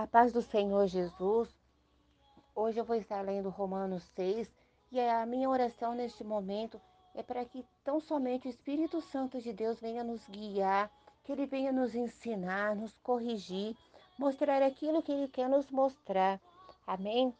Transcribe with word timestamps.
A 0.00 0.06
paz 0.06 0.32
do 0.32 0.40
Senhor 0.40 0.86
Jesus. 0.86 1.54
Hoje 2.54 2.80
eu 2.80 2.84
vou 2.86 2.96
estar 2.96 3.20
lendo 3.20 3.50
Romanos 3.50 4.02
6 4.14 4.50
e 4.90 4.98
a 4.98 5.26
minha 5.26 5.46
oração 5.46 5.94
neste 5.94 6.24
momento 6.24 6.80
é 7.14 7.22
para 7.22 7.44
que 7.44 7.66
tão 7.84 8.00
somente 8.00 8.48
o 8.48 8.50
Espírito 8.50 9.02
Santo 9.02 9.42
de 9.42 9.52
Deus 9.52 9.78
venha 9.78 10.02
nos 10.02 10.26
guiar, 10.26 10.90
que 11.22 11.30
ele 11.30 11.44
venha 11.44 11.70
nos 11.70 11.94
ensinar, 11.94 12.74
nos 12.74 12.96
corrigir, 13.02 13.76
mostrar 14.18 14.62
aquilo 14.62 15.02
que 15.02 15.12
ele 15.12 15.28
quer 15.28 15.50
nos 15.50 15.70
mostrar. 15.70 16.40
Amém? 16.86 17.36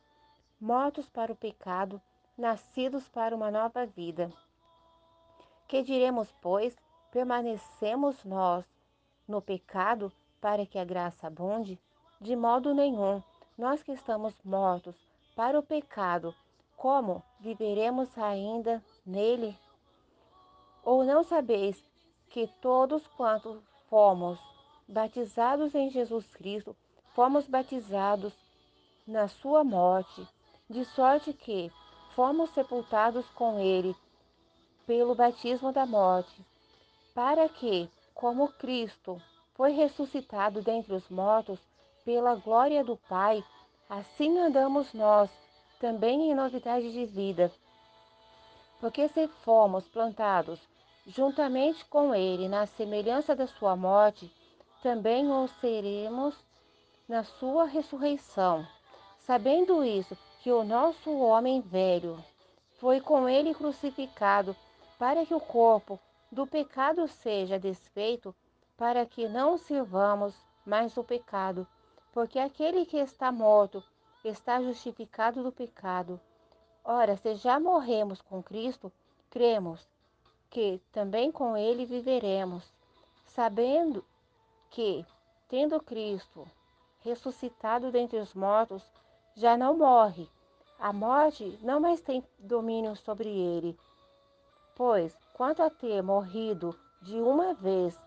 Mortos 0.61 1.09
para 1.09 1.33
o 1.33 1.37
pecado, 1.37 1.99
nascidos 2.37 3.09
para 3.09 3.35
uma 3.35 3.51
nova 3.51 3.87
vida. 3.87 4.31
Que 5.67 5.83
diremos, 5.83 6.31
pois? 6.43 6.77
Permanecemos 7.11 8.23
nós 8.23 8.67
no 9.27 9.41
pecado 9.41 10.13
para 10.43 10.67
que 10.67 10.79
a 10.79 10.85
graça 10.85 11.27
abunde? 11.27 11.81
De 12.21 12.37
modo 12.37 12.75
nenhum. 12.75 13.23
Nós 13.57 13.82
que 13.82 13.93
estamos 13.93 14.35
mortos 14.45 14.95
para 15.35 15.58
o 15.58 15.63
pecado, 15.63 16.35
como 16.76 17.22
viveremos 17.39 18.17
ainda 18.18 18.85
nele? 19.07 19.57
Ou 20.85 21.03
não 21.03 21.25
sabeis 21.25 21.82
que 22.29 22.46
todos 22.61 23.07
quantos 23.17 23.59
fomos 23.89 24.39
batizados 24.86 25.75
em 25.75 25.89
Jesus 25.89 26.26
Cristo, 26.35 26.76
fomos 27.14 27.46
batizados 27.46 28.34
na 29.07 29.26
sua 29.26 29.64
morte, 29.64 30.29
de 30.68 30.84
sorte 30.84 31.32
que 31.32 31.73
fomos 32.14 32.50
sepultados 32.50 33.25
com 33.31 33.59
ele 33.59 33.97
pelo 34.87 35.14
batismo 35.14 35.73
da 35.73 35.87
morte, 35.87 36.45
para 37.14 37.48
que, 37.48 37.89
como 38.12 38.53
Cristo 38.53 39.20
foi 39.55 39.73
ressuscitado 39.73 40.61
dentre 40.61 40.92
os 40.92 41.09
mortos, 41.09 41.59
pela 42.05 42.34
glória 42.34 42.83
do 42.83 42.97
Pai, 42.97 43.45
assim 43.89 44.39
andamos 44.39 44.92
nós 44.92 45.31
também 45.79 46.31
em 46.31 46.34
novidade 46.34 46.93
de 46.93 47.06
vida. 47.06 47.53
Porque 48.81 49.09
se 49.09 49.29
fomos 49.45 49.87
plantados 49.89 50.61
juntamente 51.06 51.84
com 51.87 52.15
Ele 52.15 52.48
na 52.48 52.67
semelhança 52.67 53.34
da 53.34 53.47
Sua 53.47 53.77
morte, 53.77 54.33
também 54.83 55.31
o 55.31 55.48
seremos 55.61 56.34
na 57.09 57.25
Sua 57.25 57.65
ressurreição. 57.65 58.67
Sabendo 59.19 59.84
isso, 59.84 60.17
que 60.43 60.51
o 60.51 60.65
nosso 60.65 61.11
homem 61.19 61.61
velho 61.61 62.23
foi 62.78 63.01
com 63.01 63.28
Ele 63.28 63.55
crucificado, 63.55 64.56
para 64.98 65.25
que 65.27 65.34
o 65.34 65.41
corpo 65.41 65.98
do 66.33 66.47
pecado 66.47 67.06
seja 67.09 67.59
desfeito, 67.59 68.34
para 68.77 69.05
que 69.05 69.28
não 69.28 69.59
sirvamos 69.59 70.34
mais 70.65 70.97
o 70.97 71.05
pecado 71.05 71.67
porque 72.12 72.39
aquele 72.39 72.84
que 72.84 72.97
está 72.97 73.30
morto 73.30 73.83
está 74.25 74.61
justificado 74.61 75.42
do 75.42 75.53
pecado. 75.53 76.20
Ora, 76.84 77.16
se 77.16 77.34
já 77.36 77.61
morremos 77.61 78.20
com 78.20 78.42
Cristo, 78.42 78.92
cremos 79.30 79.89
que 80.48 80.81
também 80.92 81.31
com 81.31 81.56
ele 81.56 81.86
viveremos, 81.86 82.72
sabendo 83.27 84.05
que, 84.70 85.06
tendo 85.48 85.81
Cristo 85.81 86.47
ressuscitado 87.03 87.91
dentre 87.91 88.19
os 88.19 88.34
mortos, 88.34 88.83
já 89.34 89.56
não 89.56 89.77
morre. 89.77 90.28
A 90.78 90.92
morte 90.92 91.58
não 91.62 91.81
mais 91.81 92.00
tem 92.00 92.25
domínio 92.38 92.97
sobre 92.97 93.28
ele. 93.28 93.78
Pois, 94.77 95.16
quanto 95.34 95.62
a 95.62 95.70
ter 95.70 96.03
morrido 96.03 96.78
de 97.03 97.20
uma 97.20 97.55
vez, 97.55 97.98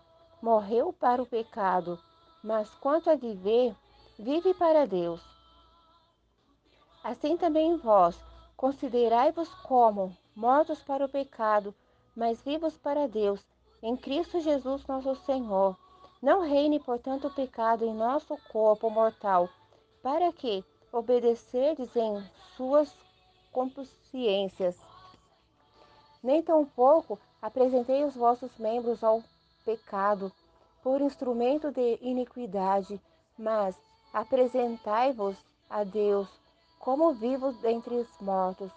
morreu 0.42 0.92
para 0.92 1.22
o 1.22 1.26
pecado, 1.26 1.98
mas 2.42 2.68
quanto 2.74 3.10
a 3.10 3.14
viver, 3.14 3.74
vive 4.18 4.54
para 4.54 4.86
Deus. 4.86 5.20
Assim 7.02 7.36
também 7.36 7.76
vós, 7.76 8.18
considerai-vos 8.56 9.48
como 9.62 10.16
mortos 10.34 10.82
para 10.82 11.04
o 11.04 11.08
pecado, 11.08 11.74
mas 12.16 12.40
vivos 12.42 12.76
para 12.76 13.06
Deus, 13.08 13.44
em 13.82 13.96
Cristo 13.96 14.40
Jesus 14.40 14.86
nosso 14.86 15.14
Senhor. 15.26 15.76
Não 16.22 16.40
reine, 16.40 16.80
portanto, 16.80 17.26
o 17.26 17.34
pecado 17.34 17.84
em 17.84 17.92
nosso 17.92 18.36
corpo 18.50 18.88
mortal, 18.88 19.48
para 20.02 20.32
que 20.32 20.64
obedecerdes 20.90 21.94
em 21.94 22.24
suas 22.56 22.94
consciências. 23.52 24.76
Nem 26.22 26.42
tampouco 26.42 27.18
apresentei 27.42 28.04
os 28.04 28.14
vossos 28.14 28.56
membros 28.56 29.04
ao 29.04 29.22
pecado 29.64 30.32
por 30.82 31.00
instrumento 31.02 31.70
de 31.70 31.98
iniquidade, 32.00 32.98
mas 33.36 33.76
Apresentai-vos 34.14 35.36
a 35.68 35.84
Deus 35.84 36.28
como 36.78 37.12
vivos 37.12 37.56
dentre 37.56 37.96
os 37.96 38.08
mortos, 38.20 38.70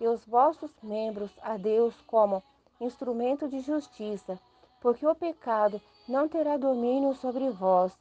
e 0.00 0.08
os 0.08 0.24
vossos 0.24 0.70
membros 0.82 1.30
a 1.42 1.56
Deus 1.56 1.94
como 2.06 2.42
instrumento 2.80 3.46
de 3.48 3.60
justiça, 3.60 4.40
porque 4.80 5.06
o 5.06 5.14
pecado 5.14 5.80
não 6.08 6.26
terá 6.26 6.56
domínio 6.56 7.14
sobre 7.14 7.50
vós, 7.50 7.92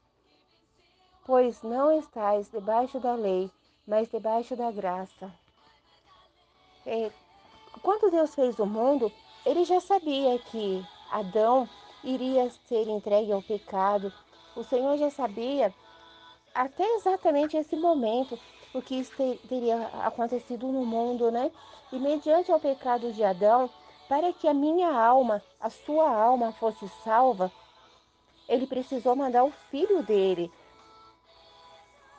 pois 1.26 1.62
não 1.62 1.92
estáis 1.92 2.50
debaixo 2.50 3.00
da 3.00 3.14
lei, 3.14 3.52
mas 3.86 4.10
debaixo 4.10 4.56
da 4.56 4.72
graça. 4.72 5.32
É, 6.86 7.12
quando 7.84 8.10
Deus 8.10 8.34
fez 8.34 8.58
o 8.58 8.66
mundo, 8.66 9.12
ele 9.46 9.64
já 9.64 9.80
sabia 9.80 10.40
que 10.40 10.84
Adão 11.12 11.70
iria 12.04 12.50
ser 12.50 12.88
entregue 12.88 13.32
ao 13.32 13.44
pecado. 13.44 14.12
O 14.56 14.64
Senhor 14.64 14.98
já 14.98 15.10
sabia 15.12 15.74
até 16.60 16.84
exatamente 16.96 17.56
esse 17.56 17.76
momento 17.78 18.38
o 18.74 18.82
que 18.82 19.04
teria 19.48 19.88
acontecido 20.04 20.68
no 20.68 20.86
mundo, 20.86 21.32
né? 21.32 21.50
E 21.92 21.98
mediante 21.98 22.52
o 22.52 22.60
pecado 22.60 23.14
de 23.14 23.24
Adão, 23.24 23.70
para 24.10 24.34
que 24.34 24.46
a 24.46 24.54
minha 24.54 24.92
alma, 24.92 25.42
a 25.60 25.70
sua 25.70 26.10
alma 26.10 26.52
fosse 26.52 26.86
salva, 27.04 27.50
ele 28.48 28.68
precisou 28.68 29.16
mandar 29.16 29.46
o 29.46 29.54
filho 29.72 30.04
dele. 30.04 30.52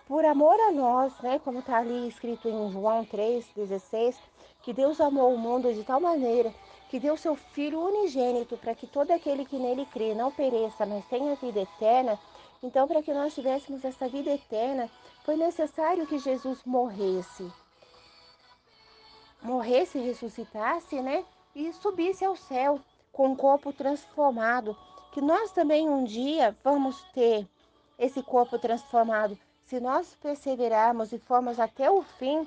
Por 0.09 0.25
amor 0.25 0.59
a 0.59 0.73
nós, 0.73 1.13
né? 1.21 1.39
Como 1.39 1.59
está 1.59 1.77
ali 1.77 2.09
escrito 2.09 2.49
em 2.49 2.73
João 2.73 3.05
3,16, 3.05 4.17
que 4.63 4.73
Deus 4.73 5.01
amou 5.01 5.35
o 5.35 5.39
mundo 5.39 5.73
de 5.73 5.85
tal 5.85 6.01
maneira 6.01 6.53
que 6.91 6.99
deu 6.99 7.17
seu 7.17 7.37
Filho 7.37 7.81
unigênito 7.81 8.57
para 8.57 8.75
que 8.75 8.85
todo 8.85 9.13
aquele 9.13 9.45
que 9.45 9.57
nele 9.57 9.87
crê 9.87 10.13
não 10.13 10.33
pereça, 10.33 10.85
mas 10.85 11.05
tenha 11.07 11.37
vida 11.37 11.61
eterna. 11.61 12.19
Então, 12.63 12.87
para 12.87 13.03
que 13.03 13.13
nós 13.13 13.35
tivéssemos 13.35 13.85
essa 13.85 14.07
vida 14.07 14.31
eterna, 14.31 14.91
foi 15.25 15.37
necessário 15.37 16.07
que 16.07 16.19
Jesus 16.19 16.61
morresse. 16.65 17.51
Morresse, 19.43 19.99
ressuscitasse, 19.99 21.01
né? 21.01 21.25
E 21.55 21.73
subisse 21.73 22.23
ao 22.25 22.37
céu 22.37 22.79
com 23.13 23.29
um 23.29 23.37
corpo 23.37 23.73
transformado. 23.73 24.77
Que 25.13 25.23
nós 25.23 25.53
também 25.53 25.89
um 25.89 26.05
dia 26.05 26.55
vamos 26.63 27.01
ter 27.15 27.49
esse 27.99 28.23
corpo 28.23 28.59
transformado. 28.59 29.39
Se 29.65 29.81
nós 29.81 30.15
perseverarmos 30.21 31.13
e 31.13 31.19
formos 31.19 31.59
até 31.59 31.91
o 31.91 32.03
fim, 32.03 32.47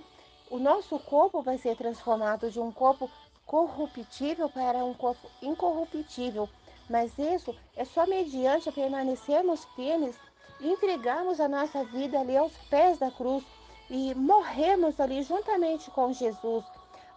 o 0.52 0.60
nosso 0.60 1.00
corpo 1.00 1.42
vai 1.42 1.58
ser 1.58 1.76
transformado 1.76 2.52
de 2.52 2.60
um 2.60 2.72
corpo 2.72 3.10
corruptível 3.46 4.48
para 4.50 4.86
um 4.86 4.94
corpo 4.94 5.28
incorruptível 5.42 6.48
mas 6.90 7.18
isso 7.18 7.56
é 7.76 7.86
só 7.86 8.06
mediante 8.06 8.72
permanecermos 8.72 9.66
firmes 9.76 10.16
e 10.60 10.70
entregarmos 10.70 11.40
a 11.40 11.48
nossa 11.48 11.84
vida 11.86 12.20
ali 12.20 12.38
aos 12.38 12.56
pés 12.70 12.98
da 12.98 13.12
cruz 13.12 13.44
e 13.90 14.14
morrermos 14.16 15.00
ali 15.00 15.24
juntamente 15.24 15.92
com 15.92 16.12
Jesus. 16.14 16.66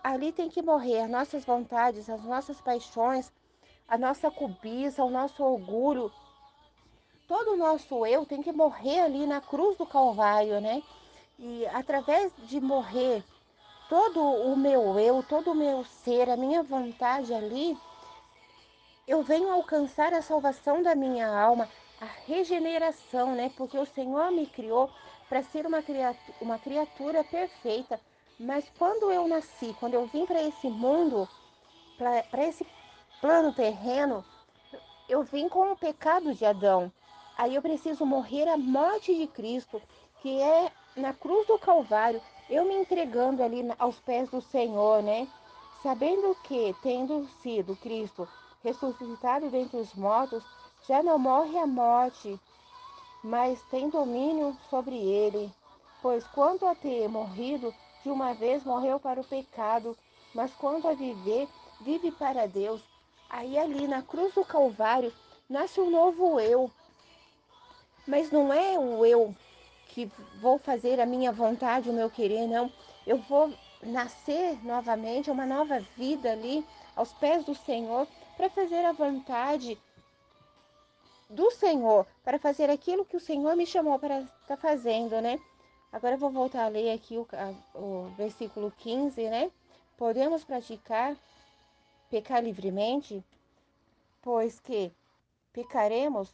Ali 0.03 0.32
tem 0.32 0.49
que 0.49 0.62
morrer 0.62 1.00
as 1.00 1.10
nossas 1.10 1.44
vontades, 1.44 2.09
as 2.09 2.22
nossas 2.22 2.60
paixões, 2.60 3.32
a 3.88 3.97
nossa 3.97 4.31
cobiça, 4.31 5.04
o 5.04 5.10
nosso 5.10 5.43
orgulho. 5.43 6.12
Todo 7.27 7.53
o 7.53 7.56
nosso 7.56 8.06
eu 8.06 8.25
tem 8.25 8.43
que 8.43 8.53
morrer 8.53 9.00
ali 9.00 9.27
na 9.27 9.41
cruz 9.41 9.77
do 9.77 9.87
Calvário, 9.87 10.60
né? 10.60 10.83
E 11.39 11.66
através 11.66 12.33
de 12.45 12.60
morrer 12.60 13.24
todo 13.89 14.21
o 14.21 14.57
meu 14.57 14.98
eu, 14.98 15.22
todo 15.22 15.53
o 15.53 15.54
meu 15.54 15.84
ser, 15.84 16.28
a 16.30 16.36
minha 16.36 16.62
vontade 16.62 17.33
ali, 17.33 17.77
eu 19.06 19.22
venho 19.22 19.50
alcançar 19.50 20.12
a 20.12 20.20
salvação 20.20 20.82
da 20.82 20.94
minha 20.94 21.28
alma, 21.28 21.68
a 22.00 22.06
regeneração, 22.26 23.34
né? 23.34 23.53
Porque 23.56 23.78
o 23.78 23.86
Senhor 23.86 24.32
me 24.32 24.47
criou 24.47 24.91
para 25.28 25.42
ser 25.42 25.64
uma 25.64 25.80
criatura, 25.80 26.36
uma 26.41 26.58
criatura 26.58 27.22
perfeita. 27.22 28.00
Mas 28.38 28.70
quando 28.76 29.10
eu 29.10 29.28
nasci, 29.28 29.74
quando 29.78 29.94
eu 29.94 30.06
vim 30.06 30.26
para 30.26 30.42
esse 30.42 30.68
mundo, 30.68 31.28
para 31.97 32.44
esse 32.44 32.66
plano 33.20 33.53
terreno, 33.53 34.24
eu 35.09 35.22
vim 35.22 35.48
com 35.48 35.70
o 35.70 35.76
pecado 35.76 36.34
de 36.34 36.44
Adão. 36.44 36.92
Aí 37.38 37.54
eu 37.54 37.62
preciso 37.62 38.04
morrer 38.04 38.48
a 38.48 38.56
morte 38.56 39.14
de 39.14 39.26
Cristo, 39.28 39.80
que 40.20 40.41
é 40.41 40.70
na 40.97 41.12
cruz 41.12 41.47
do 41.47 41.59
Calvário, 41.59 42.20
eu 42.50 42.64
me 42.64 42.74
entregando 42.74 43.42
ali 43.42 43.62
aos 43.78 44.00
pés 44.00 44.28
do 44.30 44.41
Senhor, 44.41 45.02
né? 45.02 45.28
Sabendo 45.82 46.34
que, 46.42 46.74
tendo 46.82 47.26
sido 47.42 47.76
Cristo 47.76 48.26
ressuscitado 48.66 49.48
dentre 49.48 49.77
os 49.78 49.95
mortos, 49.95 50.42
já 50.89 51.01
não 51.03 51.18
morre 51.18 51.57
a 51.59 51.66
morte. 51.66 52.39
mas 53.22 53.60
tem 53.71 53.89
domínio 53.89 54.57
sobre 54.71 54.97
ele. 54.97 55.53
Pois 56.01 56.24
quanto 56.28 56.66
a 56.66 56.74
ter 56.74 57.09
morrido, 57.09 57.74
de 58.03 58.10
uma 58.10 58.34
vez 58.34 58.63
morreu 58.65 59.01
para 59.01 59.21
o 59.21 59.24
pecado, 59.24 59.97
mas 60.33 60.53
quanto 60.54 60.86
a 60.86 60.95
viver, 60.95 61.48
vive 61.80 62.13
para 62.13 62.47
Deus. 62.47 62.80
Aí 63.28 63.59
ali 63.59 63.89
na 63.89 64.03
cruz 64.03 64.33
do 64.34 64.45
Calvário 64.45 65.12
nasce 65.48 65.80
um 65.80 65.91
novo 65.91 66.39
eu. 66.39 66.71
Mas 68.07 68.30
não 68.30 68.53
é 68.53 68.78
o 68.78 69.04
eu 69.04 69.34
que 69.89 70.09
vou 70.41 70.59
fazer 70.59 71.01
a 71.01 71.07
minha 71.07 71.33
vontade, 71.33 71.91
o 71.91 71.92
meu 71.92 72.09
querer, 72.09 72.47
não. 72.47 72.71
Eu 73.04 73.19
vou 73.19 73.53
nascer 73.83 74.65
novamente, 74.65 75.30
uma 75.30 75.47
nova 75.47 75.80
vida 75.97 76.30
ali 76.30 76.65
aos 76.95 77.12
pés 77.15 77.45
do 77.45 77.54
Senhor 77.54 78.07
para 78.36 78.50
fazer 78.50 78.84
a 78.84 78.92
vontade 78.92 79.78
do 81.28 81.50
Senhor, 81.50 82.06
para 82.22 82.38
fazer 82.38 82.71
aquilo 82.71 83.04
que 83.04 83.16
o 83.16 83.21
Senhor 83.21 83.56
me 83.56 83.66
chamou 83.66 83.98
para 83.98 84.21
estar 84.21 84.36
tá 84.47 84.56
fazendo, 84.56 85.21
né? 85.21 85.41
Agora 85.92 86.15
eu 86.15 86.18
vou 86.18 86.30
voltar 86.30 86.65
a 86.65 86.68
ler 86.68 86.92
aqui 86.92 87.16
o, 87.16 87.27
a, 87.33 87.78
o 87.78 88.09
versículo 88.16 88.72
15, 88.78 89.28
né? 89.28 89.50
Podemos 89.97 90.44
praticar, 90.44 91.16
pecar 92.10 92.44
livremente, 92.44 93.24
pois 94.21 94.60
que 94.60 94.92
pecaremos, 95.53 96.28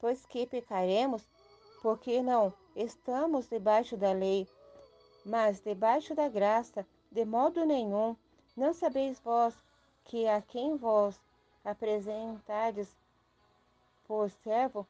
pois 0.00 0.24
que 0.24 0.46
pecaremos, 0.46 1.22
porque 1.82 2.22
não 2.22 2.52
estamos 2.74 3.46
debaixo 3.46 3.96
da 3.96 4.12
lei, 4.12 4.48
mas 5.24 5.60
debaixo 5.60 6.14
da 6.14 6.28
graça, 6.28 6.86
de 7.12 7.24
modo 7.24 7.64
nenhum. 7.64 8.16
Não 8.56 8.72
sabeis 8.72 9.20
vós 9.20 9.54
que 10.04 10.26
a 10.26 10.40
quem 10.42 10.76
vós 10.76 11.20
apresentades 11.64 12.88
por 14.04 14.30
servo 14.30 14.86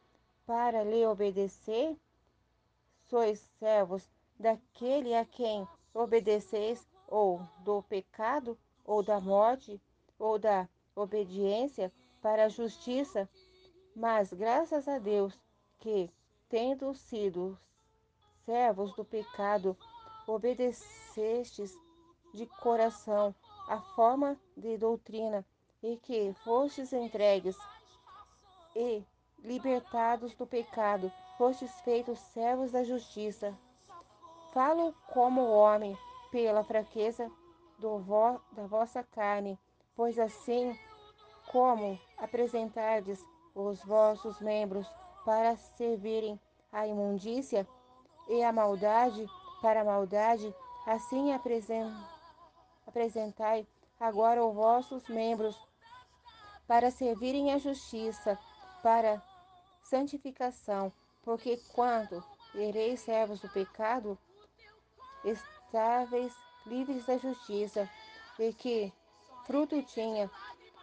para 0.46 0.82
lhe 0.82 1.04
obedecer, 1.06 1.96
sois 3.08 3.40
servos 3.58 4.08
daquele 4.38 5.14
a 5.14 5.24
quem 5.24 5.66
obedeceis, 5.94 6.84
ou 7.06 7.40
do 7.58 7.82
pecado, 7.82 8.58
ou 8.84 9.02
da 9.02 9.20
morte, 9.20 9.80
ou 10.18 10.38
da 10.38 10.68
obediência 10.96 11.92
para 12.20 12.46
a 12.46 12.48
justiça. 12.48 13.28
Mas 13.94 14.32
graças 14.32 14.88
a 14.88 14.98
Deus 14.98 15.38
que, 15.78 16.10
tendo 16.48 16.94
sido 16.94 17.58
servos 18.46 18.94
do 18.94 19.04
pecado, 19.04 19.76
obedecestes 20.26 21.76
de 22.32 22.46
coração 22.46 23.34
a 23.68 23.78
forma 23.94 24.36
de 24.56 24.76
doutrina 24.76 25.44
e 25.82 25.96
que 25.96 26.34
fostes 26.44 26.92
entregues 26.92 27.56
e 28.74 29.04
libertados 29.42 30.34
do 30.34 30.46
pecado, 30.46 31.12
fostes 31.36 31.70
feitos 31.80 32.18
servos 32.18 32.70
da 32.70 32.84
justiça. 32.84 33.56
Falo 34.52 34.94
como 35.08 35.50
homem 35.50 35.96
pela 36.30 36.62
fraqueza 36.62 37.30
vo 37.78 38.40
da 38.52 38.66
vossa 38.66 39.02
carne, 39.02 39.58
pois 39.96 40.18
assim 40.18 40.78
como 41.50 41.98
apresentardes 42.16 43.24
os 43.54 43.82
vossos 43.82 44.40
membros 44.40 44.86
para 45.24 45.56
servirem 45.56 46.40
à 46.70 46.86
imundícia 46.86 47.66
e 48.28 48.42
à 48.42 48.52
maldade 48.52 49.26
para 49.60 49.82
a 49.82 49.84
maldade, 49.84 50.54
assim 50.86 51.32
apresentai 52.92 53.66
agora 53.98 54.44
os 54.44 54.54
vossos 54.54 55.08
membros 55.08 55.58
para 56.66 56.90
servirem 56.90 57.52
à 57.52 57.58
justiça, 57.58 58.38
para 58.82 59.20
santificação, 59.82 60.92
porque 61.22 61.58
quando 61.72 62.22
ereis 62.54 63.00
servos 63.00 63.40
do 63.40 63.48
pecado, 63.48 64.18
estáveis 65.24 66.34
livres 66.66 67.06
da 67.06 67.16
justiça, 67.16 67.88
e 68.38 68.52
que 68.52 68.92
fruto 69.46 69.82
tinha 69.82 70.30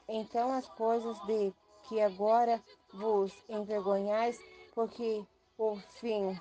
então 0.08 0.52
as 0.52 0.68
coisas 0.70 1.20
de 1.28 1.54
que 1.84 2.02
agora 2.02 2.62
vos 2.92 3.32
envergonhais, 3.48 4.40
porque 4.74 5.24
o 5.58 5.76
fim 6.00 6.40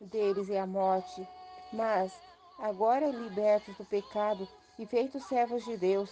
deles 0.00 0.50
é 0.50 0.60
a 0.60 0.66
morte. 0.66 1.26
Mas 1.72 2.12
agora 2.58 3.06
libertos 3.06 3.76
do 3.76 3.84
pecado 3.84 4.46
e 4.78 4.86
feitos 4.86 5.24
servos 5.24 5.64
de 5.64 5.76
Deus, 5.76 6.10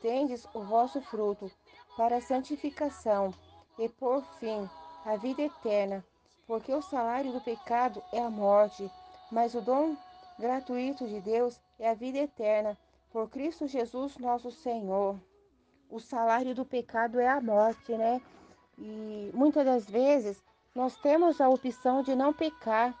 tendes 0.00 0.46
o 0.54 0.62
vosso 0.62 1.00
fruto 1.00 1.50
para 1.96 2.16
a 2.16 2.20
santificação 2.20 3.32
e 3.78 3.88
por 3.88 4.22
fim 4.38 4.68
a 5.04 5.16
vida 5.16 5.42
eterna, 5.42 6.04
porque 6.46 6.72
o 6.72 6.82
salário 6.82 7.32
do 7.32 7.40
pecado 7.40 8.02
é 8.12 8.20
a 8.20 8.30
morte, 8.30 8.90
mas 9.30 9.54
o 9.54 9.60
dom 9.60 9.96
gratuito 10.38 11.06
de 11.06 11.20
Deus 11.20 11.60
é 11.78 11.90
a 11.90 11.94
vida 11.94 12.18
eterna, 12.18 12.76
por 13.10 13.28
Cristo 13.28 13.66
Jesus 13.66 14.16
nosso 14.16 14.50
Senhor. 14.50 15.18
O 15.90 16.00
salário 16.00 16.54
do 16.54 16.64
pecado 16.64 17.20
é 17.20 17.28
a 17.28 17.40
morte, 17.40 17.92
né? 17.92 18.20
E 18.78 19.30
muitas 19.34 19.64
das 19.64 19.84
vezes 19.84 20.42
nós 20.74 20.96
temos 20.96 21.40
a 21.40 21.48
opção 21.48 22.02
de 22.02 22.14
não 22.14 22.32
pecar, 22.32 22.98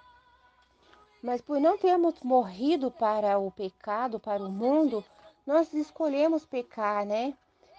mas 1.22 1.40
por 1.40 1.60
não 1.60 1.78
termos 1.78 2.14
morrido 2.22 2.90
para 2.90 3.38
o 3.38 3.50
pecado, 3.50 4.18
para 4.18 4.42
o 4.42 4.50
mundo, 4.50 5.04
nós 5.46 5.72
escolhemos 5.72 6.44
pecar, 6.44 7.06
né? 7.06 7.34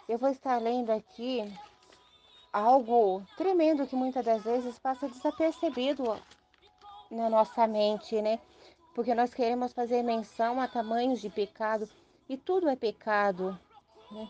Eu 0.07 0.18
vou 0.18 0.30
estar 0.30 0.57
lendo 0.62 0.92
aqui 0.92 1.42
algo 2.51 3.24
tremendo 3.36 3.88
que 3.88 3.95
muitas 3.95 4.24
das 4.24 4.44
vezes 4.44 4.80
passa 4.80 5.10
desapercebido 5.10 6.04
na 7.12 7.30
nossa 7.30 7.68
mente, 7.68 8.22
né? 8.22 8.40
Porque 8.95 9.13
nós 9.13 9.34
queremos 9.34 9.74
fazer 9.74 10.04
menção 10.04 10.62
a 10.62 10.68
tamanhos 10.68 11.19
de 11.19 11.30
pecado 11.30 11.89
e 12.30 12.38
tudo 12.38 12.69
é 12.69 12.75
pecado, 12.75 13.60
né? 14.12 14.30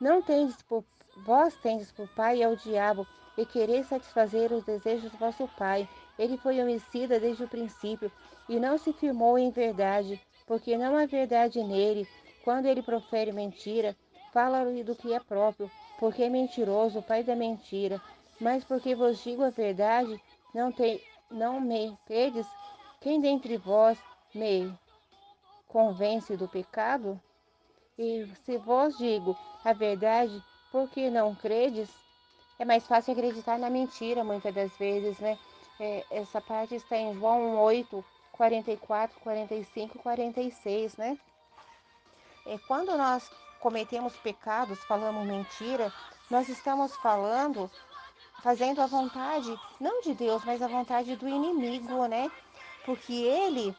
Não 0.00 0.22
tendes 0.22 0.62
por 0.62 0.84
vós 1.26 1.54
tendes 1.56 1.92
por 1.92 2.08
pai 2.08 2.42
é 2.42 2.48
o 2.48 2.56
diabo 2.56 3.06
e 3.36 3.44
quereis 3.44 3.86
satisfazer 3.86 4.52
os 4.52 4.64
desejos 4.64 5.10
do 5.10 5.18
vosso 5.18 5.46
pai. 5.58 5.88
Ele 6.20 6.36
foi 6.36 6.60
homicida 6.60 7.18
desde 7.18 7.44
o 7.44 7.48
princípio 7.48 8.12
e 8.46 8.60
não 8.60 8.76
se 8.76 8.92
firmou 8.92 9.38
em 9.38 9.50
verdade, 9.50 10.20
porque 10.46 10.76
não 10.76 10.94
há 10.94 11.06
verdade 11.06 11.64
nele. 11.64 12.06
Quando 12.44 12.66
ele 12.66 12.82
profere 12.82 13.32
mentira, 13.32 13.96
fala-lhe 14.30 14.84
do 14.84 14.94
que 14.94 15.14
é 15.14 15.18
próprio, 15.18 15.70
porque 15.98 16.22
é 16.22 16.28
mentiroso, 16.28 17.00
pai 17.00 17.24
da 17.24 17.34
mentira. 17.34 17.98
Mas 18.38 18.62
porque 18.62 18.94
vos 18.94 19.24
digo 19.24 19.42
a 19.42 19.48
verdade, 19.48 20.20
não, 20.54 20.70
te, 20.70 21.00
não 21.30 21.58
me 21.58 21.96
credes? 22.06 22.46
Quem 23.00 23.18
dentre 23.18 23.56
vós 23.56 23.96
me 24.34 24.70
convence 25.68 26.36
do 26.36 26.46
pecado? 26.46 27.18
E 27.98 28.26
se 28.44 28.58
vos 28.58 28.98
digo 28.98 29.34
a 29.64 29.72
verdade, 29.72 30.42
por 30.70 30.86
que 30.90 31.08
não 31.08 31.34
credes? 31.34 31.88
É 32.58 32.64
mais 32.66 32.86
fácil 32.86 33.14
acreditar 33.14 33.58
na 33.58 33.70
mentira 33.70 34.22
muitas 34.22 34.54
das 34.54 34.70
vezes, 34.76 35.18
né? 35.18 35.38
É, 35.80 36.04
essa 36.10 36.42
parte 36.42 36.74
está 36.74 36.94
em 36.94 37.14
João 37.14 37.58
8, 37.58 38.04
44, 38.32 39.18
45 39.20 39.96
e 39.96 40.00
46, 40.00 40.96
né? 40.98 41.18
É, 42.46 42.58
quando 42.68 42.94
nós 42.98 43.30
cometemos 43.60 44.14
pecados, 44.16 44.78
falamos 44.84 45.26
mentira, 45.26 45.90
nós 46.30 46.50
estamos 46.50 46.94
falando, 46.96 47.70
fazendo 48.42 48.82
a 48.82 48.86
vontade, 48.86 49.58
não 49.80 50.02
de 50.02 50.12
Deus, 50.12 50.44
mas 50.44 50.60
a 50.60 50.68
vontade 50.68 51.16
do 51.16 51.26
inimigo, 51.26 52.06
né? 52.06 52.30
Porque 52.84 53.14
ele 53.14 53.74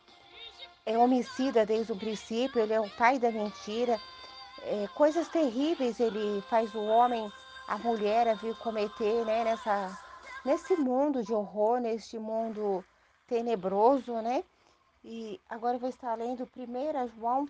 é 0.88 0.98
homicida 0.98 1.68
desde 1.68 1.92
o 1.92 1.98
princípio, 1.98 2.62
ele 2.62 2.74
é 2.74 2.82
o 2.82 2.90
pai 2.90 3.20
da 3.20 3.32
mentira. 3.32 4.02
É, 4.64 4.88
coisas 4.96 5.28
terríveis 5.28 6.00
ele 6.00 6.42
faz 6.50 6.74
o 6.74 6.84
homem 6.84 7.32
a 7.68 7.78
mulher 7.78 8.28
a 8.28 8.34
vir 8.34 8.56
cometer 8.58 9.24
né, 9.24 9.44
nessa, 9.44 9.98
nesse 10.44 10.76
mundo 10.76 11.24
de 11.24 11.34
horror, 11.34 11.80
neste 11.80 12.18
mundo 12.18 12.84
tenebroso, 13.28 14.22
né? 14.22 14.44
E 15.04 15.40
agora 15.50 15.76
eu 15.76 15.80
vou 15.80 15.90
estar 15.90 16.16
lendo 16.16 16.44
1 16.44 17.08
João 17.16 17.48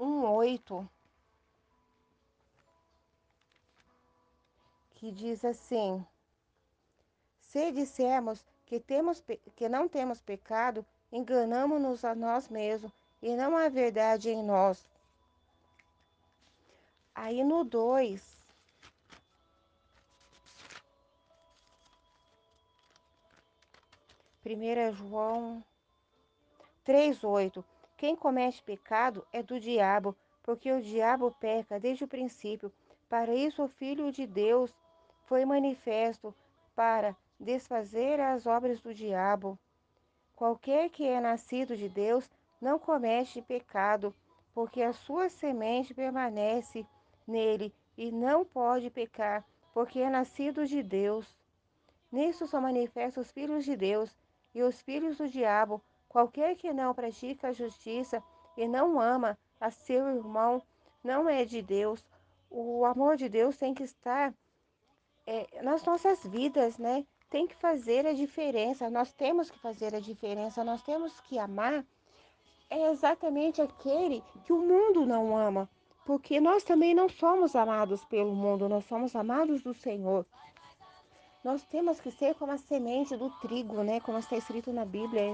1,8, 0.00 0.88
que 4.94 5.12
diz 5.12 5.44
assim: 5.44 6.04
Se 7.38 7.70
dissermos 7.72 8.44
que, 8.66 8.80
temos, 8.80 9.22
que 9.54 9.68
não 9.68 9.88
temos 9.88 10.20
pecado, 10.20 10.84
enganamos-nos 11.12 12.04
a 12.04 12.14
nós 12.14 12.48
mesmos 12.48 12.92
e 13.22 13.34
não 13.36 13.56
há 13.56 13.68
verdade 13.68 14.30
em 14.30 14.42
nós. 14.42 14.88
Aí 17.14 17.44
no 17.44 17.64
2, 17.64 18.33
1 24.46 24.92
João 24.92 25.64
3,8 26.86 27.64
Quem 27.96 28.14
comete 28.14 28.62
pecado 28.62 29.26
é 29.32 29.42
do 29.42 29.58
diabo, 29.58 30.14
porque 30.42 30.70
o 30.70 30.82
diabo 30.82 31.34
peca 31.40 31.80
desde 31.80 32.04
o 32.04 32.08
princípio. 32.08 32.70
Para 33.08 33.34
isso 33.34 33.62
o 33.62 33.68
Filho 33.68 34.12
de 34.12 34.26
Deus 34.26 34.70
foi 35.24 35.46
manifesto 35.46 36.34
para 36.76 37.16
desfazer 37.40 38.20
as 38.20 38.44
obras 38.44 38.82
do 38.82 38.92
diabo. 38.92 39.58
Qualquer 40.36 40.90
que 40.90 41.08
é 41.08 41.18
nascido 41.20 41.74
de 41.74 41.88
Deus 41.88 42.30
não 42.60 42.78
comete 42.78 43.40
pecado, 43.40 44.14
porque 44.52 44.82
a 44.82 44.92
sua 44.92 45.30
semente 45.30 45.94
permanece 45.94 46.86
nele 47.26 47.72
e 47.96 48.12
não 48.12 48.44
pode 48.44 48.90
pecar, 48.90 49.42
porque 49.72 50.00
é 50.00 50.10
nascido 50.10 50.66
de 50.66 50.82
Deus. 50.82 51.34
Nisso 52.12 52.46
são 52.46 52.60
manifestos 52.60 53.24
os 53.24 53.32
filhos 53.32 53.64
de 53.64 53.74
Deus 53.74 54.14
e 54.54 54.62
os 54.62 54.80
filhos 54.80 55.18
do 55.18 55.28
diabo. 55.28 55.82
Qualquer 56.08 56.54
que 56.56 56.72
não 56.72 56.94
pratica 56.94 57.48
a 57.48 57.52
justiça 57.52 58.22
e 58.56 58.68
não 58.68 59.00
ama 59.00 59.36
a 59.60 59.70
seu 59.70 60.08
irmão 60.08 60.62
não 61.02 61.28
é 61.28 61.44
de 61.44 61.60
Deus. 61.60 62.04
O 62.48 62.84
amor 62.84 63.16
de 63.16 63.28
Deus 63.28 63.56
tem 63.56 63.74
que 63.74 63.82
estar 63.82 64.32
é, 65.26 65.62
nas 65.62 65.84
nossas 65.84 66.24
vidas, 66.24 66.78
né? 66.78 67.04
Tem 67.28 67.46
que 67.46 67.56
fazer 67.56 68.06
a 68.06 68.12
diferença. 68.12 68.88
Nós 68.88 69.12
temos 69.12 69.50
que 69.50 69.58
fazer 69.58 69.94
a 69.94 70.00
diferença. 70.00 70.62
Nós 70.62 70.82
temos 70.82 71.20
que 71.22 71.38
amar. 71.38 71.84
É 72.70 72.90
exatamente 72.90 73.60
aquele 73.60 74.22
que 74.44 74.52
o 74.52 74.60
mundo 74.60 75.04
não 75.04 75.36
ama, 75.36 75.68
porque 76.06 76.40
nós 76.40 76.64
também 76.64 76.94
não 76.94 77.08
somos 77.08 77.54
amados 77.54 78.04
pelo 78.04 78.34
mundo. 78.34 78.68
Nós 78.68 78.84
somos 78.84 79.14
amados 79.14 79.62
do 79.62 79.74
Senhor. 79.74 80.24
Nós 81.44 81.62
temos 81.64 82.00
que 82.00 82.10
ser 82.10 82.34
como 82.36 82.52
a 82.52 82.56
semente 82.56 83.14
do 83.18 83.28
trigo, 83.42 83.82
né? 83.82 84.00
Como 84.00 84.16
está 84.16 84.34
escrito 84.34 84.72
na 84.72 84.86
Bíblia. 84.86 85.24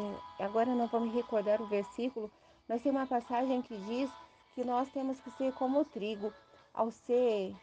Agora 0.40 0.74
não 0.74 0.88
vou 0.88 1.00
me 1.00 1.10
recordar 1.10 1.62
o 1.62 1.66
versículo, 1.66 2.28
mas 2.68 2.82
tem 2.82 2.90
uma 2.90 3.06
passagem 3.06 3.62
que 3.62 3.76
diz 3.76 4.10
que 4.52 4.64
nós 4.64 4.90
temos 4.90 5.20
que 5.20 5.30
ser 5.30 5.52
como 5.52 5.78
o 5.78 5.84
trigo. 5.84 6.32
Ao 6.74 6.90
ser 6.90 7.54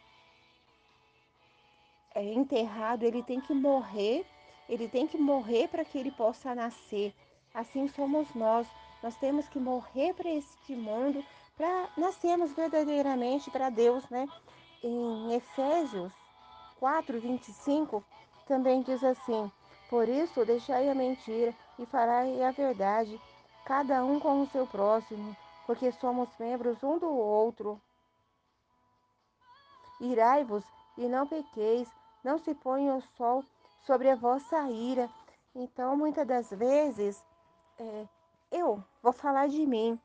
é, 2.14 2.24
enterrado, 2.24 3.04
ele 3.04 3.22
tem 3.22 3.38
que 3.38 3.52
morrer, 3.52 4.24
ele 4.66 4.88
tem 4.88 5.06
que 5.06 5.18
morrer 5.18 5.68
para 5.68 5.84
que 5.84 5.98
ele 5.98 6.10
possa 6.10 6.54
nascer. 6.54 7.14
Assim 7.52 7.86
somos 7.88 8.34
nós. 8.34 8.66
Nós 9.02 9.14
temos 9.16 9.46
que 9.50 9.58
morrer 9.58 10.14
para 10.14 10.30
este 10.30 10.74
mundo, 10.74 11.22
para 11.54 11.90
nascermos 11.98 12.52
verdadeiramente 12.52 13.50
para 13.50 13.68
Deus, 13.68 14.08
né? 14.08 14.26
Em 14.82 15.34
Efésios 15.34 16.10
4, 16.78 17.20
25, 17.20 18.02
também 18.48 18.82
diz 18.82 19.04
assim: 19.04 19.52
Por 19.90 20.08
isso 20.08 20.44
deixai 20.44 20.88
a 20.88 20.94
mentira 20.94 21.54
e 21.78 21.86
farai 21.86 22.42
a 22.42 22.50
verdade, 22.50 23.20
cada 23.64 24.02
um 24.02 24.18
com 24.18 24.42
o 24.42 24.46
seu 24.48 24.66
próximo, 24.66 25.36
porque 25.66 25.92
somos 25.92 26.28
membros 26.38 26.82
um 26.82 26.98
do 26.98 27.10
outro. 27.10 27.80
Irai-vos 30.00 30.64
e 30.96 31.06
não 31.06 31.26
pequeis, 31.26 31.88
não 32.24 32.38
se 32.38 32.54
ponha 32.54 32.94
o 32.94 33.02
sol 33.16 33.44
sobre 33.86 34.10
a 34.10 34.16
vossa 34.16 34.68
ira. 34.70 35.08
Então, 35.54 35.96
muitas 35.96 36.26
das 36.26 36.50
vezes, 36.50 37.22
é, 37.78 38.06
eu 38.50 38.82
vou 39.02 39.12
falar 39.12 39.48
de 39.48 39.66
mim. 39.66 40.00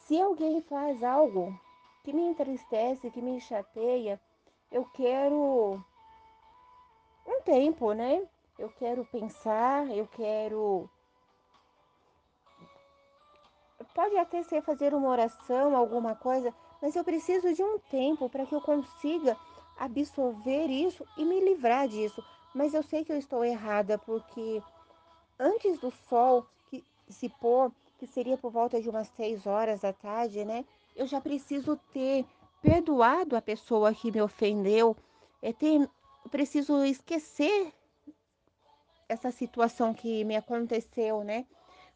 Se 0.00 0.20
alguém 0.20 0.60
faz 0.60 1.02
algo 1.02 1.58
que 2.02 2.12
me 2.12 2.22
entristece, 2.22 3.10
que 3.10 3.22
me 3.22 3.40
chateia, 3.40 4.20
eu 4.70 4.84
quero 4.84 5.82
tempo, 7.44 7.92
né? 7.92 8.26
Eu 8.58 8.68
quero 8.78 9.04
pensar, 9.04 9.88
eu 9.90 10.06
quero. 10.06 10.88
Pode 13.94 14.16
até 14.16 14.42
ser 14.42 14.62
fazer 14.62 14.94
uma 14.94 15.08
oração, 15.08 15.76
alguma 15.76 16.14
coisa, 16.14 16.54
mas 16.80 16.96
eu 16.96 17.04
preciso 17.04 17.52
de 17.52 17.62
um 17.62 17.78
tempo 17.78 18.28
para 18.28 18.46
que 18.46 18.54
eu 18.54 18.60
consiga 18.60 19.36
absorver 19.76 20.66
isso 20.66 21.04
e 21.16 21.24
me 21.24 21.40
livrar 21.40 21.88
disso. 21.88 22.22
Mas 22.54 22.72
eu 22.72 22.82
sei 22.82 23.04
que 23.04 23.12
eu 23.12 23.18
estou 23.18 23.44
errada, 23.44 23.98
porque 23.98 24.62
antes 25.38 25.78
do 25.78 25.90
sol 26.08 26.46
que 26.70 26.84
se 27.08 27.28
pôr, 27.28 27.72
que 27.98 28.06
seria 28.06 28.36
por 28.36 28.50
volta 28.50 28.80
de 28.80 28.88
umas 28.88 29.08
seis 29.08 29.46
horas 29.46 29.80
da 29.80 29.92
tarde, 29.92 30.44
né? 30.44 30.64
Eu 30.94 31.06
já 31.06 31.20
preciso 31.20 31.76
ter 31.92 32.24
perdoado 32.62 33.36
a 33.36 33.42
pessoa 33.42 33.92
que 33.92 34.10
me 34.10 34.22
ofendeu, 34.22 34.96
é 35.42 35.52
ter 35.52 35.88
preciso 36.28 36.84
esquecer 36.84 37.72
essa 39.08 39.30
situação 39.30 39.92
que 39.94 40.24
me 40.24 40.36
aconteceu, 40.36 41.22
né? 41.22 41.46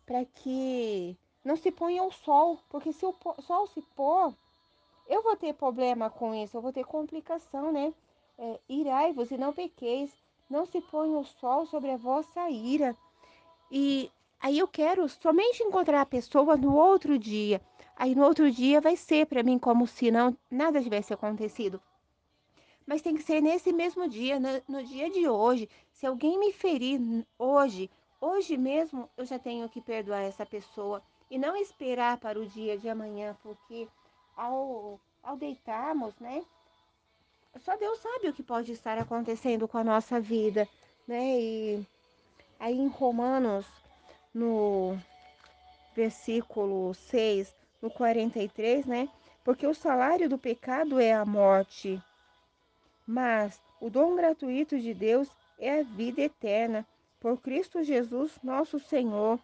Para 0.05 0.25
que 0.25 1.17
não 1.45 1.57
se 1.57 1.71
ponha 1.71 2.03
o 2.03 2.11
sol, 2.11 2.59
porque 2.69 2.93
se 2.93 3.05
o 3.05 3.15
sol 3.43 3.67
se 3.67 3.83
pôr, 3.97 4.35
eu 5.07 5.23
vou 5.23 5.37
ter 5.37 5.55
problema 5.55 6.11
com 6.11 6.35
isso, 6.35 6.57
eu 6.57 6.63
vou 6.63 6.73
ter 6.73 6.85
complicação, 6.85 7.73
né? 7.73 7.95
É, 8.39 8.61
Irai-vos 8.69 9.31
e 9.31 9.39
não 9.39 9.53
pequeis, 9.53 10.11
não 10.49 10.65
se 10.67 10.81
ponha 10.81 11.19
o 11.19 11.25
sol 11.25 11.67
sobre 11.67 11.91
a 11.91 11.97
vossa 11.97 12.49
ira. 12.51 12.97
E 13.71 14.11
aí 14.41 14.59
eu 14.59 14.69
quero 14.69 15.09
somente 15.09 15.63
encontrar 15.63 16.03
a 16.03 16.07
pessoa 16.07 16.57
no 16.57 16.75
outro 16.77 17.19
dia. 17.19 17.61
Aí 17.97 18.15
no 18.15 18.25
outro 18.25 18.51
dia 18.51 18.81
vai 18.81 18.97
ser 18.97 19.27
para 19.27 19.43
mim 19.43 19.59
como 19.59 19.87
se 19.87 20.11
não 20.11 20.37
nada 20.51 20.83
tivesse 20.83 21.13
acontecido 21.13 21.81
mas 22.89 23.03
tem 23.03 23.15
que 23.15 23.23
ser 23.23 23.43
nesse 23.43 23.71
mesmo 23.71 24.09
dia, 24.09 24.41
no, 24.41 24.49
no 24.67 24.83
dia 24.83 25.11
de 25.11 25.29
hoje. 25.29 25.69
Se 25.93 26.07
alguém 26.07 26.39
me 26.39 26.55
ferir 26.55 26.99
hoje, 27.39 27.91
hoje 28.19 28.57
mesmo 28.57 29.11
eu 29.15 29.27
já 29.27 29.39
tenho 29.39 29.69
que 29.69 29.79
perdoar 29.79 30.23
essa 30.23 30.47
pessoa 30.47 31.03
e 31.31 31.39
não 31.39 31.55
esperar 31.55 32.17
para 32.17 32.41
o 32.41 32.47
dia 32.47 32.79
de 32.79 32.89
amanhã, 32.89 33.37
porque 33.43 33.87
ao, 34.35 34.99
ao 35.23 35.37
deitarmos, 35.37 36.15
né? 36.19 36.43
Só 37.61 37.77
Deus 37.77 37.99
sabe 37.99 38.29
o 38.29 38.33
que 38.33 38.43
pode 38.43 38.73
estar 38.73 38.97
acontecendo 38.97 39.69
com 39.69 39.77
a 39.77 39.85
nossa 39.85 40.19
vida, 40.19 40.67
né? 41.07 41.39
E 41.39 41.87
aí 42.59 42.79
em 42.79 42.89
Romanos, 42.89 43.67
no 44.33 44.99
versículo 45.95 46.95
6, 46.95 47.55
no 47.83 47.91
43, 47.91 48.87
né? 48.87 49.11
Porque 49.45 49.67
o 49.67 49.75
salário 49.75 50.27
do 50.27 50.39
pecado 50.39 50.99
é 50.99 51.13
a 51.13 51.27
morte 51.27 52.03
mas 53.09 53.59
o 53.81 53.89
dom 53.89 54.15
gratuito 54.15 54.79
de 54.79 54.93
Deus 54.93 55.31
é 55.59 55.81
a 55.81 55.83
vida 55.83 56.21
eterna 56.21 56.87
por 57.19 57.41
Cristo 57.41 57.83
Jesus, 57.83 58.39
nosso 58.43 58.79
Senhor. 58.79 59.41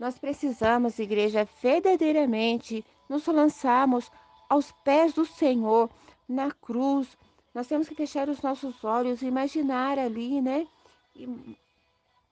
Nós 0.00 0.18
precisamos, 0.18 0.98
igreja, 0.98 1.48
verdadeiramente 1.62 2.84
nos 3.08 3.24
lançarmos 3.28 4.10
aos 4.48 4.72
pés 4.84 5.12
do 5.12 5.24
Senhor 5.24 5.88
na 6.28 6.50
cruz. 6.50 7.16
Nós 7.54 7.68
temos 7.68 7.88
que 7.88 7.94
fechar 7.94 8.28
os 8.28 8.42
nossos 8.42 8.82
olhos 8.82 9.22
imaginar 9.22 9.96
ali, 9.96 10.40
né? 10.40 10.66
E 11.14 11.56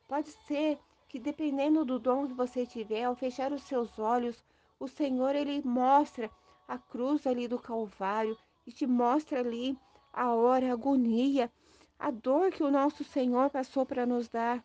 pode 0.08 0.30
ser 0.48 0.80
que 1.08 1.20
dependendo 1.20 1.84
do 1.84 1.96
dom 1.96 2.26
que 2.26 2.34
você 2.34 2.66
tiver, 2.66 3.04
ao 3.04 3.14
fechar 3.14 3.52
os 3.52 3.62
seus 3.62 3.96
olhos, 4.00 4.42
o 4.80 4.88
Senhor 4.88 5.36
ele 5.36 5.62
mostra 5.64 6.28
a 6.66 6.76
cruz 6.76 7.24
ali 7.24 7.46
do 7.46 7.58
Calvário 7.58 8.36
e 8.66 8.72
te 8.72 8.86
mostra 8.86 9.38
ali 9.38 9.78
a 10.12 10.34
hora, 10.34 10.68
a 10.68 10.72
agonia, 10.72 11.50
a 11.98 12.10
dor 12.10 12.50
que 12.50 12.62
o 12.62 12.70
nosso 12.70 13.04
Senhor 13.04 13.50
passou 13.50 13.84
para 13.84 14.06
nos 14.06 14.28
dar 14.28 14.64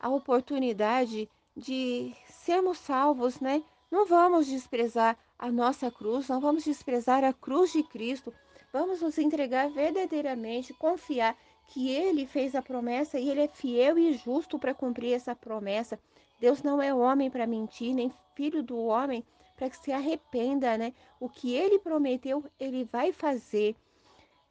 a 0.00 0.08
oportunidade 0.08 1.28
de 1.56 2.14
sermos 2.28 2.78
salvos, 2.78 3.40
né? 3.40 3.62
Não 3.90 4.06
vamos 4.06 4.46
desprezar 4.46 5.16
a 5.38 5.50
nossa 5.50 5.90
cruz, 5.90 6.28
não 6.28 6.40
vamos 6.40 6.64
desprezar 6.64 7.24
a 7.24 7.32
cruz 7.32 7.72
de 7.72 7.82
Cristo. 7.82 8.32
Vamos 8.72 9.02
nos 9.02 9.18
entregar 9.18 9.68
verdadeiramente, 9.70 10.72
confiar 10.72 11.36
que 11.68 11.90
Ele 11.90 12.26
fez 12.26 12.54
a 12.54 12.62
promessa 12.62 13.18
e 13.18 13.28
Ele 13.28 13.42
é 13.42 13.48
fiel 13.48 13.98
e 13.98 14.14
justo 14.14 14.58
para 14.58 14.74
cumprir 14.74 15.12
essa 15.12 15.36
promessa. 15.36 15.98
Deus 16.40 16.62
não 16.62 16.80
é 16.80 16.92
homem 16.92 17.30
para 17.30 17.46
mentir, 17.46 17.94
nem 17.94 18.12
filho 18.34 18.62
do 18.62 18.78
homem 18.78 19.24
para 19.56 19.68
que 19.68 19.76
se 19.76 19.92
arrependa, 19.92 20.76
né? 20.78 20.94
O 21.20 21.28
que 21.28 21.54
Ele 21.54 21.78
prometeu, 21.78 22.42
Ele 22.58 22.84
vai 22.84 23.12
fazer 23.12 23.76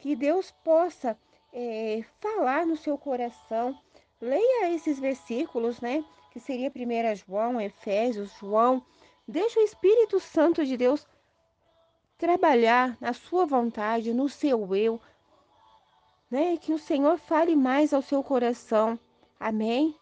que 0.02 0.16
Deus 0.16 0.52
possa 0.64 1.16
é, 1.54 2.04
falar 2.20 2.66
no 2.66 2.76
seu 2.76 2.98
coração. 2.98 3.80
Leia 4.20 4.74
esses 4.74 5.00
versículos, 5.00 5.80
né? 5.80 6.04
Que 6.32 6.40
seria 6.40 6.72
1 6.76 7.16
João, 7.16 7.62
Efésios, 7.62 8.32
João. 8.40 8.84
Deixa 9.28 9.60
o 9.60 9.64
Espírito 9.64 10.20
Santo 10.20 10.66
de 10.66 10.76
Deus 10.76 11.08
trabalhar 12.18 12.98
na 13.00 13.14
sua 13.14 13.46
vontade, 13.46 14.14
no 14.14 14.28
seu 14.28 14.76
eu, 14.76 15.00
né? 16.30 16.58
Que 16.58 16.74
o 16.74 16.80
Senhor 16.80 17.18
fale 17.20 17.56
mais 17.56 17.94
ao 17.94 18.02
seu 18.02 18.24
coração. 18.24 19.00
Amém? 19.40 19.96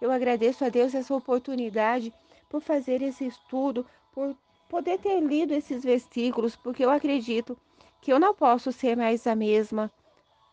Eu 0.00 0.10
agradeço 0.10 0.64
a 0.64 0.68
Deus 0.68 0.92
essa 0.94 1.14
oportunidade 1.14 2.12
por 2.48 2.60
fazer 2.60 3.00
esse 3.00 3.26
estudo, 3.26 3.86
por 4.12 4.36
poder 4.68 4.98
ter 4.98 5.20
lido 5.20 5.52
esses 5.54 5.84
versículos, 5.84 6.56
porque 6.56 6.84
eu 6.84 6.90
acredito 6.90 7.56
que 8.00 8.12
eu 8.12 8.18
não 8.18 8.34
posso 8.34 8.72
ser 8.72 8.96
mais 8.96 9.26
a 9.26 9.34
mesma. 9.34 9.92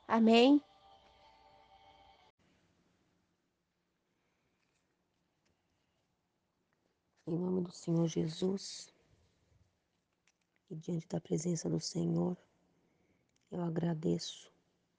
Amém? 0.08 0.62
Em 7.25 7.38
nome 7.38 7.62
do 7.62 7.72
Senhor 7.72 8.08
Jesus, 8.08 8.94
E 10.70 10.75
diante 10.75 11.08
da 11.08 11.22
presença 11.22 11.70
do 11.70 11.80
Senhor, 11.80 12.36
eu 13.50 13.62
agradeço 13.62 14.51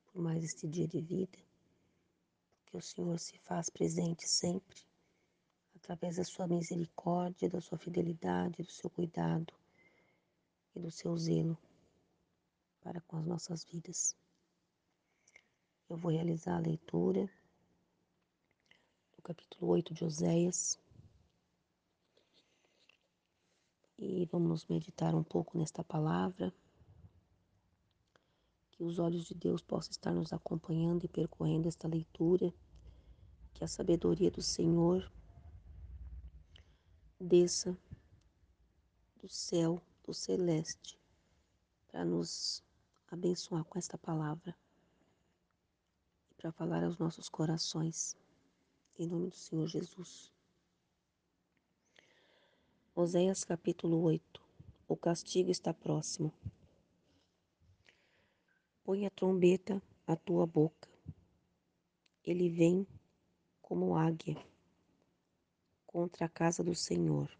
por 0.07 0.23
mais 0.23 0.43
este 0.43 0.67
dia 0.67 0.89
de 0.89 1.01
vida, 1.01 1.39
que 2.67 2.77
o 2.77 2.81
Senhor 2.81 3.19
se 3.19 3.39
faz 3.41 3.69
presente 3.69 4.27
sempre, 4.27 4.81
através 5.77 6.17
da 6.17 6.25
sua 6.25 6.47
misericórdia, 6.47 7.51
da 7.51 7.61
sua 7.61 7.77
fidelidade, 7.77 8.63
do 8.63 8.71
seu 8.71 8.89
cuidado 8.89 9.53
e 10.75 10.81
do 10.81 10.91
seu 10.91 11.15
zelo 11.19 11.59
para 12.89 13.03
com 13.03 13.19
as 13.19 13.27
nossas 13.27 13.65
vidas. 13.65 14.17
Eu 15.91 15.99
vou 15.99 16.11
realizar 16.11 16.57
a 16.57 16.61
leitura 16.61 17.31
do 19.15 19.21
capítulo 19.21 19.73
8 19.73 19.93
de 19.93 20.07
Oséias 20.07 20.81
e 23.99 24.25
vamos 24.33 24.65
meditar 24.69 25.15
um 25.15 25.23
pouco 25.23 25.59
nesta 25.59 25.85
palavra. 25.85 26.51
Que 28.71 28.83
os 28.83 28.99
olhos 28.99 29.27
de 29.27 29.35
Deus 29.35 29.61
possam 29.61 29.91
estar 29.91 30.15
nos 30.15 30.33
acompanhando 30.33 31.05
e 31.05 31.09
percorrendo 31.09 31.69
esta 31.69 31.87
leitura, 31.87 32.51
que 33.53 33.63
a 33.63 33.69
sabedoria 33.69 34.31
do 34.31 34.41
Senhor 34.41 35.13
desça 37.21 37.77
do 39.21 39.29
céu, 39.29 39.79
do 40.07 40.15
celeste, 40.15 40.99
para 41.89 42.03
nos 42.03 42.67
abençoar 43.11 43.65
com 43.65 43.79
esta 43.79 43.97
palavra 43.97 44.55
e 46.31 46.35
para 46.35 46.53
falar 46.53 46.85
aos 46.85 46.99
nossos 46.99 47.29
corações, 47.29 48.17
em 48.99 49.07
nome 49.07 49.29
do 49.31 49.37
Senhor 49.37 49.67
Jesus. 49.67 50.33
Oséias 52.95 53.45
capítulo 53.45 54.03
8 54.03 54.43
O 54.87 54.97
castigo 54.97 55.51
está 55.51 55.73
próximo. 55.73 56.33
Põe 58.85 59.07
a 59.07 59.11
trombeta 59.11 59.83
à 60.07 60.15
tua 60.15 60.47
boca. 60.47 60.89
Ele 62.25 62.51
vem 62.51 62.87
como 63.63 63.97
águia 63.97 64.37
contra 65.87 66.27
a 66.27 66.29
casa 66.29 66.63
do 66.63 66.75
Senhor, 66.75 67.31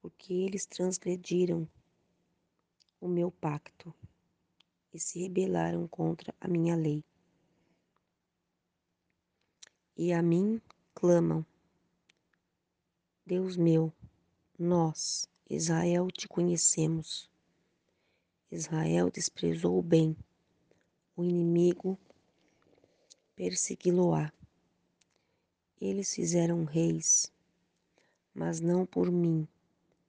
porque 0.00 0.32
eles 0.32 0.64
transgrediram 0.64 1.68
o 3.00 3.08
meu 3.08 3.30
pacto 3.30 3.94
e 4.92 4.98
se 4.98 5.20
rebelaram 5.20 5.86
contra 5.88 6.34
a 6.40 6.48
minha 6.48 6.74
lei. 6.76 7.04
E 9.96 10.12
a 10.12 10.22
mim 10.22 10.60
clamam: 10.94 11.44
Deus 13.26 13.56
meu, 13.56 13.92
nós, 14.58 15.28
Israel, 15.48 16.08
te 16.10 16.26
conhecemos. 16.26 17.30
Israel 18.50 19.10
desprezou 19.10 19.78
o 19.78 19.82
bem, 19.82 20.16
o 21.16 21.22
inimigo 21.22 21.98
persegui-lo-á. 23.36 24.32
Eles 25.80 26.14
fizeram 26.14 26.64
reis, 26.64 27.32
mas 28.34 28.60
não 28.60 28.84
por 28.84 29.10
mim, 29.10 29.48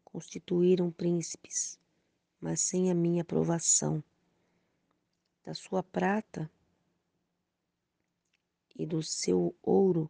constituíram 0.03 0.91
príncipes, 0.91 1.79
mas 2.41 2.59
sem 2.59 2.91
a 2.91 2.93
minha 2.93 3.21
aprovação. 3.21 4.03
Da 5.51 5.55
sua 5.55 5.83
prata 5.83 6.49
e 8.73 8.85
do 8.85 9.03
seu 9.03 9.53
ouro 9.61 10.09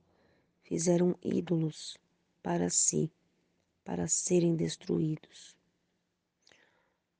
fizeram 0.61 1.17
ídolos 1.19 1.97
para 2.43 2.69
si, 2.69 3.11
para 3.83 4.07
serem 4.07 4.55
destruídos. 4.55 5.57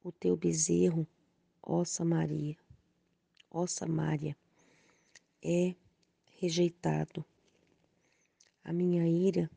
O 0.03 0.11
teu 0.11 0.37
bezerro, 0.37 1.07
ó 1.63 1.83
Samaria, 1.83 2.55
ó 3.49 3.65
Samaria, 3.65 4.37
é 5.41 5.73
rejeitado 6.37 7.25
a 8.63 8.72
minha 8.72 9.07
ira 9.07 9.50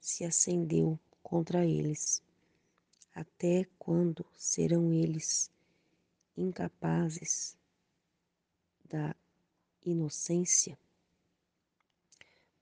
se 0.00 0.24
acendeu 0.24 0.98
contra 1.22 1.66
eles. 1.66 2.22
Até 3.14 3.66
quando 3.78 4.24
serão 4.38 4.90
eles 4.90 5.50
incapazes 6.34 7.58
da 8.86 9.14
inocência? 9.84 10.78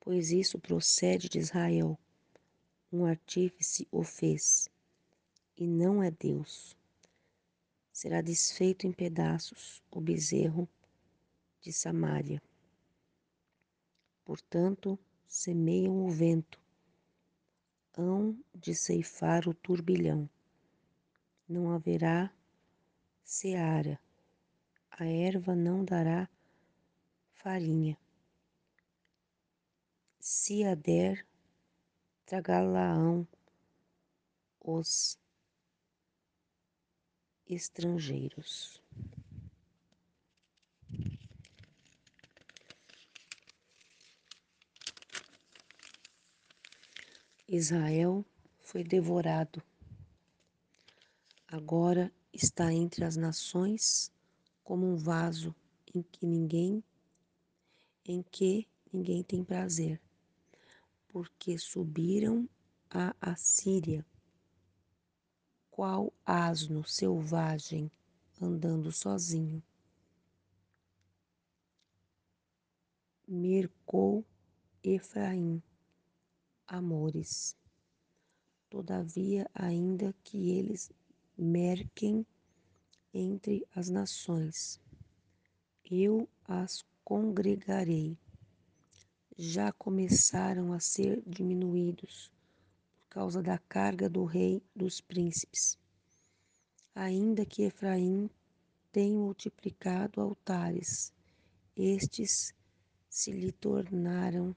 Pois 0.01 0.31
isso 0.31 0.59
procede 0.59 1.29
de 1.29 1.39
Israel. 1.39 1.99
Um 2.93 3.05
artífice 3.05 3.89
o 3.91 4.03
fez, 4.05 4.69
e 5.57 5.67
não 5.67 6.03
é 6.03 6.11
Deus. 6.11 6.77
Será 7.93 8.21
desfeito 8.21 8.87
em 8.87 8.93
pedaços 8.93 9.83
o 9.91 10.01
bezerro 10.01 10.69
de 11.61 11.73
Samaria. 11.73 12.43
Portanto, 14.25 14.99
semeiam 15.27 16.05
o 16.05 16.11
vento, 16.11 16.61
hão 17.97 18.39
de 18.55 18.75
ceifar 18.75 19.49
o 19.49 19.55
turbilhão. 19.55 20.29
Não 21.49 21.71
haverá 21.73 22.33
seara, 23.23 24.01
a 24.97 25.05
erva 25.07 25.57
não 25.57 25.85
dará 25.85 26.29
farinha. 27.33 27.99
Se 30.21 30.65
a 30.65 30.75
der, 30.75 31.27
tragá-la-ão 32.25 33.27
os 34.61 35.19
estrangeiros. 37.47 38.81
Israel 47.49 48.25
foi 48.61 48.83
devorado. 48.83 49.63
Agora 51.49 52.13
está 52.33 52.73
entre 52.73 53.05
as 53.05 53.17
nações 53.17 54.14
como 54.65 54.87
um 54.87 54.97
vaso 54.97 55.55
em 55.95 56.03
que 56.03 56.27
ninguém 56.27 56.83
em 58.07 58.23
que 58.23 58.69
ninguém 58.93 59.23
tem 59.23 59.45
prazer, 59.45 60.01
porque 61.09 61.57
subiram 61.57 62.49
a 62.91 63.15
Assíria, 63.21 64.05
qual 65.71 66.13
asno 66.25 66.85
selvagem 66.85 67.91
andando 68.41 68.93
sozinho. 68.93 69.63
Mercou 73.27 74.25
Efraim 74.83 75.63
amores. 76.67 77.57
Todavia, 78.69 79.49
ainda 79.55 80.15
que 80.23 80.51
eles 80.51 80.93
merquem 81.39 82.27
entre 83.15 83.65
as 83.73 83.89
nações, 83.89 84.81
eu 85.89 86.29
as 86.45 86.85
congregarei. 87.05 88.19
Já 89.37 89.73
começaram 89.73 90.73
a 90.73 90.81
ser 90.81 91.23
diminuídos 91.25 92.31
por 92.97 93.09
causa 93.09 93.43
da 93.43 93.59
carga 93.59 94.09
do 94.09 94.25
rei 94.25 94.61
dos 94.75 95.01
príncipes. 95.01 95.79
Ainda 96.95 97.47
que 97.47 97.63
Efraim 97.63 98.29
tenha 98.91 99.17
multiplicado 99.17 100.21
altares, 100.21 101.13
estes 101.77 102.53
se 103.09 103.33
lhe 103.33 103.53
tornaram 103.53 104.55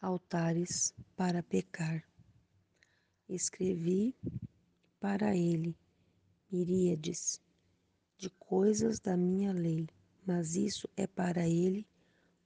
altares 0.00 0.94
para 1.16 1.42
pecar. 1.42 2.02
Escrevi 3.26 4.14
para 5.00 5.34
ele 5.34 5.74
miríades 6.54 7.40
de 8.16 8.30
coisas 8.30 9.00
da 9.00 9.16
minha 9.16 9.52
lei, 9.52 9.88
mas 10.24 10.54
isso 10.54 10.88
é 10.96 11.06
para 11.06 11.48
ele 11.48 11.86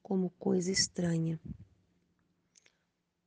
como 0.03 0.31
coisa 0.31 0.73
estranha. 0.73 1.39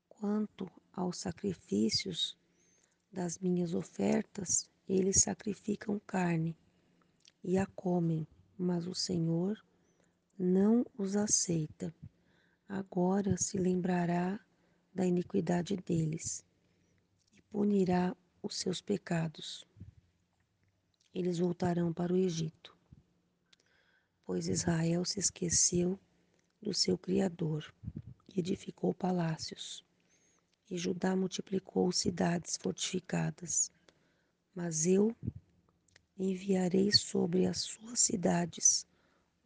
Quanto 0.09 0.69
aos 0.91 1.19
sacrifícios 1.19 2.35
das 3.11 3.37
minhas 3.37 3.73
ofertas, 3.73 4.69
eles 4.89 5.21
sacrificam 5.21 6.01
carne 6.07 6.57
e 7.43 7.57
a 7.57 7.65
comem, 7.67 8.27
mas 8.57 8.87
o 8.87 8.95
Senhor 8.95 9.63
não 10.37 10.85
os 10.97 11.15
aceita 11.15 11.93
agora 12.67 13.35
se 13.37 13.57
lembrará 13.57 14.39
da 14.95 15.05
iniquidade 15.05 15.75
deles 15.75 16.41
e 17.35 17.41
punirá 17.51 18.15
os 18.41 18.57
seus 18.57 18.81
pecados. 18.81 19.67
Eles 21.13 21.39
voltarão 21.39 21.91
para 21.91 22.13
o 22.13 22.17
Egito, 22.17 22.75
pois 24.25 24.47
Israel 24.47 25.03
se 25.03 25.19
esqueceu 25.19 25.99
do 26.61 26.73
seu 26.73 26.97
Criador 26.97 27.73
e 28.33 28.39
edificou 28.39 28.93
palácios, 28.93 29.83
e 30.69 30.77
Judá 30.77 31.15
multiplicou 31.15 31.91
cidades 31.91 32.57
fortificadas. 32.57 33.71
mas 34.53 34.85
eu 34.85 35.15
enviarei 36.17 36.91
sobre 36.91 37.45
as 37.45 37.61
suas 37.61 37.99
cidades 37.99 38.85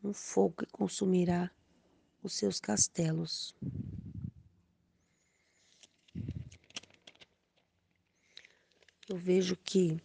um 0.04 0.14
fogo 0.14 0.58
que 0.58 0.72
consumirá 0.72 1.50
os 2.22 2.34
seus 2.34 2.60
castelos. 2.60 3.56
Eu 9.08 9.18
vejo 9.18 9.56
que 9.56 10.02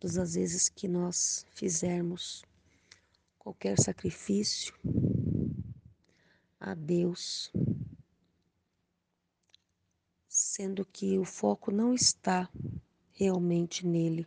todas 0.00 0.16
as 0.16 0.34
vezes 0.34 0.70
que 0.70 0.88
nós 0.88 1.44
fizermos 1.54 2.42
qualquer 3.38 3.78
sacrifício 3.78 4.74
a 6.58 6.74
Deus, 6.74 7.52
sendo 10.26 10.86
que 10.86 11.18
o 11.18 11.24
foco 11.24 11.70
não 11.70 11.92
está 11.92 12.48
realmente 13.12 13.86
nele 13.86 14.26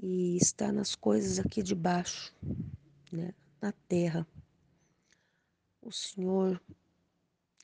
e 0.00 0.36
está 0.36 0.70
nas 0.70 0.94
coisas 0.94 1.40
aqui 1.40 1.60
de 1.60 1.74
baixo, 1.74 2.32
né, 3.10 3.34
na 3.60 3.72
terra. 3.72 4.24
O 5.82 5.90
Senhor, 5.90 6.62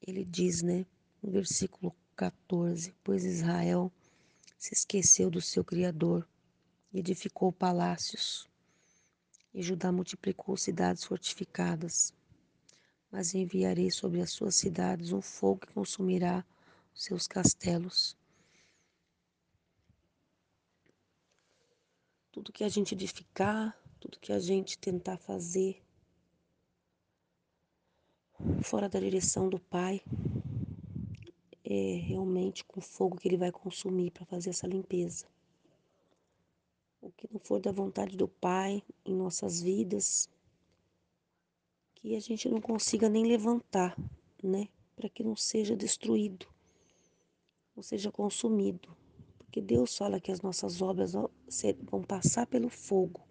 ele 0.05 0.25
diz, 0.25 0.61
né, 0.61 0.85
no 1.23 1.31
versículo 1.31 1.95
14: 2.17 2.93
Pois 3.05 3.25
Israel 3.25 3.93
se 4.65 4.73
esqueceu 4.73 5.31
do 5.31 5.43
seu 5.43 5.63
Criador, 5.63 6.27
edificou 6.91 7.53
palácios, 7.53 8.49
e 9.53 9.63
Judá 9.63 9.93
multiplicou 9.93 10.57
cidades 10.57 11.05
fortificadas. 11.05 12.15
Mas 13.11 13.35
enviarei 13.35 13.91
sobre 13.91 14.23
as 14.23 14.31
suas 14.31 14.57
cidades 14.57 15.13
um 15.13 15.21
fogo 15.21 15.67
que 15.67 15.73
consumirá 15.75 16.43
os 16.95 17.05
seus 17.05 17.27
castelos. 17.27 18.17
Tudo 22.33 22.51
que 22.51 22.65
a 22.65 22.69
gente 22.71 22.95
edificar, 22.95 23.79
tudo 24.01 24.19
que 24.19 24.33
a 24.33 24.39
gente 24.39 24.79
tentar 24.79 25.19
fazer 25.19 25.85
fora 28.63 28.89
da 28.89 28.99
direção 28.99 29.47
do 29.47 29.61
Pai, 29.61 30.01
é 31.65 31.95
realmente 31.97 32.63
com 32.65 32.81
fogo 32.81 33.17
que 33.17 33.27
ele 33.27 33.39
vai 33.39 33.51
consumir 33.51 34.11
para 34.11 34.27
fazer 34.27 34.51
essa 34.51 34.67
limpeza. 34.67 35.27
O 37.01 37.11
que 37.11 37.27
não 37.33 37.41
for 37.41 37.59
da 37.59 37.73
vontade 37.73 38.17
do 38.17 38.29
Pai 38.29 38.83
em 39.05 39.15
nossas 39.15 39.63
vidas, 39.63 40.29
que 41.95 42.15
a 42.15 42.21
gente 42.21 42.49
não 42.51 42.61
consiga 42.61 43.09
nem 43.09 43.25
levantar, 43.27 43.97
né? 44.43 44.69
Para 44.95 45.09
que 45.09 45.25
não 45.25 45.35
seja 45.35 45.75
destruído, 45.75 46.47
não 47.75 47.83
seja 47.83 48.13
consumido. 48.13 48.95
Porque 49.39 49.61
Deus 49.61 49.97
fala 49.97 50.21
que 50.21 50.31
as 50.31 50.43
nossas 50.43 50.83
obras 50.83 51.13
vão 51.83 52.03
passar 52.03 52.47
pelo 52.47 52.69
fogo. 52.69 53.23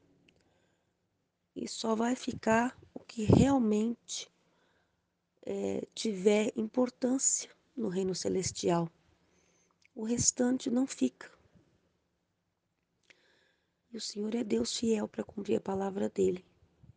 E 1.56 1.68
só 1.68 1.96
vai 1.96 2.16
ficar 2.16 2.78
o 2.94 3.00
que 3.00 3.26
realmente 3.26 4.32
é, 5.46 5.86
tiver 5.94 6.52
importância 6.56 7.50
no 7.76 7.88
reino 7.88 8.14
celestial. 8.14 8.90
O 9.96 10.04
restante 10.04 10.70
não 10.70 10.88
fica. 10.88 11.32
E 13.92 13.98
o 13.98 14.02
Senhor 14.02 14.34
é 14.34 14.44
Deus 14.44 14.76
fiel 14.76 15.08
para 15.08 15.24
cumprir 15.24 15.58
a 15.58 15.62
palavra 15.62 16.10
dele. 16.10 16.44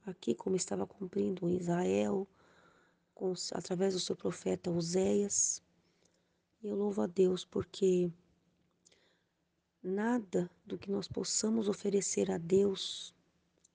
Aqui, 0.07 0.35
como 0.35 0.57
estava 0.57 0.87
cumprindo 0.87 1.49
em 1.49 1.57
Israel, 1.57 2.27
com, 3.15 3.33
através 3.53 3.95
do 3.95 4.01
seu 4.01 4.15
profeta 4.15 4.71
Oséias. 4.71 5.62
Eu 6.62 6.75
louvo 6.75 7.03
a 7.03 7.07
Deus 7.07 7.45
porque 7.45 8.11
nada 9.83 10.51
do 10.65 10.79
que 10.79 10.91
nós 10.91 11.07
possamos 11.07 11.69
oferecer 11.69 12.31
a 12.31 12.39
Deus, 12.39 13.15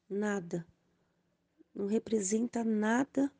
nada, 0.09 0.65
não 1.73 1.85
representa 1.85 2.63
nada 2.63 3.31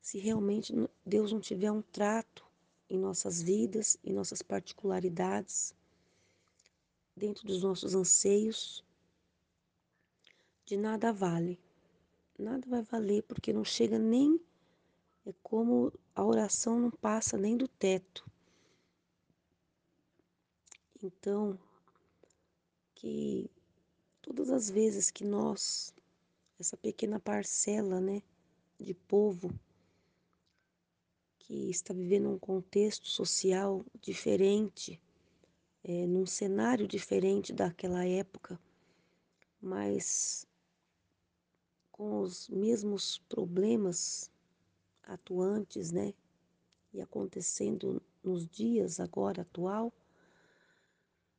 se 0.00 0.18
realmente 0.18 0.74
Deus 1.04 1.32
não 1.32 1.40
tiver 1.40 1.70
um 1.70 1.82
trato 1.82 2.49
em 2.90 2.98
nossas 2.98 3.40
vidas, 3.40 3.96
em 4.04 4.12
nossas 4.12 4.42
particularidades, 4.42 5.74
dentro 7.16 7.46
dos 7.46 7.62
nossos 7.62 7.94
anseios, 7.94 8.84
de 10.66 10.76
nada 10.76 11.12
vale. 11.12 11.58
Nada 12.38 12.66
vai 12.68 12.82
valer 12.82 13.22
porque 13.22 13.52
não 13.52 13.64
chega 13.64 13.98
nem 13.98 14.40
é 15.26 15.34
como 15.42 15.92
a 16.14 16.24
oração 16.24 16.78
não 16.78 16.90
passa 16.90 17.36
nem 17.36 17.56
do 17.56 17.68
teto. 17.68 18.28
Então, 21.02 21.58
que 22.94 23.50
todas 24.20 24.50
as 24.50 24.70
vezes 24.70 25.10
que 25.10 25.24
nós, 25.24 25.94
essa 26.58 26.76
pequena 26.76 27.20
parcela, 27.20 28.00
né, 28.00 28.22
de 28.78 28.94
povo, 28.94 29.50
que 31.50 31.68
está 31.68 31.92
vivendo 31.92 32.30
um 32.30 32.38
contexto 32.38 33.08
social 33.08 33.84
diferente, 34.00 35.02
é, 35.82 36.06
num 36.06 36.24
cenário 36.24 36.86
diferente 36.86 37.52
daquela 37.52 38.06
época, 38.06 38.56
mas 39.60 40.46
com 41.90 42.20
os 42.20 42.48
mesmos 42.48 43.18
problemas 43.28 44.30
atuantes, 45.02 45.90
né? 45.90 46.14
E 46.94 47.00
acontecendo 47.00 48.00
nos 48.22 48.46
dias 48.46 49.00
agora 49.00 49.42
atual, 49.42 49.92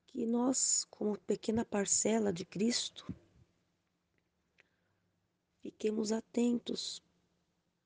que 0.07 0.25
nós, 0.25 0.85
como 0.91 1.17
pequena 1.19 1.63
parcela 1.63 2.33
de 2.33 2.43
Cristo, 2.43 3.07
fiquemos 5.61 6.11
atentos 6.11 7.01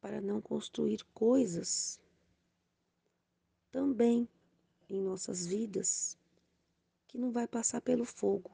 para 0.01 0.19
não 0.19 0.41
construir 0.41 1.03
coisas 1.13 2.03
também 3.75 4.25
em 4.89 5.01
nossas 5.01 5.45
vidas 5.45 6.17
que 7.09 7.17
não 7.17 7.29
vai 7.29 7.45
passar 7.45 7.81
pelo 7.81 8.05
fogo. 8.05 8.49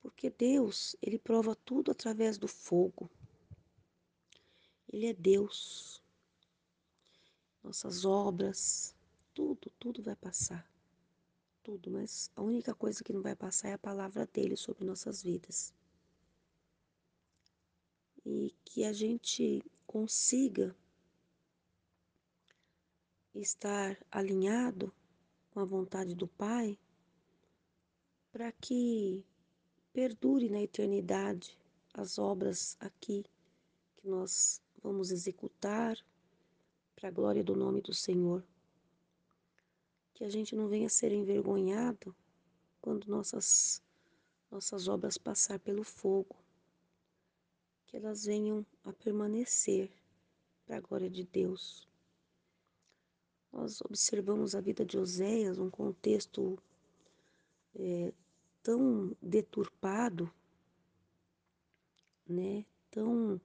Porque 0.00 0.30
Deus, 0.30 0.94
ele 1.02 1.18
prova 1.18 1.56
tudo 1.56 1.90
através 1.90 2.38
do 2.38 2.46
fogo. 2.46 3.10
Ele 4.88 5.06
é 5.06 5.12
Deus. 5.12 6.00
Nossas 7.60 8.04
obras, 8.04 8.94
tudo, 9.34 9.68
tudo 9.80 10.00
vai 10.00 10.14
passar. 10.14 10.64
Tudo, 11.64 11.90
mas 11.90 12.30
a 12.36 12.42
única 12.42 12.72
coisa 12.72 13.02
que 13.02 13.12
não 13.12 13.20
vai 13.20 13.34
passar 13.34 13.70
é 13.70 13.72
a 13.72 13.78
palavra 13.78 14.26
dele 14.26 14.56
sobre 14.56 14.84
nossas 14.84 15.20
vidas. 15.24 15.74
E 18.24 18.54
que 18.64 18.84
a 18.84 18.92
gente 18.92 19.60
consiga 19.88 20.72
estar 23.40 23.98
alinhado 24.10 24.92
com 25.50 25.60
a 25.60 25.64
vontade 25.64 26.14
do 26.14 26.26
Pai, 26.26 26.78
para 28.30 28.50
que 28.52 29.24
perdure 29.92 30.48
na 30.48 30.62
eternidade 30.62 31.58
as 31.94 32.18
obras 32.18 32.76
aqui 32.80 33.24
que 33.96 34.08
nós 34.08 34.60
vamos 34.82 35.10
executar 35.10 35.96
para 36.96 37.08
a 37.08 37.12
glória 37.12 37.44
do 37.44 37.54
nome 37.54 37.80
do 37.80 37.92
Senhor. 37.92 38.42
Que 40.14 40.24
a 40.24 40.30
gente 40.30 40.56
não 40.56 40.68
venha 40.68 40.88
ser 40.88 41.12
envergonhado 41.12 42.14
quando 42.80 43.06
nossas 43.06 43.82
nossas 44.50 44.86
obras 44.86 45.16
passar 45.16 45.58
pelo 45.58 45.82
fogo, 45.82 46.36
que 47.86 47.96
elas 47.96 48.26
venham 48.26 48.66
a 48.84 48.92
permanecer 48.92 49.90
para 50.66 50.76
a 50.76 50.80
glória 50.80 51.08
de 51.08 51.24
Deus 51.24 51.88
nós 53.52 53.80
observamos 53.82 54.54
a 54.54 54.60
vida 54.60 54.84
de 54.84 54.98
Oséias, 54.98 55.58
um 55.58 55.68
contexto 55.68 56.58
é, 57.74 58.12
tão 58.62 59.14
deturpado, 59.20 60.32
né? 62.26 62.64
tão 62.90 63.40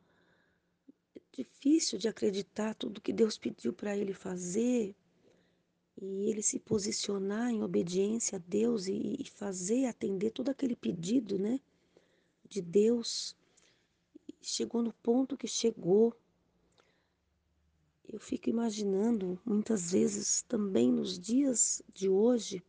difícil 1.31 1.99
de 1.99 2.07
acreditar 2.07 2.73
tudo 2.73 3.01
que 3.01 3.13
Deus 3.13 3.37
pediu 3.37 3.71
para 3.73 3.95
ele 3.95 4.13
fazer 4.13 4.95
e 5.99 6.29
ele 6.29 6.41
se 6.41 6.59
posicionar 6.59 7.49
em 7.49 7.63
obediência 7.63 8.37
a 8.37 8.41
Deus 8.47 8.87
e, 8.87 9.17
e 9.19 9.25
fazer 9.29 9.85
atender 9.85 10.31
todo 10.31 10.49
aquele 10.49 10.75
pedido, 10.75 11.39
né, 11.39 11.59
de 12.47 12.61
Deus. 12.61 13.35
Chegou 14.41 14.81
no 14.83 14.93
ponto 14.93 15.35
que 15.35 15.47
chegou, 15.47 16.15
eu 18.09 18.19
fico 18.19 18.49
imaginando 18.49 19.39
muitas 19.45 19.91
vezes 19.91 20.41
também 20.43 20.91
nos 20.91 21.19
dias 21.19 21.81
de 21.93 22.07
hoje, 22.07 22.63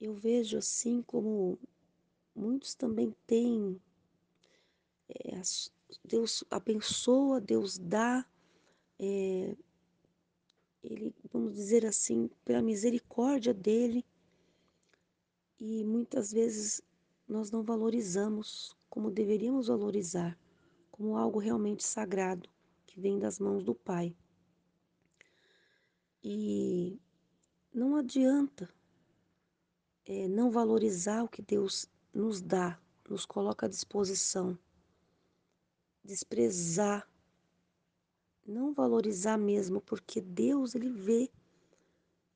eu 0.00 0.14
vejo 0.14 0.58
assim 0.58 1.02
como 1.02 1.58
muitos 2.34 2.74
também 2.74 3.14
têm. 3.26 3.80
É, 5.08 5.40
Deus 6.04 6.44
abençoa, 6.50 7.40
Deus 7.40 7.78
dá, 7.78 8.24
é, 8.98 9.56
Ele, 10.82 11.14
vamos 11.32 11.54
dizer 11.54 11.86
assim, 11.86 12.30
pela 12.44 12.62
misericórdia 12.62 13.54
dele, 13.54 14.04
E 15.60 15.84
muitas 15.84 16.30
vezes 16.32 16.80
nós 17.26 17.50
não 17.50 17.62
valorizamos 17.62 18.76
como 18.88 19.10
deveríamos 19.10 19.66
valorizar, 19.68 20.38
como 20.90 21.16
algo 21.16 21.38
realmente 21.40 21.82
sagrado 21.82 22.48
vem 22.98 23.18
das 23.18 23.38
mãos 23.38 23.62
do 23.62 23.74
Pai. 23.74 24.14
E 26.22 27.00
não 27.72 27.96
adianta 27.96 28.68
é, 30.04 30.26
não 30.26 30.50
valorizar 30.50 31.22
o 31.22 31.28
que 31.28 31.40
Deus 31.40 31.88
nos 32.12 32.40
dá, 32.42 32.78
nos 33.08 33.24
coloca 33.24 33.66
à 33.66 33.68
disposição, 33.68 34.58
desprezar, 36.02 37.08
não 38.44 38.72
valorizar 38.72 39.38
mesmo, 39.38 39.80
porque 39.80 40.20
Deus 40.20 40.74
ele 40.74 40.90
vê, 40.90 41.30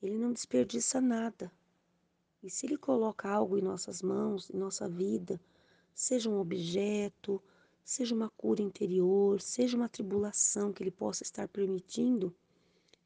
ele 0.01 0.17
não 0.17 0.33
desperdiça 0.33 1.01
nada. 1.01 1.51
E 2.43 2.51
se 2.51 2.67
ele 2.67 2.77
coloca 2.77 3.29
algo 3.29 3.59
em 3.59 3.63
nossas 3.63 4.03
mãos, 4.03 4.51
em 4.51 4.57
nossa 4.57 4.89
vida, 4.89 5.41
seja 5.95 6.29
um 6.29 6.39
objeto, 6.39 7.43
seja 7.85 8.15
uma 8.15 8.31
cura 8.31 8.63
interior, 8.63 9.41
seja 9.41 9.77
uma 9.77 9.89
tribulação 9.89 10.73
que 10.73 10.83
ele 10.83 10.91
possa 10.91 11.23
estar 11.23 11.49
permitindo, 11.49 12.35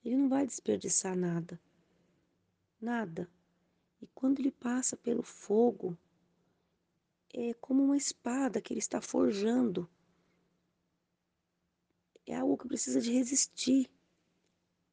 ele 0.04 0.16
não 0.16 0.28
vai 0.28 0.46
desperdiçar 0.46 1.16
nada. 1.16 1.60
Nada. 2.80 3.28
E 4.00 4.06
quando 4.14 4.38
ele 4.38 4.52
passa 4.52 4.96
pelo 4.96 5.22
fogo, 5.22 5.96
é 7.32 7.54
como 7.54 7.82
uma 7.82 7.96
espada 7.96 8.60
que 8.60 8.72
ele 8.72 8.80
está 8.80 9.00
forjando. 9.00 9.88
É 12.26 12.36
algo 12.36 12.56
que 12.58 12.68
precisa 12.68 13.00
de 13.00 13.12
resistir. 13.12 13.90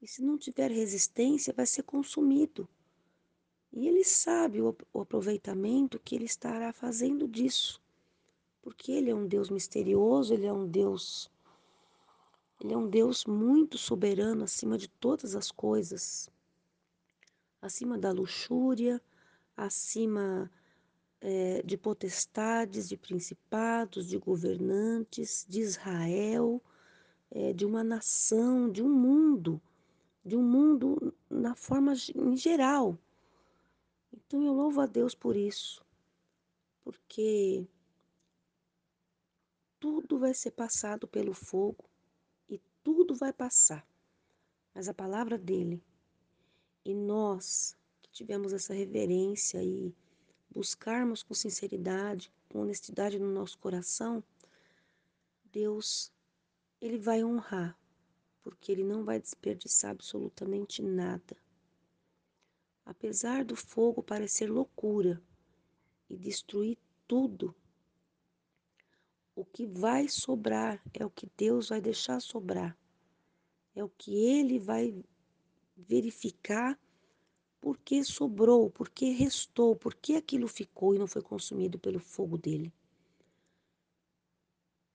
E 0.01 0.07
se 0.07 0.21
não 0.21 0.37
tiver 0.37 0.71
resistência, 0.71 1.53
vai 1.53 1.65
ser 1.65 1.83
consumido. 1.83 2.67
E 3.71 3.87
ele 3.87 4.03
sabe 4.03 4.61
o, 4.61 4.75
aproveitamento 4.99 5.99
que 5.99 6.15
ele 6.15 6.25
estará 6.25 6.71
fazendo 6.71 7.27
disso. 7.27 7.82
Porque 8.63 8.91
ele 8.91 9.11
é 9.11 9.15
um 9.15 9.27
Deus 9.27 9.51
misterioso, 9.51 10.33
ele 10.33 10.47
é 10.47 10.53
um 10.53 10.65
Deus 10.65 11.29
ele 12.63 12.73
é 12.73 12.77
um 12.77 12.89
Deus 12.89 13.25
muito 13.25 13.77
soberano 13.77 14.45
acima 14.45 14.77
de 14.77 14.87
todas 14.87 15.35
as 15.35 15.51
coisas, 15.51 16.29
acima 17.61 17.97
da 17.97 18.09
luxúria, 18.09 19.01
acima 19.57 20.49
é, 21.19 21.61
de 21.61 21.77
potestades, 21.77 22.87
de 22.87 22.95
principados, 22.95 24.07
de 24.07 24.17
governantes, 24.17 25.45
de 25.47 25.59
Israel, 25.59 26.61
é, 27.29 27.51
de 27.51 27.65
uma 27.65 27.83
nação, 27.83 28.71
de 28.71 28.81
um 28.81 28.89
mundo, 28.89 29.61
de 30.23 30.37
um 30.37 30.43
mundo 30.43 31.13
na 31.29 31.55
forma 31.55 31.93
em 32.15 32.37
geral. 32.37 32.97
Então 34.13 34.41
eu 34.41 34.53
louvo 34.53 34.79
a 34.79 34.85
Deus 34.85 35.13
por 35.13 35.35
isso, 35.35 35.83
porque 36.81 37.67
tudo 39.83 40.17
vai 40.17 40.33
ser 40.33 40.51
passado 40.51 41.05
pelo 41.07 41.33
fogo 41.33 41.83
tudo 42.83 43.15
vai 43.15 43.31
passar, 43.31 43.87
mas 44.75 44.89
a 44.89 44.93
palavra 44.93 45.37
dele. 45.37 45.81
E 46.83 46.93
nós 46.93 47.77
que 48.01 48.11
tivemos 48.11 48.51
essa 48.51 48.73
reverência 48.73 49.63
e 49.63 49.95
buscarmos 50.49 51.23
com 51.23 51.33
sinceridade, 51.33 52.31
com 52.49 52.59
honestidade 52.59 53.17
no 53.17 53.31
nosso 53.31 53.57
coração, 53.57 54.21
Deus, 55.45 56.11
ele 56.81 56.97
vai 56.97 57.23
honrar, 57.23 57.79
porque 58.41 58.71
ele 58.71 58.83
não 58.83 59.05
vai 59.05 59.19
desperdiçar 59.19 59.91
absolutamente 59.91 60.81
nada. 60.81 61.37
Apesar 62.85 63.45
do 63.45 63.55
fogo 63.55 64.03
parecer 64.03 64.51
loucura 64.51 65.21
e 66.09 66.17
destruir 66.17 66.77
tudo, 67.07 67.55
o 69.35 69.43
que 69.43 69.65
vai 69.65 70.07
sobrar 70.07 70.81
é 70.93 71.05
o 71.05 71.09
que 71.09 71.29
Deus 71.35 71.69
vai 71.69 71.81
deixar 71.81 72.19
sobrar. 72.19 72.77
É 73.75 73.83
o 73.83 73.89
que 73.89 74.13
Ele 74.13 74.59
vai 74.59 74.95
verificar 75.75 76.79
por 77.59 77.77
que 77.77 78.03
sobrou, 78.03 78.69
por 78.69 78.89
que 78.89 79.09
restou, 79.09 79.75
por 79.75 79.95
que 79.95 80.15
aquilo 80.15 80.47
ficou 80.47 80.93
e 80.93 80.99
não 80.99 81.07
foi 81.07 81.21
consumido 81.21 81.79
pelo 81.79 81.99
fogo 81.99 82.37
dele. 82.37 82.71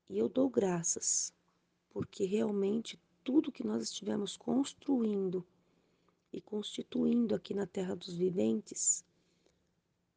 E 0.09 0.19
eu 0.19 0.29
dou 0.29 0.49
graças, 0.49 1.33
porque 1.91 2.25
realmente 2.25 3.01
tudo 3.25 3.53
que 3.53 3.67
nós 3.67 3.83
estivemos 3.83 4.37
construindo 4.37 5.45
e 6.33 6.41
constituindo 6.41 7.35
aqui 7.35 7.55
na 7.55 7.67
terra 7.67 7.95
dos 7.95 8.15
viventes 8.15 9.05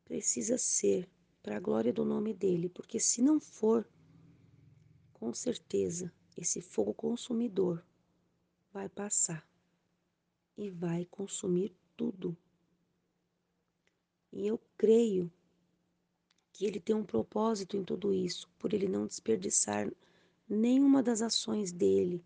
precisa 0.05 0.57
ser 0.57 1.09
para 1.41 1.57
a 1.57 1.59
glória 1.59 1.91
do 1.91 2.05
nome 2.05 2.33
dele, 2.33 2.69
porque 2.69 2.99
se 2.99 3.21
não 3.21 3.39
for, 3.39 3.87
com 5.21 5.35
certeza, 5.35 6.11
esse 6.35 6.61
fogo 6.61 6.95
consumidor 6.95 7.85
vai 8.73 8.89
passar 8.89 9.47
e 10.57 10.71
vai 10.71 11.05
consumir 11.05 11.75
tudo. 11.95 12.35
E 14.33 14.47
eu 14.47 14.59
creio 14.75 15.31
que 16.51 16.65
ele 16.65 16.79
tem 16.79 16.95
um 16.95 17.03
propósito 17.03 17.77
em 17.77 17.83
tudo 17.83 18.11
isso, 18.11 18.49
por 18.57 18.73
ele 18.73 18.87
não 18.87 19.05
desperdiçar 19.05 19.93
nenhuma 20.49 21.03
das 21.03 21.21
ações 21.21 21.71
dele, 21.71 22.25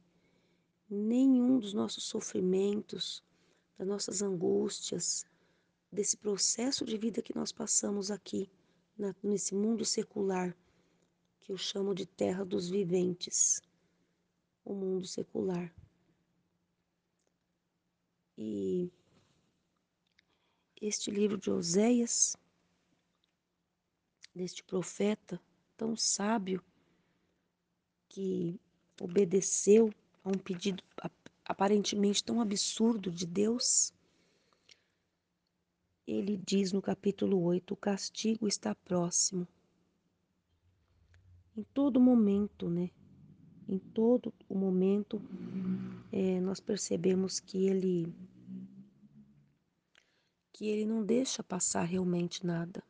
nenhum 0.90 1.60
dos 1.60 1.74
nossos 1.74 2.06
sofrimentos, 2.06 3.22
das 3.78 3.86
nossas 3.86 4.22
angústias, 4.22 5.26
desse 5.92 6.16
processo 6.16 6.86
de 6.86 6.98
vida 6.98 7.22
que 7.22 7.36
nós 7.36 7.52
passamos 7.52 8.10
aqui, 8.10 8.50
na, 8.98 9.14
nesse 9.22 9.54
mundo 9.54 9.84
secular 9.84 10.56
que 11.46 11.52
eu 11.52 11.58
chamo 11.58 11.94
de 11.94 12.08
terra 12.08 12.44
dos 12.44 12.68
viventes, 12.68 13.62
o 14.64 14.74
mundo 14.74 15.06
secular. 15.06 15.72
E 18.36 18.92
este 20.82 21.12
livro 21.12 21.38
de 21.38 21.52
Oséias, 21.52 22.36
deste 24.34 24.64
profeta 24.64 25.40
tão 25.78 25.96
sábio, 25.96 26.64
que 28.10 28.60
obedeceu 29.00 29.94
a 30.24 30.30
um 30.30 30.40
pedido 30.40 30.84
aparentemente 31.46 32.24
tão 32.24 32.42
absurdo 32.42 33.12
de 33.12 33.28
Deus, 33.28 33.94
ele 36.08 36.38
diz 36.38 36.72
no 36.72 36.82
capítulo 36.82 37.40
8: 37.44 37.72
o 37.72 37.78
castigo 37.78 38.48
está 38.48 38.74
próximo 38.74 39.48
em 41.56 41.64
todo 41.74 42.00
momento, 42.00 42.70
né? 42.70 42.90
Em 43.68 43.80
todo 43.80 44.34
o 44.48 44.56
momento, 44.56 45.22
é, 46.12 46.40
nós 46.40 46.60
percebemos 46.60 47.40
que 47.40 47.66
ele 47.66 48.14
que 50.52 50.68
ele 50.68 50.86
não 50.86 51.04
deixa 51.04 51.44
passar 51.44 51.84
realmente 51.84 52.46
nada. 52.46 52.82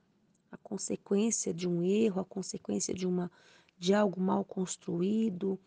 A 0.51 0.57
consequência 0.57 1.51
de 1.51 1.67
um 1.67 1.81
erro, 1.81 2.21
a 2.21 2.25
consequência 2.25 2.93
de 2.93 3.07
uma 3.07 3.31
de 3.77 3.93
algo 3.93 4.21
mal 4.21 4.43
construído 4.43 5.59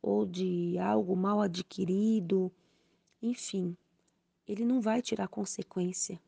ou 0.00 0.26
de 0.26 0.78
algo 0.78 1.14
mal 1.14 1.40
adquirido, 1.40 2.50
enfim, 3.20 3.76
ele 4.48 4.64
não 4.64 4.80
vai 4.80 5.00
tirar 5.00 5.28
consequência, 5.28 6.20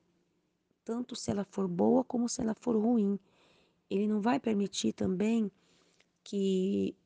tanto 0.85 1.17
se 1.17 1.31
ela 1.31 1.45
for 1.45 1.67
boa 1.67 2.05
como 2.05 2.29
se 2.29 2.41
ela 2.41 2.55
for 2.55 2.77
ruim. 2.77 3.19
Ele 3.91 4.07
não 4.07 4.21
vai 4.21 4.39
permitir 4.39 4.93
também 4.93 5.51
que 6.25 6.97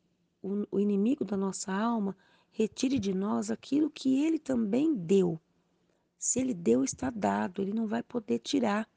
o, 0.40 0.66
o 0.70 0.80
inimigo 0.80 1.24
da 1.24 1.36
nossa 1.36 1.72
alma 1.72 2.16
retire 2.50 2.98
de 2.98 3.12
nós 3.12 3.50
aquilo 3.50 3.90
que 3.90 4.24
ele 4.24 4.38
também 4.38 4.94
deu. 4.94 5.38
Se 6.16 6.40
ele 6.40 6.54
deu, 6.54 6.82
está 6.82 7.10
dado, 7.10 7.60
ele 7.60 7.72
não 7.72 7.86
vai 7.86 8.02
poder 8.02 8.38
tirar. 8.38 8.88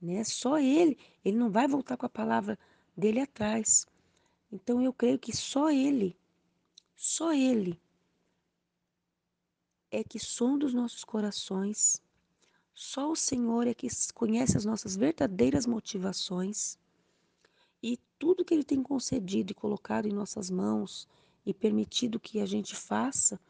Né? 0.00 0.24
Só 0.24 0.58
ele, 0.58 0.96
ele 1.24 1.36
não 1.36 1.50
vai 1.50 1.68
voltar 1.68 1.96
com 1.96 2.06
a 2.06 2.08
palavra 2.08 2.58
dele 2.96 3.20
atrás. 3.20 3.86
Então 4.50 4.82
eu 4.82 4.92
creio 4.92 5.18
que 5.18 5.36
só 5.36 5.70
ele, 5.70 6.16
só 6.96 7.32
ele 7.32 7.80
é 9.90 10.02
que 10.02 10.18
sonda 10.18 10.64
os 10.64 10.74
nossos 10.74 11.04
corações. 11.04 12.02
Só 12.74 13.10
o 13.10 13.16
Senhor 13.16 13.66
é 13.66 13.74
que 13.74 13.86
conhece 14.14 14.56
as 14.56 14.64
nossas 14.64 14.96
verdadeiras 14.96 15.66
motivações. 15.66 16.78
Tudo 18.22 18.44
que 18.44 18.54
Ele 18.54 18.62
tem 18.62 18.80
concedido 18.80 19.50
e 19.50 19.54
colocado 19.54 20.06
em 20.06 20.12
nossas 20.12 20.48
mãos 20.48 21.08
e 21.44 21.52
permitido 21.52 22.20
que 22.20 22.38
a 22.38 22.46
gente 22.46 22.76
faça 22.76 23.40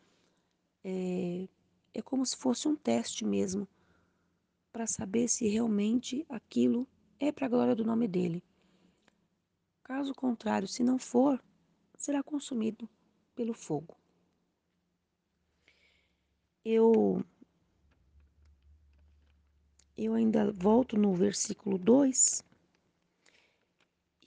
é, 0.83 1.47
é 1.93 2.01
como 2.01 2.25
se 2.25 2.35
fosse 2.35 2.67
um 2.67 2.75
teste 2.75 3.23
mesmo 3.23 3.69
para 4.73 4.87
saber 4.87 5.29
se 5.29 5.47
realmente 5.47 6.25
aquilo 6.27 6.89
é 7.21 7.31
para 7.31 7.45
a 7.45 7.49
glória 7.51 7.77
do 7.77 7.85
nome 7.85 8.09
dele. 8.09 8.43
Caso 9.85 10.15
contrário, 10.15 10.67
se 10.67 10.83
não 10.83 10.99
for, 10.99 11.39
será 11.99 12.23
consumido 12.23 12.89
pelo 13.35 13.53
fogo. 13.53 13.95
Eu 16.65 17.23
eu 19.99 20.15
ainda 20.15 20.51
volto 20.51 20.97
no 20.97 21.13
versículo 21.13 21.77
2 21.77 22.43
e 22.51 22.52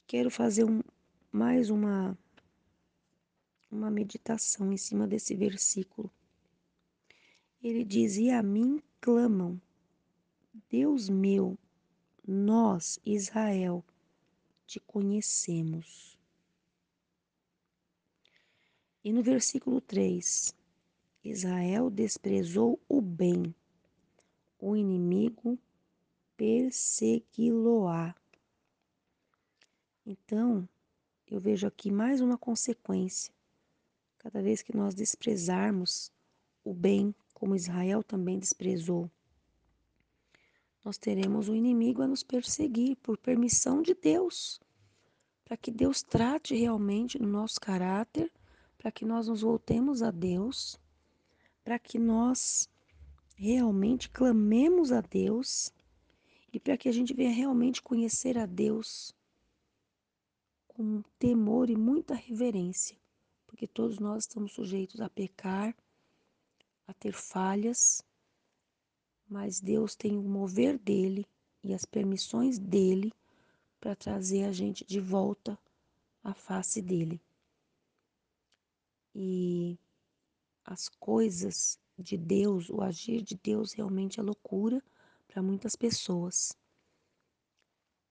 quero 0.08 0.30
fazer 0.30 0.64
um, 0.64 0.82
mais 1.32 1.70
uma, 1.70 2.18
uma 3.72 3.90
meditação 3.90 4.72
em 4.72 4.78
cima 4.78 5.08
desse 5.08 5.36
versículo. 5.36 6.12
Ele 7.62 7.84
diz: 7.84 8.18
E 8.18 8.30
a 8.30 8.44
mim 8.44 8.82
clamam, 9.02 9.60
Deus 10.70 11.10
meu, 11.10 11.58
nós, 12.28 13.00
Israel, 13.06 13.84
te 14.66 14.80
conhecemos. 14.80 16.18
E 19.04 19.14
no 19.14 19.22
versículo 19.22 19.80
3, 19.82 20.56
Israel 21.24 21.90
desprezou 21.90 22.80
o 22.90 23.02
bem, 23.02 23.54
o 24.60 24.76
inimigo 24.76 25.60
persegui-lo-á. 26.36 28.16
Então, 30.08 30.70
eu 31.26 31.40
vejo 31.40 31.66
aqui 31.66 31.90
mais 31.90 32.22
uma 32.22 32.38
consequência. 32.38 33.34
Cada 34.20 34.40
vez 34.40 34.62
que 34.62 34.76
nós 34.76 34.94
desprezarmos 34.94 36.12
o 36.64 36.76
bem, 36.76 37.14
como 37.34 37.56
Israel 37.56 38.04
também 38.04 38.38
desprezou, 38.38 39.10
nós 40.84 41.00
teremos 41.00 41.50
o 41.50 41.56
inimigo 41.56 42.04
a 42.04 42.08
nos 42.08 42.22
perseguir 42.22 42.98
por 42.98 43.18
permissão 43.18 43.82
de 43.82 43.96
Deus, 43.96 44.62
para 45.44 45.58
que 45.58 45.72
Deus 45.72 46.04
trate 46.04 46.54
realmente 46.54 47.20
no 47.20 47.28
nosso 47.28 47.60
caráter, 47.60 48.32
para 48.78 48.92
que 48.92 49.04
nós 49.04 49.28
nos 49.28 49.42
voltemos 49.42 50.04
a 50.04 50.12
Deus, 50.12 50.80
para 51.64 51.80
que 51.80 51.98
nós 51.98 52.70
realmente 53.36 54.08
clamemos 54.12 54.92
a 54.92 55.02
Deus 55.02 55.74
e 56.54 56.60
para 56.60 56.78
que 56.78 56.88
a 56.88 56.92
gente 56.92 57.12
venha 57.12 57.32
realmente 57.32 57.82
conhecer 57.82 58.38
a 58.38 58.46
Deus 58.46 59.16
com 60.76 61.02
temor 61.18 61.70
e 61.70 61.76
muita 61.78 62.14
reverência, 62.14 62.98
porque 63.48 63.66
todos 63.66 63.98
nós 63.98 64.24
estamos 64.24 64.52
sujeitos 64.52 65.00
a 65.00 65.10
pecar, 65.10 65.74
a 66.86 66.94
ter 66.94 67.14
falhas, 67.14 68.04
mas 69.26 69.62
Deus 69.62 69.96
tem 69.96 70.18
o 70.18 70.22
mover 70.22 70.78
dele 70.78 71.26
e 71.64 71.74
as 71.74 71.86
permissões 71.86 72.60
dele 72.60 73.14
para 73.80 73.96
trazer 73.96 74.44
a 74.44 74.52
gente 74.52 74.84
de 74.84 75.00
volta 75.00 75.58
à 76.22 76.34
face 76.34 76.82
dele. 76.82 77.22
E 79.16 79.80
as 80.66 80.90
coisas 80.90 81.80
de 81.98 82.18
Deus, 82.18 82.70
o 82.70 82.82
agir 82.82 83.22
de 83.22 83.36
Deus 83.36 83.72
realmente 83.72 84.20
é 84.20 84.24
loucura 84.24 84.84
para 85.26 85.42
muitas 85.42 85.74
pessoas. 85.74 86.54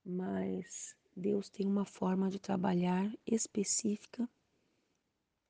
Mas 0.02 0.96
Deus 1.16 1.48
tem 1.48 1.66
uma 1.66 1.84
forma 1.84 2.28
de 2.28 2.40
trabalhar 2.40 3.08
específica, 3.24 4.28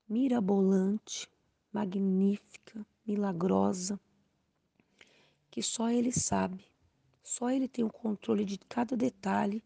mirabolante, 0.06 1.28
magnífica, 1.72 2.86
milagrosa, 3.06 3.98
que 5.50 5.62
só 5.62 5.90
Ele 5.90 6.12
sabe. 6.12 6.66
Só 7.22 7.50
Ele 7.50 7.66
tem 7.66 7.82
o 7.82 7.92
controle 7.92 8.44
de 8.44 8.58
cada 8.58 8.94
detalhe 8.94 9.64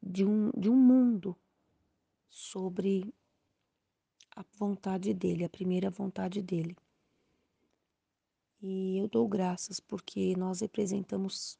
de 0.00 0.24
um, 0.24 0.50
de 0.56 0.70
um 0.70 0.76
mundo 0.76 1.36
sobre 2.28 3.12
a 4.36 4.44
vontade 4.56 5.12
dele, 5.12 5.44
a 5.44 5.48
primeira 5.48 5.90
vontade 5.90 6.40
dele. 6.40 6.76
E 8.62 8.98
eu 8.98 9.08
dou 9.08 9.26
graças 9.26 9.80
porque 9.80 10.36
nós 10.36 10.60
representamos 10.60 11.58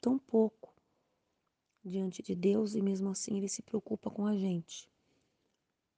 tão 0.00 0.18
pouco 0.18 0.73
diante 1.84 2.22
de 2.22 2.34
Deus 2.34 2.74
e 2.74 2.80
mesmo 2.80 3.10
assim 3.10 3.36
Ele 3.36 3.48
se 3.48 3.62
preocupa 3.62 4.10
com 4.10 4.26
a 4.26 4.36
gente, 4.36 4.88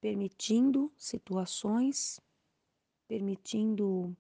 permitindo 0.00 0.92
situações, 0.96 2.20
permitindo 3.06 4.16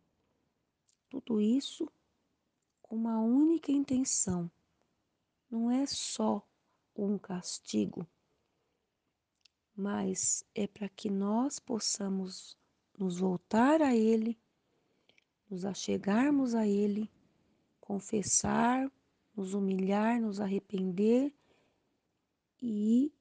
tudo 1.08 1.40
isso 1.40 1.90
com 2.82 2.96
uma 2.96 3.20
única 3.20 3.72
intenção. 3.72 4.50
Não 5.50 5.70
é 5.70 5.86
só 5.86 6.46
um 6.94 7.18
castigo, 7.18 8.06
mas 9.74 10.44
é 10.54 10.66
para 10.66 10.88
que 10.88 11.10
nós 11.10 11.58
possamos 11.58 12.56
nos 12.98 13.18
voltar 13.18 13.82
a 13.82 13.94
Ele 13.94 14.38
nos 15.48 15.64
achegarmos 15.64 16.54
a 16.54 16.66
Ele, 16.66 17.10
confessar, 17.80 18.90
nos 19.36 19.54
humilhar, 19.54 20.20
nos 20.20 20.40
arrepender 20.40 21.32
e 22.68 23.12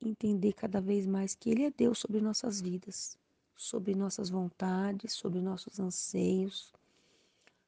entender 0.00 0.54
cada 0.54 0.80
vez 0.80 1.06
mais 1.06 1.34
que 1.34 1.50
Ele 1.50 1.64
é 1.64 1.70
Deus 1.70 1.98
sobre 1.98 2.18
nossas 2.18 2.62
vidas, 2.62 3.18
sobre 3.54 3.94
nossas 3.94 4.30
vontades, 4.30 5.12
sobre 5.12 5.40
nossos 5.40 5.78
anseios, 5.78 6.72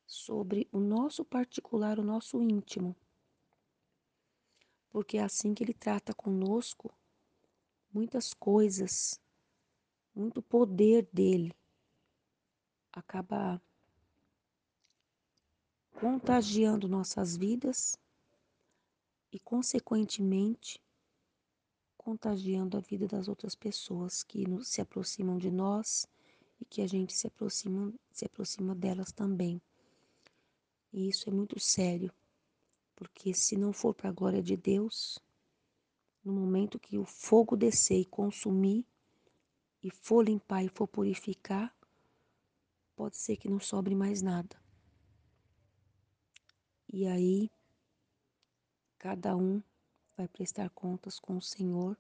sobre 0.07 0.67
o 0.73 0.81
nosso 0.81 1.25
particular, 1.25 1.99
o 1.99 2.03
nosso 2.03 2.41
íntimo. 2.41 2.97
Porque 4.89 5.19
é 5.19 5.23
assim 5.23 5.53
que 5.53 5.63
Ele 5.63 5.75
trata 5.75 6.15
conosco 6.15 6.91
muitas 7.93 8.33
coisas, 8.33 9.21
muito 10.15 10.41
poder 10.41 11.07
dele 11.13 11.55
acaba 12.91 13.61
contagiando 16.01 16.89
nossas 16.89 17.37
vidas 17.37 17.99
e, 19.31 19.39
consequentemente, 19.39 20.81
contagiando 22.09 22.79
a 22.79 22.81
vida 22.81 23.07
das 23.07 23.29
outras 23.29 23.55
pessoas 23.55 24.23
que 24.23 24.47
se 24.63 24.81
aproximam 24.81 25.37
de 25.37 25.51
nós 25.51 26.09
e 26.59 26.65
que 26.65 26.81
a 26.81 26.87
gente 26.87 27.13
se 27.13 27.27
aproxima, 27.27 27.93
se 28.11 28.25
aproxima 28.25 28.75
delas 28.75 29.13
também. 29.13 29.61
E 30.91 31.07
isso 31.07 31.29
é 31.29 31.33
muito 31.33 31.61
sério, 31.61 32.11
porque 32.97 33.35
se 33.35 33.59
não 33.59 33.75
for 33.75 33.93
para 33.93 34.09
a 34.09 34.13
glória 34.13 34.43
de 34.43 34.57
Deus, 34.57 35.19
no 36.25 36.33
momento 36.33 36.79
que 36.79 36.97
o 36.97 37.05
fogo 37.05 37.55
descer 37.59 38.01
e 38.01 38.07
consumir, 38.07 38.87
e 39.83 39.91
for 39.91 40.25
limpar 40.25 40.65
e 40.65 40.71
for 40.71 40.89
purificar, 40.89 41.77
pode 42.97 43.19
ser 43.19 43.37
que 43.37 43.51
não 43.51 43.61
sobre 43.61 43.95
mais 43.95 44.23
nada. 44.23 44.57
E 46.91 47.07
aí, 47.07 47.51
cada 48.99 49.37
um 49.37 49.63
vai 50.19 50.27
prestar 50.27 50.69
contas 50.71 51.21
com 51.21 51.37
o 51.37 51.41
Senhor 51.41 51.97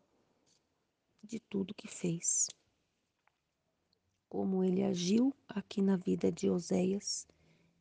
de 1.22 1.38
tudo 1.38 1.72
que 1.72 1.86
fez. 1.86 2.48
Como 4.28 4.64
ele 4.64 4.82
agiu 4.82 5.32
aqui 5.48 5.80
na 5.80 5.96
vida 5.96 6.32
de 6.32 6.50
Oséias 6.50 7.28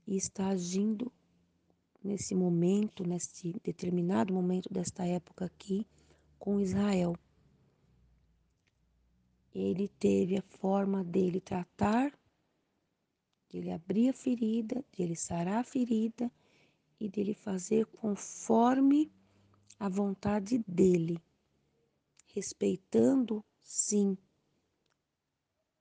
e 0.05 0.15
está 0.15 0.49
agindo 0.49 1.11
nesse 2.03 2.35
momento, 2.35 3.03
nesse 3.03 3.59
determinado 3.63 4.31
momento 4.31 4.71
desta 4.71 5.07
época 5.07 5.45
aqui, 5.45 5.87
com 6.37 6.61
Israel. 6.61 7.15
Ele 9.55 9.89
teve 9.89 10.37
a 10.37 10.43
forma 10.43 11.03
dele 11.03 11.41
tratar, 11.41 12.11
de 13.49 13.57
ele 13.57 13.71
abrir 13.71 14.09
a 14.09 14.13
ferida, 14.13 14.85
de 14.91 15.01
ele 15.01 15.15
sarar 15.15 15.61
a 15.61 15.63
ferida 15.63 16.31
e 16.99 17.09
dele 17.09 17.33
fazer 17.33 17.87
conforme 17.87 19.11
a 19.79 19.89
vontade 19.89 20.59
dele, 20.67 21.21
respeitando, 22.27 23.43
sim, 23.61 24.17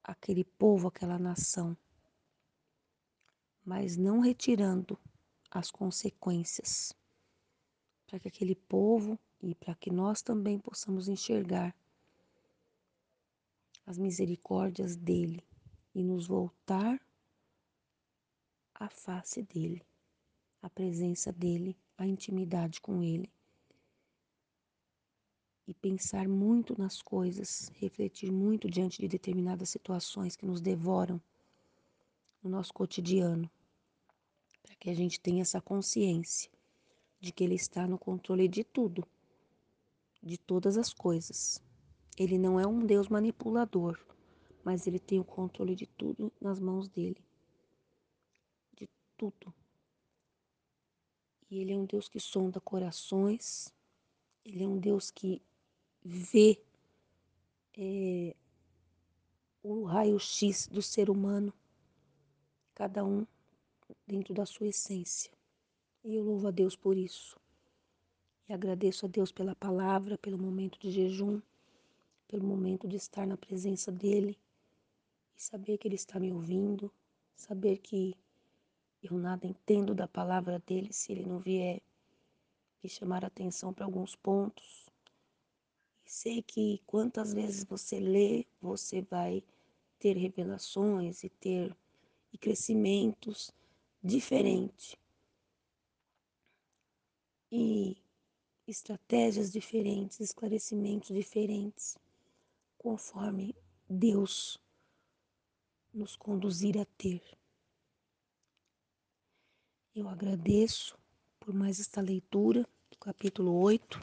aquele 0.03 0.45
povo, 0.45 0.89
aquela 0.89 1.19
nação, 1.19 1.77
mas 3.65 3.97
não 3.97 4.21
retirando 4.21 4.99
as 5.51 5.71
consequências, 5.71 6.93
para 8.07 8.21
que 8.21 8.29
aquele 8.29 8.55
povo 8.55 9.19
e 9.43 9.55
para 9.55 9.75
que 9.75 9.91
nós 9.91 10.23
também 10.23 10.59
possamos 10.59 11.09
enxergar 11.09 11.75
as 13.85 13.99
misericórdias 13.99 14.97
dele 14.97 15.45
e 15.95 16.03
nos 16.03 16.27
voltar 16.27 17.01
à 18.75 18.89
face 18.89 19.43
dele 19.43 19.85
a 20.67 20.71
presença 20.71 21.33
dele, 21.33 21.79
a 21.97 22.07
intimidade 22.07 22.81
com 22.81 23.03
ele. 23.03 23.31
E 25.67 25.75
pensar 25.75 26.29
muito 26.29 26.79
nas 26.79 27.03
coisas, 27.03 27.71
refletir 27.75 28.31
muito 28.31 28.71
diante 28.71 29.01
de 29.01 29.09
determinadas 29.09 29.69
situações 29.69 30.37
que 30.37 30.47
nos 30.47 30.61
devoram 30.61 31.21
no 32.43 32.49
nosso 32.51 32.73
cotidiano, 32.73 33.51
para 34.63 34.77
que 34.77 34.89
a 34.89 34.95
gente 34.95 35.19
tenha 35.19 35.43
essa 35.43 35.61
consciência 35.61 36.51
de 37.21 37.33
que 37.33 37.43
Ele 37.43 37.57
está 37.57 37.87
no 37.87 37.99
controle 37.99 38.47
de 38.47 38.63
tudo, 38.63 39.05
de 40.23 40.39
todas 40.39 40.77
as 40.77 40.93
coisas. 40.93 41.61
Ele 42.17 42.39
não 42.39 42.59
é 42.59 42.67
um 42.67 42.87
Deus 42.87 43.09
manipulador, 43.09 43.99
mas 44.65 44.87
Ele 44.87 44.99
tem 44.99 45.19
o 45.19 45.25
controle 45.25 45.75
de 45.75 45.87
tudo 45.87 46.33
nas 46.41 46.59
mãos 46.59 46.89
dele. 46.89 47.23
De 48.75 48.89
tudo. 49.17 49.53
E 51.51 51.59
Ele 51.59 51.73
é 51.73 51.77
um 51.77 51.85
Deus 51.85 52.09
que 52.09 52.19
sonda 52.19 52.61
corações, 52.61 53.73
Ele 54.45 54.65
é 54.65 54.69
um 54.69 54.79
Deus 54.79 55.11
que 55.11 55.43
vê 56.07 56.63
é, 57.77 58.35
o 59.63 59.83
raio-x 59.83 60.69
do 60.69 60.81
ser 60.81 61.11
humano, 61.11 61.53
cada 62.75 63.05
um 63.05 63.27
dentro 64.07 64.33
da 64.33 64.47
sua 64.47 64.69
essência. 64.69 65.33
E 66.05 66.15
eu 66.15 66.23
louvo 66.23 66.47
a 66.47 66.51
Deus 66.53 66.77
por 66.77 66.97
isso. 66.97 67.37
E 68.49 68.53
agradeço 68.53 69.07
a 69.07 69.09
Deus 69.09 69.33
pela 69.33 69.57
palavra, 69.57 70.17
pelo 70.17 70.39
momento 70.39 70.79
de 70.79 70.93
jejum, 70.93 71.43
pelo 72.29 72.47
momento 72.47 72.87
de 72.87 72.95
estar 72.95 73.27
na 73.27 73.37
presença 73.37 73.91
dEle 73.91 74.39
e 75.37 75.43
saber 75.43 75.77
que 75.77 75.89
Ele 75.89 75.97
está 75.97 76.21
me 76.21 76.33
ouvindo, 76.33 76.93
saber 77.35 77.79
que 77.79 78.17
eu 79.03 79.19
nada 79.19 79.45
entendo 79.45 79.93
da 79.93 80.07
palavra 80.07 80.63
dEle 80.65 80.93
se 80.93 81.11
Ele 81.11 81.27
não 81.27 81.41
vier 81.41 81.83
me 82.81 82.89
chamar 82.89 83.25
a 83.25 83.27
atenção 83.27 83.75
para 83.75 83.85
alguns 83.85 84.15
pontos. 84.15 84.86
Sei 86.07 86.41
que 86.41 86.81
quantas 86.87 87.35
vezes 87.35 87.65
você 87.65 87.99
lê, 87.99 88.47
você 88.63 89.03
vai 89.03 89.43
ter 89.99 90.17
revelações 90.17 91.25
e 91.25 91.29
ter 91.29 91.77
e 92.33 92.39
crescimentos 92.39 93.51
diferentes. 94.03 94.97
E 97.51 97.97
estratégias 98.69 99.51
diferentes, 99.51 100.21
esclarecimentos 100.21 101.09
diferentes, 101.09 101.97
conforme 102.79 103.55
Deus 103.89 104.59
nos 105.93 106.15
conduzir 106.15 106.79
a 106.79 106.85
ter. 106.85 107.23
Eu 109.95 110.09
agradeço 110.09 110.97
por 111.41 111.53
mais 111.55 111.81
esta 111.81 112.01
leitura 112.01 112.69
do 112.91 112.99
capítulo 112.99 113.53
8 113.61 113.99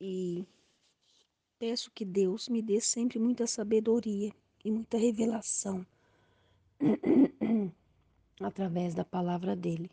e 0.00 0.46
peço 1.58 1.90
que 1.90 2.04
Deus 2.04 2.48
me 2.48 2.62
dê 2.62 2.80
sempre 2.80 3.18
muita 3.18 3.46
sabedoria 3.46 4.32
e 4.64 4.70
muita 4.70 4.96
revelação 4.96 5.86
através 8.40 8.94
da 8.94 9.04
palavra 9.04 9.56
dele. 9.56 9.90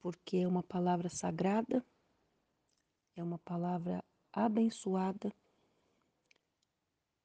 Porque 0.00 0.38
é 0.38 0.48
uma 0.48 0.62
palavra 0.62 1.08
sagrada, 1.08 1.84
é 3.16 3.22
uma 3.22 3.38
palavra 3.38 4.04
abençoada 4.32 5.32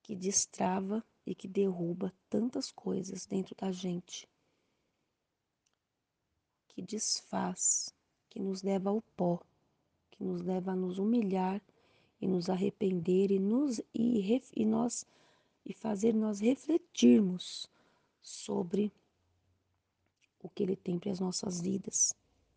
que 0.03 0.15
destrava 0.15 1.03
e 1.26 1.36
que 1.36 1.47
derruba 1.47 2.13
tantas 2.30 2.72
coisas 2.72 3.26
dentro 3.26 3.53
da 3.55 3.72
gente, 3.72 4.28
que 6.70 6.82
desfaz, 6.82 7.93
que 8.30 8.39
nos 8.39 8.63
leva 8.63 8.89
ao 8.89 9.01
pó, 9.01 9.41
que 10.18 10.24
nos 10.24 10.41
leva 10.41 10.72
a 10.72 10.76
nos 10.76 10.97
humilhar 10.97 11.61
e 12.20 12.28
nos 12.28 12.49
arrepender 12.49 13.32
e 13.32 13.39
nos 13.39 13.80
e, 13.93 14.41
e 14.55 14.65
nós 14.65 15.05
e 15.65 15.74
fazer 15.74 16.13
nós 16.13 16.39
refletirmos 16.39 17.70
sobre 18.22 18.91
o 20.41 20.49
que 20.49 20.63
ele 20.63 20.76
tem 20.76 20.97
para 20.97 21.11
as 21.11 21.20
nossas 21.20 21.61
vidas 21.61 22.13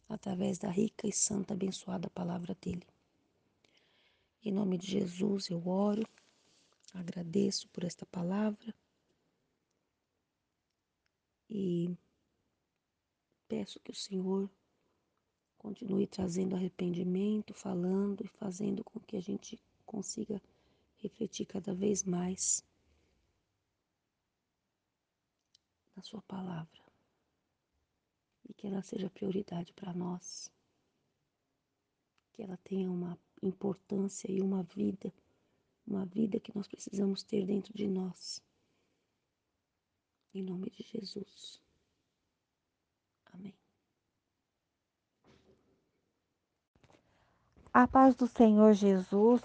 através 0.09 0.59
da 0.59 0.71
rica 0.71 1.07
e 1.07 1.13
santa 1.13 1.55
abençoada 1.55 2.09
palavra 2.11 2.57
dele. 2.61 2.87
Em 4.45 4.53
nome 4.53 4.79
de 4.79 4.87
Jesus 4.87 5.51
eu 5.51 5.67
oro, 5.69 6.07
agradeço 6.95 7.69
por 7.69 7.85
esta 7.85 8.07
palavra 8.07 8.75
e 11.49 11.97
peço 13.49 13.81
que 13.81 13.91
o 13.91 13.95
Senhor 13.95 14.49
continue 15.61 16.07
trazendo 16.07 16.57
arrependimento, 16.57 17.53
falando 17.53 18.25
e 18.25 18.29
fazendo 18.29 18.83
com 18.83 18.99
que 18.99 19.15
a 19.15 19.21
gente 19.21 19.61
consiga 19.85 20.41
refletir 20.97 21.45
cada 21.45 21.75
vez 21.75 22.03
mais 22.03 22.65
na 25.95 26.03
Sua 26.03 26.23
palavra 26.23 26.81
e 28.49 28.55
que 28.55 28.67
ela 28.67 28.81
seja 28.81 29.11
prioridade 29.11 29.75
para 29.75 29.93
nós, 29.93 30.51
que 32.33 32.43
ela 32.43 32.57
tenha 32.65 32.91
uma 32.91 33.19
importância 33.43 34.33
e 34.33 34.41
uma 34.41 34.63
vida, 34.63 35.13
uma 35.87 36.07
vida 36.07 36.41
que 36.41 36.57
nós 36.57 36.67
precisamos 36.67 37.23
ter 37.23 37.45
dentro 37.45 37.75
de 37.75 37.87
nós. 37.87 38.43
Em 40.33 40.43
nome 40.43 40.71
de 40.71 40.83
Jesus. 40.85 41.61
Amém. 43.27 43.55
A 47.73 47.87
paz 47.87 48.17
do 48.17 48.27
Senhor 48.27 48.73
Jesus. 48.73 49.41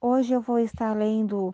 Hoje 0.00 0.32
eu 0.32 0.40
vou 0.40 0.60
estar 0.60 0.96
lendo 0.96 1.52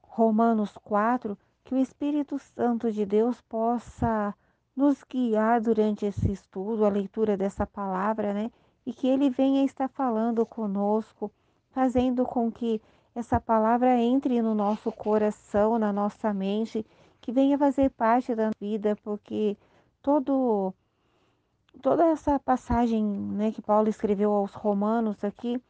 Romanos 0.00 0.72
4, 0.82 1.36
que 1.62 1.74
o 1.74 1.78
Espírito 1.78 2.38
Santo 2.38 2.90
de 2.90 3.04
Deus 3.04 3.42
possa 3.42 4.34
nos 4.74 5.04
guiar 5.04 5.60
durante 5.60 6.06
esse 6.06 6.32
estudo, 6.32 6.86
a 6.86 6.88
leitura 6.88 7.36
dessa 7.36 7.66
palavra, 7.66 8.32
né? 8.32 8.50
E 8.86 8.94
que 8.94 9.06
Ele 9.06 9.28
venha 9.28 9.62
estar 9.62 9.88
falando 9.88 10.46
conosco, 10.46 11.30
fazendo 11.70 12.24
com 12.24 12.50
que 12.50 12.80
essa 13.14 13.38
palavra 13.38 13.94
entre 13.94 14.40
no 14.40 14.54
nosso 14.54 14.90
coração, 14.90 15.78
na 15.78 15.92
nossa 15.92 16.32
mente, 16.32 16.84
que 17.20 17.30
venha 17.30 17.58
fazer 17.58 17.90
parte 17.90 18.34
da 18.34 18.52
vida, 18.58 18.96
porque 19.04 19.54
todo 20.00 20.72
toda 21.82 22.06
essa 22.06 22.38
passagem, 22.38 23.04
né, 23.04 23.52
que 23.52 23.62
Paulo 23.62 23.88
escreveu 23.88 24.32
aos 24.32 24.52
Romanos 24.52 25.22
aqui 25.24 25.60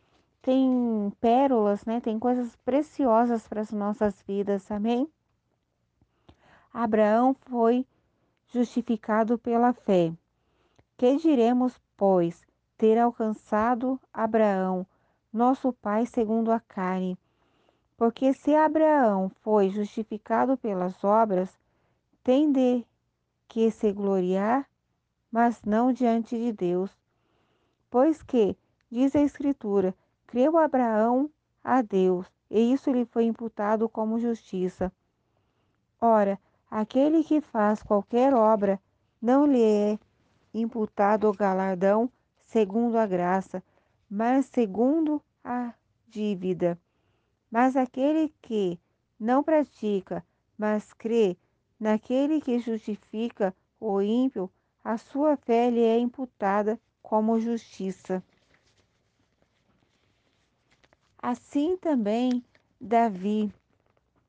tem 0.46 1.12
pérolas, 1.20 1.84
né? 1.84 2.00
Tem 2.00 2.20
coisas 2.20 2.54
preciosas 2.64 3.48
para 3.48 3.62
as 3.62 3.72
nossas 3.72 4.22
vidas, 4.22 4.70
amém? 4.70 5.10
Abraão 6.72 7.34
foi 7.34 7.84
justificado 8.52 9.36
pela 9.38 9.72
fé. 9.72 10.12
Que 10.96 11.16
diremos, 11.16 11.80
pois, 11.96 12.46
ter 12.78 12.96
alcançado 12.96 14.00
Abraão, 14.12 14.86
nosso 15.32 15.72
pai 15.72 16.06
segundo 16.06 16.52
a 16.52 16.60
carne? 16.60 17.18
Porque 17.96 18.32
se 18.32 18.54
Abraão 18.54 19.28
foi 19.40 19.68
justificado 19.68 20.56
pelas 20.56 21.02
obras, 21.02 21.58
tem 22.22 22.52
de 22.52 22.86
que 23.48 23.68
se 23.72 23.90
gloriar, 23.90 24.64
mas 25.30 25.62
não 25.62 25.92
diante 25.92 26.36
de 26.38 26.52
Deus. 26.52 26.90
Pois 27.90 28.22
que, 28.22 28.56
diz 28.90 29.14
a 29.14 29.20
Escritura, 29.20 29.94
creu 30.26 30.58
Abraão 30.58 31.30
a 31.62 31.82
Deus, 31.82 32.26
e 32.50 32.72
isso 32.72 32.90
lhe 32.90 33.04
foi 33.04 33.24
imputado 33.24 33.88
como 33.88 34.18
justiça. 34.18 34.92
Ora, 36.00 36.38
Aquele 36.70 37.22
que 37.22 37.40
faz 37.40 37.82
qualquer 37.82 38.34
obra 38.34 38.80
não 39.22 39.46
lhe 39.46 39.62
é 39.62 39.98
imputado 40.52 41.28
o 41.28 41.32
galardão 41.32 42.10
segundo 42.44 42.98
a 42.98 43.06
graça, 43.06 43.62
mas 44.10 44.46
segundo 44.46 45.22
a 45.44 45.72
dívida. 46.08 46.78
Mas 47.50 47.76
aquele 47.76 48.34
que 48.42 48.78
não 49.18 49.44
pratica, 49.44 50.24
mas 50.58 50.92
crê 50.92 51.36
naquele 51.78 52.40
que 52.40 52.58
justifica 52.58 53.54
o 53.78 54.02
ímpio, 54.02 54.50
a 54.86 54.96
sua 54.96 55.36
fé 55.36 55.68
lhe 55.68 55.82
é 55.82 55.98
imputada 55.98 56.78
como 57.02 57.40
justiça. 57.40 58.22
Assim 61.18 61.76
também 61.76 62.40
Davi 62.80 63.52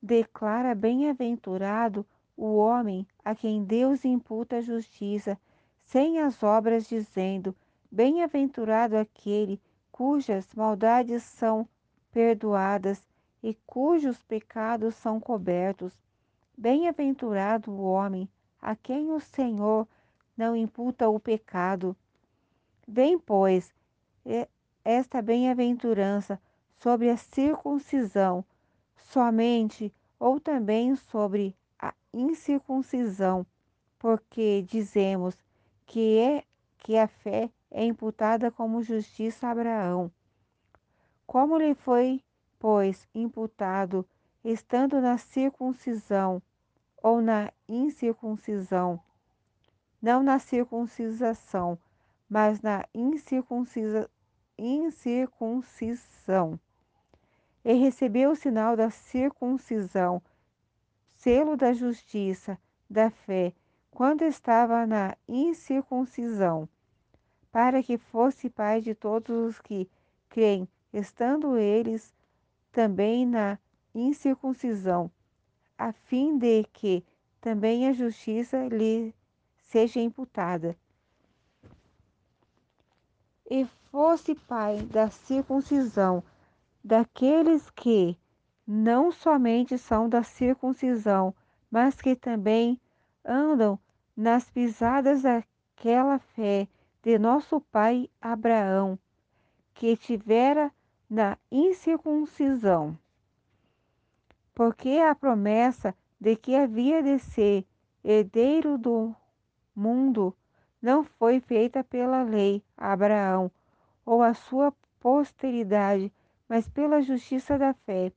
declara 0.02 0.74
bem-aventurado 0.74 2.04
o 2.36 2.56
homem 2.56 3.06
a 3.24 3.36
quem 3.36 3.62
Deus 3.62 4.04
imputa 4.04 4.60
justiça, 4.60 5.38
sem 5.84 6.18
as 6.18 6.42
obras, 6.42 6.88
dizendo: 6.88 7.54
Bem-aventurado 7.88 8.96
aquele 8.96 9.60
cujas 9.92 10.52
maldades 10.56 11.22
são 11.22 11.68
perdoadas 12.10 13.00
e 13.44 13.54
cujos 13.64 14.24
pecados 14.24 14.96
são 14.96 15.20
cobertos. 15.20 15.92
Bem-aventurado 16.56 17.70
o 17.70 17.80
homem 17.80 18.28
a 18.60 18.74
quem 18.74 19.12
o 19.12 19.20
Senhor 19.20 19.86
não 20.38 20.54
imputa 20.54 21.08
o 21.08 21.18
pecado. 21.18 21.96
Vem, 22.86 23.18
pois, 23.18 23.74
esta 24.84 25.20
bem-aventurança 25.20 26.40
sobre 26.76 27.10
a 27.10 27.16
circuncisão, 27.16 28.44
somente 28.96 29.92
ou 30.18 30.38
também 30.38 30.94
sobre 30.94 31.56
a 31.76 31.92
incircuncisão, 32.14 33.44
porque 33.98 34.62
dizemos 34.62 35.36
que 35.84 36.18
é 36.18 36.44
que 36.78 36.96
a 36.96 37.08
fé 37.08 37.50
é 37.68 37.84
imputada 37.84 38.50
como 38.50 38.82
justiça 38.82 39.48
a 39.48 39.50
Abraão. 39.50 40.10
Como 41.26 41.58
lhe 41.58 41.74
foi, 41.74 42.22
pois, 42.58 43.08
imputado, 43.12 44.06
estando 44.44 45.00
na 45.00 45.18
circuncisão 45.18 46.40
ou 47.02 47.20
na 47.20 47.52
incircuncisão? 47.68 49.00
Não 50.00 50.22
na 50.22 50.38
circuncisação, 50.38 51.76
mas 52.28 52.60
na 52.60 52.84
incircuncisa, 52.94 54.08
incircuncisão. 54.56 56.60
E 57.64 57.72
recebeu 57.74 58.30
o 58.30 58.36
sinal 58.36 58.76
da 58.76 58.90
circuncisão, 58.90 60.22
selo 61.16 61.56
da 61.56 61.72
justiça, 61.72 62.56
da 62.88 63.10
fé, 63.10 63.52
quando 63.90 64.22
estava 64.22 64.86
na 64.86 65.16
incircuncisão, 65.26 66.68
para 67.50 67.82
que 67.82 67.98
fosse 67.98 68.48
pai 68.48 68.80
de 68.80 68.94
todos 68.94 69.30
os 69.30 69.60
que 69.60 69.90
creem, 70.28 70.68
estando 70.92 71.58
eles 71.58 72.14
também 72.70 73.26
na 73.26 73.58
incircuncisão, 73.94 75.10
a 75.76 75.92
fim 75.92 76.38
de 76.38 76.62
que 76.72 77.04
também 77.40 77.88
a 77.88 77.92
justiça 77.92 78.68
lhe 78.68 79.12
seja 79.68 80.00
imputada. 80.00 80.76
E 83.50 83.66
fosse 83.90 84.34
pai 84.34 84.82
da 84.82 85.10
circuncisão, 85.10 86.22
daqueles 86.82 87.70
que 87.70 88.18
não 88.66 89.10
somente 89.10 89.78
são 89.78 90.08
da 90.08 90.22
circuncisão, 90.22 91.34
mas 91.70 92.00
que 92.00 92.14
também 92.14 92.80
andam 93.24 93.78
nas 94.16 94.50
pisadas 94.50 95.22
daquela 95.22 96.18
fé 96.18 96.66
de 97.02 97.18
nosso 97.18 97.60
pai 97.60 98.10
Abraão, 98.20 98.98
que 99.74 99.96
tivera 99.96 100.72
na 101.08 101.38
incircuncisão. 101.50 102.98
Porque 104.54 104.98
a 104.98 105.14
promessa 105.14 105.94
de 106.20 106.36
que 106.36 106.54
havia 106.54 107.02
de 107.02 107.18
ser 107.18 107.66
herdeiro 108.02 108.76
do 108.76 109.14
mundo 109.78 110.36
não 110.82 111.04
foi 111.04 111.38
feita 111.38 111.84
pela 111.84 112.22
lei 112.22 112.62
a 112.76 112.92
Abraão 112.92 113.50
ou 114.04 114.22
a 114.22 114.34
sua 114.34 114.74
posteridade, 114.98 116.12
mas 116.48 116.68
pela 116.68 117.00
justiça 117.00 117.56
da 117.56 117.72
fé. 117.72 118.12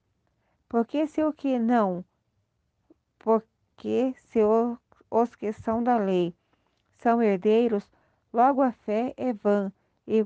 Porque 0.68 1.06
se 1.06 1.24
o 1.24 1.32
que 1.32 1.60
não, 1.60 2.04
porque 3.20 4.14
se 4.16 4.40
os 5.10 5.36
que 5.36 5.54
são 5.54 5.84
da 5.84 5.98
lei 5.98 6.34
são 6.98 7.22
herdeiros, 7.22 7.90
logo 8.34 8.62
a 8.62 8.72
fé 8.72 9.14
é 9.16 9.32
vã 9.32 9.72
e, 10.08 10.26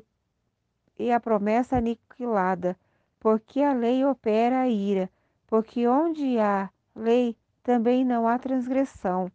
e 0.98 1.12
a 1.12 1.20
promessa 1.20 1.78
aniquilada, 1.78 2.78
porque 3.20 3.62
a 3.62 3.74
lei 3.74 4.06
opera 4.06 4.62
a 4.62 4.70
ira, 4.70 5.10
porque 5.48 5.88
onde 5.88 6.40
há 6.40 6.70
lei 6.96 7.36
também 7.64 8.06
não 8.06 8.28
há 8.28 8.38
transgressão. 8.38 9.32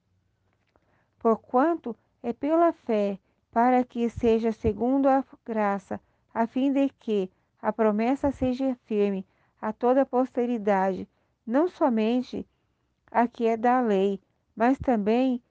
Porquanto 1.20 1.94
é 2.22 2.32
pela 2.32 2.72
fé, 2.72 3.18
para 3.52 3.84
que 3.84 4.08
seja 4.08 4.52
segundo 4.52 5.06
a 5.06 5.22
graça, 5.44 6.00
a 6.32 6.46
fim 6.46 6.72
de 6.72 6.88
que 6.88 7.30
a 7.60 7.70
promessa 7.70 8.32
seja 8.32 8.74
firme 8.86 9.26
a 9.60 9.70
toda 9.70 10.00
a 10.02 10.06
posteridade, 10.06 11.06
não 11.46 11.68
somente 11.68 12.46
a 13.10 13.28
que 13.28 13.46
é 13.46 13.56
da 13.56 13.82
lei, 13.82 14.18
mas 14.56 14.78
também 14.78 15.42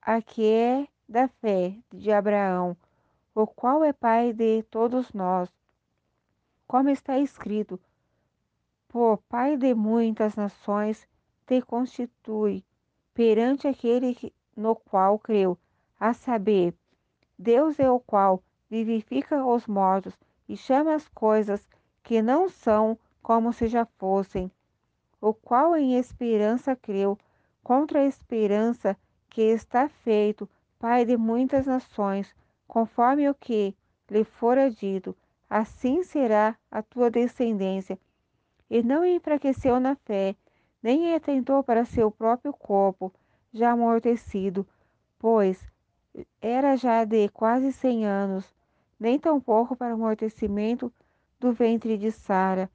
a 0.00 0.22
que 0.22 0.50
é 0.50 0.88
da 1.06 1.28
fé 1.28 1.76
de 1.92 2.10
Abraão, 2.10 2.74
o 3.34 3.46
qual 3.46 3.84
é 3.84 3.92
pai 3.92 4.32
de 4.32 4.62
todos 4.64 5.12
nós. 5.12 5.52
Como 6.66 6.88
está 6.88 7.18
escrito, 7.18 7.78
por 8.88 9.18
pai 9.28 9.58
de 9.58 9.74
muitas 9.74 10.34
nações 10.34 11.06
te 11.46 11.60
constitui 11.60 12.64
perante 13.12 13.68
aquele 13.68 14.32
no 14.56 14.76
qual 14.76 15.18
creu, 15.18 15.58
a 15.98 16.12
saber, 16.12 16.74
Deus 17.38 17.78
é 17.78 17.90
o 17.90 18.00
qual 18.00 18.42
vivifica 18.70 19.44
os 19.44 19.66
mortos 19.66 20.14
e 20.48 20.56
chama 20.56 20.94
as 20.94 21.08
coisas 21.08 21.68
que 22.02 22.20
não 22.22 22.48
são 22.48 22.98
como 23.22 23.52
se 23.52 23.66
já 23.66 23.84
fossem, 23.84 24.50
o 25.20 25.32
qual 25.32 25.76
em 25.76 25.96
esperança 25.96 26.76
creu, 26.76 27.18
contra 27.62 28.00
a 28.00 28.06
esperança 28.06 28.96
que 29.30 29.42
está 29.42 29.88
feito 29.88 30.48
Pai 30.84 31.06
de 31.06 31.16
muitas 31.16 31.64
nações, 31.64 32.36
conforme 32.68 33.26
o 33.26 33.34
que 33.34 33.74
lhe 34.10 34.22
fora 34.22 34.70
dito, 34.70 35.16
assim 35.48 36.02
será 36.02 36.58
a 36.70 36.82
tua 36.82 37.10
descendência. 37.10 37.98
E 38.68 38.82
não 38.82 39.02
enfraqueceu 39.02 39.80
na 39.80 39.96
fé, 39.96 40.36
nem 40.82 41.14
atentou 41.14 41.64
para 41.64 41.86
seu 41.86 42.10
próprio 42.10 42.52
corpo, 42.52 43.10
já 43.54 43.70
amortecido, 43.70 44.66
pois 45.18 45.64
era 46.42 46.76
já 46.76 47.04
de 47.04 47.28
quase 47.28 47.72
cem 47.72 48.04
anos, 48.04 48.52
nem 48.98 49.18
tampouco 49.18 49.76
para 49.76 49.92
o 49.92 49.94
amortecimento 49.94 50.92
do 51.38 51.52
ventre 51.52 51.96
de 51.96 52.10
Sara, 52.10 52.68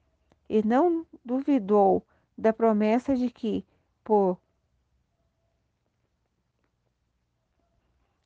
e 0.48 0.66
não 0.66 1.06
duvidou 1.24 2.02
da 2.36 2.52
promessa 2.52 3.14
de 3.14 3.30
que, 3.30 3.64
por 4.02 4.38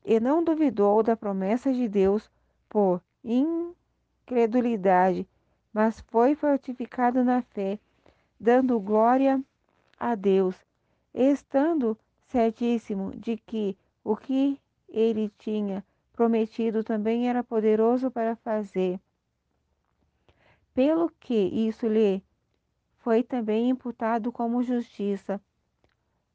e 0.04 0.20
não 0.20 0.44
duvidou 0.44 1.02
da 1.02 1.16
promessa 1.16 1.72
de 1.72 1.88
Deus 1.88 2.30
por 2.68 3.02
incredulidade, 3.24 5.26
mas 5.72 6.00
foi 6.08 6.34
fortificado 6.34 7.24
na 7.24 7.40
fé, 7.42 7.78
dando 8.38 8.78
glória 8.78 9.42
a 9.98 10.14
Deus, 10.14 10.54
estando 11.14 11.98
certíssimo 12.34 13.12
de 13.14 13.36
que 13.36 13.78
o 14.02 14.16
que 14.16 14.60
ele 14.88 15.28
tinha 15.38 15.84
prometido 16.12 16.82
também 16.82 17.28
era 17.28 17.44
poderoso 17.44 18.10
para 18.10 18.34
fazer. 18.34 18.98
Pelo 20.74 21.08
que 21.20 21.32
isso 21.32 21.86
lhe 21.86 22.24
foi 22.98 23.22
também 23.22 23.68
imputado 23.68 24.32
como 24.32 24.64
justiça. 24.64 25.40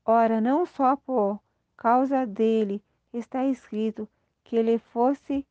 Ora, 0.05 0.39
não 0.39 0.65
só 0.65 0.95
por 0.95 1.37
causa 1.75 2.25
dele 2.25 2.81
está 3.11 3.45
escrito 3.45 4.07
que 4.45 4.55
ele 4.55 4.77
fosse 4.77 5.45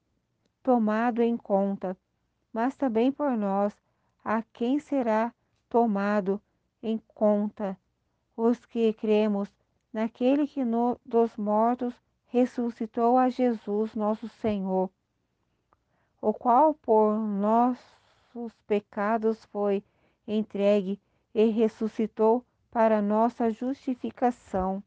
tomado 0.63 1.21
em 1.21 1.37
conta, 1.37 1.95
mas 2.51 2.75
também 2.75 3.13
por 3.13 3.37
nós, 3.37 3.77
a 4.25 4.43
quem 4.43 4.79
será 4.79 5.31
tomado 5.69 6.41
em 6.83 6.99
conta 7.15 7.79
os 8.35 8.65
que 8.65 8.95
cremos 8.95 9.58
naquele 9.99 10.47
que 10.47 10.65
no, 10.65 10.97
dos 11.05 11.37
mortos 11.37 11.93
ressuscitou 12.29 13.19
a 13.19 13.29
Jesus, 13.29 13.97
nosso 13.97 14.29
Senhor, 14.29 14.89
o 16.23 16.33
qual 16.33 16.73
por 16.73 17.19
nossos 17.19 18.53
pecados 18.65 19.45
foi 19.47 19.83
entregue 20.25 21.01
e 21.35 21.47
ressuscitou 21.47 22.45
para 22.71 23.03
nossa 23.03 23.51
justificação. 23.51 24.81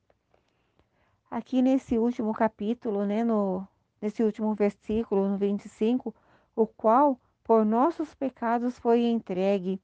Aqui 1.30 1.62
nesse 1.62 1.98
último 1.98 2.34
capítulo, 2.34 3.06
né, 3.06 3.22
no, 3.22 3.68
nesse 4.02 4.24
último 4.24 4.56
versículo, 4.56 5.28
no 5.28 5.38
25, 5.38 6.16
o 6.56 6.66
qual 6.66 7.20
por 7.44 7.66
nossos 7.66 8.16
pecados 8.16 8.80
foi 8.80 9.04
entregue 9.04 9.78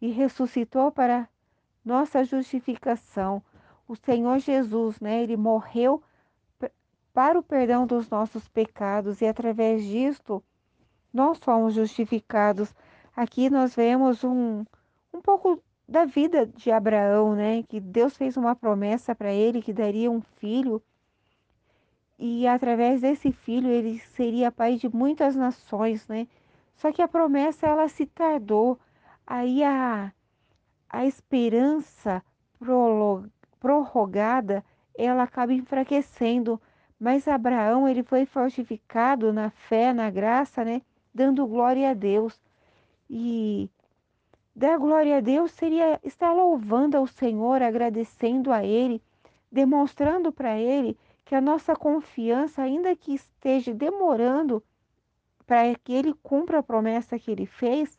e 0.00 0.10
ressuscitou 0.10 0.90
para 0.90 1.28
nossa 1.84 2.24
justificação. 2.24 3.40
O 3.92 3.96
Senhor 3.96 4.38
Jesus, 4.38 4.98
né, 5.00 5.22
ele 5.22 5.36
morreu 5.36 6.02
para 7.12 7.38
o 7.38 7.42
perdão 7.42 7.86
dos 7.86 8.08
nossos 8.08 8.48
pecados 8.48 9.20
e 9.20 9.26
através 9.26 9.84
disto 9.84 10.42
nós 11.12 11.36
somos 11.44 11.74
justificados. 11.74 12.74
Aqui 13.14 13.50
nós 13.50 13.76
vemos 13.76 14.24
um, 14.24 14.64
um 15.12 15.20
pouco 15.20 15.62
da 15.86 16.06
vida 16.06 16.46
de 16.46 16.70
Abraão, 16.70 17.34
né? 17.34 17.64
Que 17.64 17.78
Deus 17.80 18.16
fez 18.16 18.38
uma 18.38 18.56
promessa 18.56 19.14
para 19.14 19.30
ele 19.30 19.60
que 19.60 19.74
daria 19.74 20.10
um 20.10 20.22
filho 20.22 20.82
e 22.18 22.46
através 22.46 23.02
desse 23.02 23.30
filho 23.30 23.68
ele 23.68 23.98
seria 24.16 24.50
pai 24.50 24.76
de 24.76 24.88
muitas 24.88 25.36
nações, 25.36 26.08
né? 26.08 26.26
Só 26.76 26.90
que 26.90 27.02
a 27.02 27.08
promessa 27.08 27.66
ela 27.66 27.86
se 27.90 28.06
tardou. 28.06 28.80
Aí 29.26 29.62
a, 29.62 30.10
a 30.88 31.04
esperança 31.04 32.24
prorrogada 33.62 34.64
ela 34.94 35.22
acaba 35.22 35.52
enfraquecendo 35.52 36.60
mas 37.02 37.26
Abraão, 37.26 37.88
ele 37.88 38.04
foi 38.04 38.24
fortificado 38.24 39.32
na 39.32 39.50
fé, 39.50 39.92
na 39.92 40.08
graça, 40.08 40.64
né? 40.64 40.82
Dando 41.12 41.44
glória 41.48 41.90
a 41.90 41.94
Deus. 41.94 42.40
E 43.10 43.68
dar 44.54 44.78
glória 44.78 45.16
a 45.16 45.20
Deus 45.20 45.50
seria 45.50 45.98
estar 46.04 46.32
louvando 46.32 46.96
ao 46.96 47.08
Senhor, 47.08 47.60
agradecendo 47.60 48.52
a 48.52 48.64
Ele, 48.64 49.02
demonstrando 49.50 50.30
para 50.30 50.56
Ele 50.56 50.96
que 51.24 51.34
a 51.34 51.40
nossa 51.40 51.74
confiança, 51.74 52.62
ainda 52.62 52.94
que 52.94 53.14
esteja 53.14 53.74
demorando 53.74 54.62
para 55.44 55.74
que 55.82 55.92
Ele 55.92 56.14
cumpra 56.22 56.60
a 56.60 56.62
promessa 56.62 57.18
que 57.18 57.32
Ele 57.32 57.46
fez, 57.46 57.98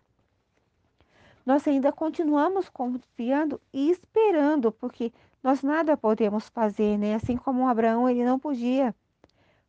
nós 1.45 1.67
ainda 1.67 1.91
continuamos 1.91 2.69
confiando 2.69 3.59
e 3.73 3.91
esperando, 3.91 4.71
porque 4.71 5.11
nós 5.43 5.61
nada 5.61 5.97
podemos 5.97 6.47
fazer, 6.47 6.97
né? 6.97 7.15
Assim 7.15 7.35
como 7.35 7.67
Abraão, 7.67 8.09
ele 8.09 8.23
não 8.23 8.39
podia, 8.39 8.95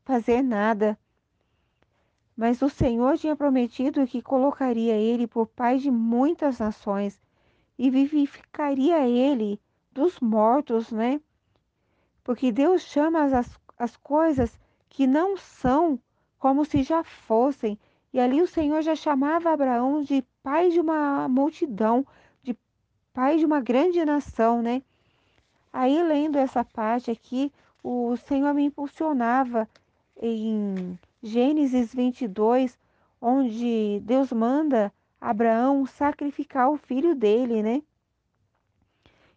fazer 0.05 0.41
nada. 0.41 0.97
Mas 2.37 2.63
o 2.63 2.69
Senhor 2.69 3.19
tinha 3.19 3.35
prometido 3.35 4.07
que 4.07 4.23
colocaria 4.23 4.95
ele 4.97 5.27
por 5.27 5.47
pai 5.49 5.79
de 5.79 5.91
muitas 5.91 6.61
nações 6.61 7.21
e 7.77 7.91
vivificaria 7.91 9.07
ele 9.07 9.61
dos 9.93 10.21
mortos, 10.21 10.93
né? 10.93 11.21
Porque 12.23 12.53
Deus 12.53 12.83
chama 12.83 13.25
as, 13.25 13.59
as 13.77 13.97
coisas 13.97 14.59
que 14.89 15.07
não 15.07 15.37
são 15.37 16.01
como 16.39 16.65
se 16.65 16.83
já 16.83 17.03
fossem. 17.03 17.79
E 18.13 18.21
ali 18.21 18.41
o 18.41 18.47
Senhor 18.47 18.81
já 18.83 18.95
chamava 18.95 19.53
Abraão 19.53 20.03
de 20.03 20.25
pai 20.43 20.71
de 20.71 20.79
uma 20.79 21.29
multidão, 21.29 22.07
de 22.43 22.57
pai 23.13 23.39
de 23.39 23.45
uma 23.45 23.61
grande 23.61 24.05
nação, 24.05 24.63
né? 24.63 24.83
Aí, 25.77 26.01
lendo 26.05 26.39
essa 26.39 26.65
parte 26.65 27.11
aqui, 27.11 27.53
o 27.83 28.17
Senhor 28.17 28.55
me 28.55 28.63
impulsionava 28.63 29.69
em 30.23 30.97
Gênesis 31.21 31.93
22, 31.93 32.79
onde 33.21 34.01
Deus 34.05 34.31
manda 34.31 34.93
Abraão 35.21 35.85
sacrificar 35.85 36.71
o 36.71 36.77
filho 36.77 37.13
dele, 37.17 37.61
né? 37.61 37.83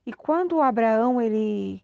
E 0.05 0.13
quando 0.13 0.61
Abraão 0.61 1.19
ele 1.19 1.83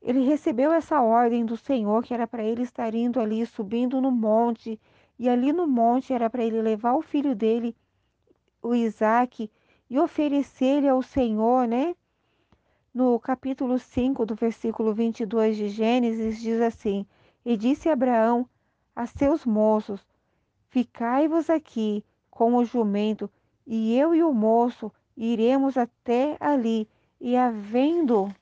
ele 0.00 0.24
recebeu 0.24 0.72
essa 0.72 1.02
ordem 1.02 1.44
do 1.44 1.58
Senhor 1.58 2.02
que 2.02 2.14
era 2.14 2.26
para 2.26 2.42
ele 2.42 2.62
estar 2.62 2.94
indo 2.94 3.20
ali 3.20 3.44
subindo 3.44 4.00
no 4.00 4.10
monte 4.10 4.80
e 5.18 5.28
ali 5.28 5.52
no 5.52 5.66
monte 5.66 6.14
era 6.14 6.30
para 6.30 6.42
ele 6.42 6.62
levar 6.62 6.94
o 6.94 7.02
filho 7.02 7.36
dele, 7.36 7.76
o 8.62 8.74
Isaac, 8.74 9.50
e 9.90 9.98
oferecer-lhe 9.98 10.88
ao 10.88 11.02
Senhor, 11.02 11.68
né? 11.68 11.94
No 12.92 13.20
capítulo 13.20 13.78
5 13.78 14.26
do 14.26 14.34
versículo 14.34 14.92
22 14.92 15.56
de 15.56 15.68
Gênesis 15.68 16.40
diz 16.40 16.60
assim: 16.60 17.06
E 17.44 17.56
disse 17.56 17.88
Abraão 17.88 18.48
a 18.96 19.06
seus 19.06 19.46
moços: 19.46 20.04
Ficai-vos 20.70 21.48
aqui 21.48 22.04
com 22.28 22.56
o 22.56 22.64
jumento, 22.64 23.30
e 23.64 23.96
eu 23.96 24.12
e 24.12 24.24
o 24.24 24.34
moço 24.34 24.92
iremos 25.16 25.76
até 25.76 26.36
ali, 26.40 26.88
e 27.20 27.36
havendo 27.36 28.34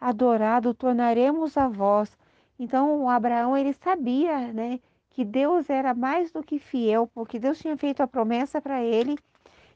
adorado, 0.00 0.72
tornaremos 0.72 1.58
a 1.58 1.68
vós. 1.68 2.16
Então, 2.58 3.10
Abraão, 3.10 3.54
ele 3.54 3.74
sabia, 3.74 4.54
né, 4.54 4.80
que 5.10 5.22
Deus 5.22 5.68
era 5.68 5.92
mais 5.92 6.32
do 6.32 6.42
que 6.42 6.58
fiel, 6.58 7.06
porque 7.14 7.38
Deus 7.38 7.58
tinha 7.58 7.76
feito 7.76 8.02
a 8.02 8.06
promessa 8.06 8.58
para 8.58 8.82
ele, 8.82 9.18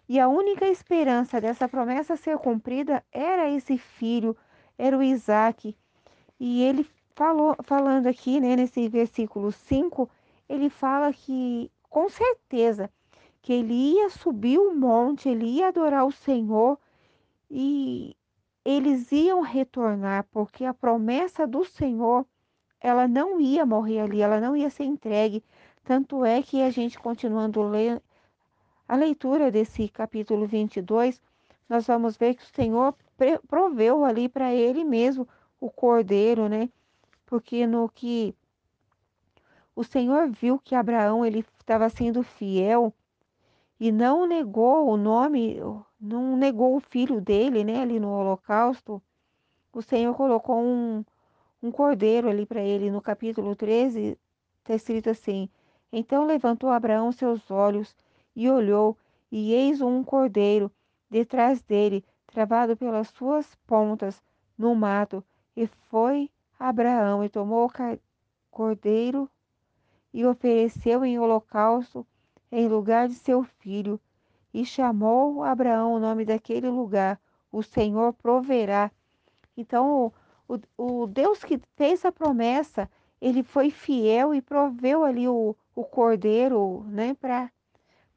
e 0.09 0.20
a 0.20 0.28
única 0.28 0.66
esperança 0.66 1.40
dessa 1.40 1.68
promessa 1.68 2.16
ser 2.16 2.36
cumprida 2.38 3.02
era 3.11 3.50
esse 3.50 3.78
filho, 3.78 4.36
era 4.76 4.96
o 4.96 5.02
Isaac. 5.02 5.76
E 6.38 6.62
ele 6.62 6.86
falou, 7.14 7.57
falando 7.62 8.07
aqui, 8.07 8.40
né, 8.40 8.57
nesse 8.57 8.88
versículo 8.88 9.50
5, 9.50 10.09
ele 10.48 10.68
fala 10.68 11.12
que 11.12 11.70
com 11.88 12.09
certeza 12.09 12.90
que 13.40 13.52
ele 13.52 13.74
ia 13.74 14.11
subir 14.11 14.59
o 14.59 14.74
monte, 14.74 15.28
ele 15.28 15.46
ia 15.46 15.68
adorar 15.68 16.07
o 16.07 16.12
Senhor 16.12 16.78
e 17.50 18.16
eles 18.64 19.12
iam 19.12 19.42
retornar, 19.42 20.26
porque 20.30 20.64
a 20.64 20.74
promessa 20.74 21.46
do 21.46 21.64
Senhor, 21.64 22.26
ela 22.80 23.07
não 23.07 23.40
ia 23.40 23.64
morrer 23.64 24.00
ali, 24.00 24.20
ela 24.22 24.40
não 24.40 24.57
ia 24.57 24.70
ser 24.70 24.84
entregue. 24.84 25.44
Tanto 25.84 26.24
é 26.24 26.42
que 26.42 26.62
a 26.62 26.70
gente 26.70 26.98
continuando 26.98 27.62
ler 27.62 28.02
a 28.89 28.97
leitura 28.97 29.51
desse 29.51 29.89
capítulo 29.89 30.47
22, 30.47 31.20
nós 31.68 31.87
vamos 31.87 32.16
ver 32.16 32.35
que 32.35 32.43
o 32.43 32.55
Senhor 32.55 32.95
proveu 33.49 34.05
ali 34.05 34.28
para 34.28 34.53
ele 34.53 34.85
mesmo 34.85 35.26
o 35.61 35.70
cordeiro, 35.70 36.49
né? 36.49 36.68
Porque 37.24 37.66
no 37.66 37.89
que 37.89 38.35
o 39.74 39.82
Senhor 39.82 40.28
viu 40.30 40.59
que 40.59 40.74
Abraão 40.74 41.24
ele 41.24 41.45
estava 41.59 41.89
sendo 41.89 42.22
fiel 42.22 42.93
e 43.80 43.91
não 43.91 44.26
negou 44.26 44.89
o 44.89 44.97
nome, 44.97 45.59
não 46.01 46.37
negou 46.37 46.76
o 46.76 46.80
filho 46.80 47.20
dele, 47.20 47.64
né, 47.64 47.82
ali 47.82 47.99
no 47.99 48.11
holocausto, 48.11 49.03
o 49.72 49.82
Senhor 49.82 50.14
colocou 50.14 50.62
um, 50.62 51.05
um 51.62 51.70
cordeiro 51.72 52.28
ali 52.28 52.47
para 52.47 52.61
ele. 52.62 52.91
No 52.91 53.01
capítulo 53.01 53.57
13 53.57 54.16
está 54.61 54.74
escrito 54.74 55.11
assim: 55.11 55.49
Então 55.93 56.26
levantou 56.26 56.70
Abraão 56.70 57.11
seus 57.11 57.51
olhos 57.51 57.97
e 58.35 58.51
olhou, 58.51 58.97
e 59.30 59.53
eis 59.53 59.80
um 59.80 60.03
cordeiro 60.03 60.70
detrás 61.11 61.62
dele, 61.62 62.05
travado 62.26 62.76
pelas 62.76 63.09
suas 63.09 63.55
pontas 63.66 64.22
no 64.59 64.74
mato. 64.74 65.24
E 65.57 65.66
foi 65.66 66.30
Abraão 66.59 67.22
e 67.22 67.28
tomou 67.28 67.66
o 67.66 67.99
cordeiro 68.51 69.30
e 70.12 70.24
ofereceu 70.24 71.05
em 71.05 71.18
holocausto 71.18 72.07
em 72.51 72.68
lugar 72.68 73.09
de 73.09 73.14
seu 73.14 73.43
filho. 73.43 74.01
E 74.53 74.64
chamou 74.64 75.43
Abraão 75.43 75.95
o 75.95 75.99
nome 75.99 76.24
daquele 76.24 76.68
lugar: 76.68 77.20
O 77.51 77.62
Senhor 77.62 78.12
proverá. 78.12 78.91
Então, 79.57 80.12
o, 80.49 80.59
o 80.76 81.07
Deus 81.07 81.43
que 81.43 81.61
fez 81.76 82.05
a 82.05 82.12
promessa, 82.12 82.89
ele 83.20 83.43
foi 83.43 83.70
fiel 83.70 84.35
e 84.35 84.41
proveu 84.41 85.05
ali 85.05 85.26
o, 85.28 85.57
o 85.74 85.85
cordeiro, 85.85 86.85
né, 86.89 87.14
para 87.14 87.51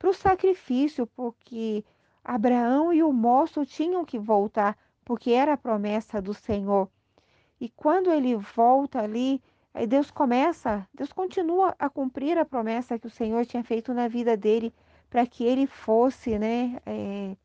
o 0.04 0.14
sacrifício, 0.14 1.08
porque 1.08 1.84
Abraão 2.24 2.94
e 2.94 3.02
o 3.02 3.12
moço 3.12 3.66
tinham 3.66 4.06
que 4.06 4.20
voltar, 4.20 4.78
porque 5.04 5.32
era 5.32 5.54
a 5.54 5.58
promessa 5.58 6.22
do 6.22 6.34
Senhor. 6.34 6.90
E 7.60 7.70
quando 7.70 8.12
ele 8.12 8.36
volta 8.36 9.02
ali, 9.02 9.42
Aí 9.78 9.86
Deus 9.86 10.10
começa, 10.10 10.90
Deus 10.92 11.14
continua 11.14 11.76
a 11.78 11.88
cumprir 11.88 12.36
a 12.36 12.44
promessa 12.44 12.98
que 12.98 13.06
o 13.06 13.12
Senhor 13.12 13.46
tinha 13.46 13.64
feito 13.64 13.94
na 13.94 14.08
vida 14.08 14.36
dele, 14.36 14.74
para 15.08 15.24
que 15.28 15.44
ele 15.44 15.68
fosse, 15.68 16.40
né, 16.40 16.82
é, 16.84 17.38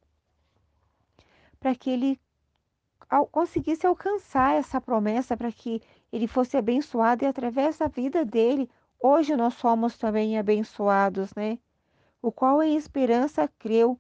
para 1.61 1.75
que 1.75 1.91
ele 1.91 2.19
conseguisse 3.31 3.87
alcançar 3.87 4.55
essa 4.55 4.81
promessa, 4.81 5.37
para 5.37 5.53
que 5.53 5.83
ele 6.11 6.27
fosse 6.27 6.57
abençoado 6.57 7.23
e 7.23 7.27
através 7.27 7.77
da 7.77 7.87
vida 7.87 8.25
dele, 8.25 8.67
hoje 8.99 9.37
nós 9.37 9.53
somos 9.53 9.99
também 9.99 10.39
abençoados, 10.39 11.35
né? 11.35 11.59
O 12.23 12.31
qual 12.31 12.63
em 12.63 12.77
esperança 12.77 13.47
creu, 13.59 13.99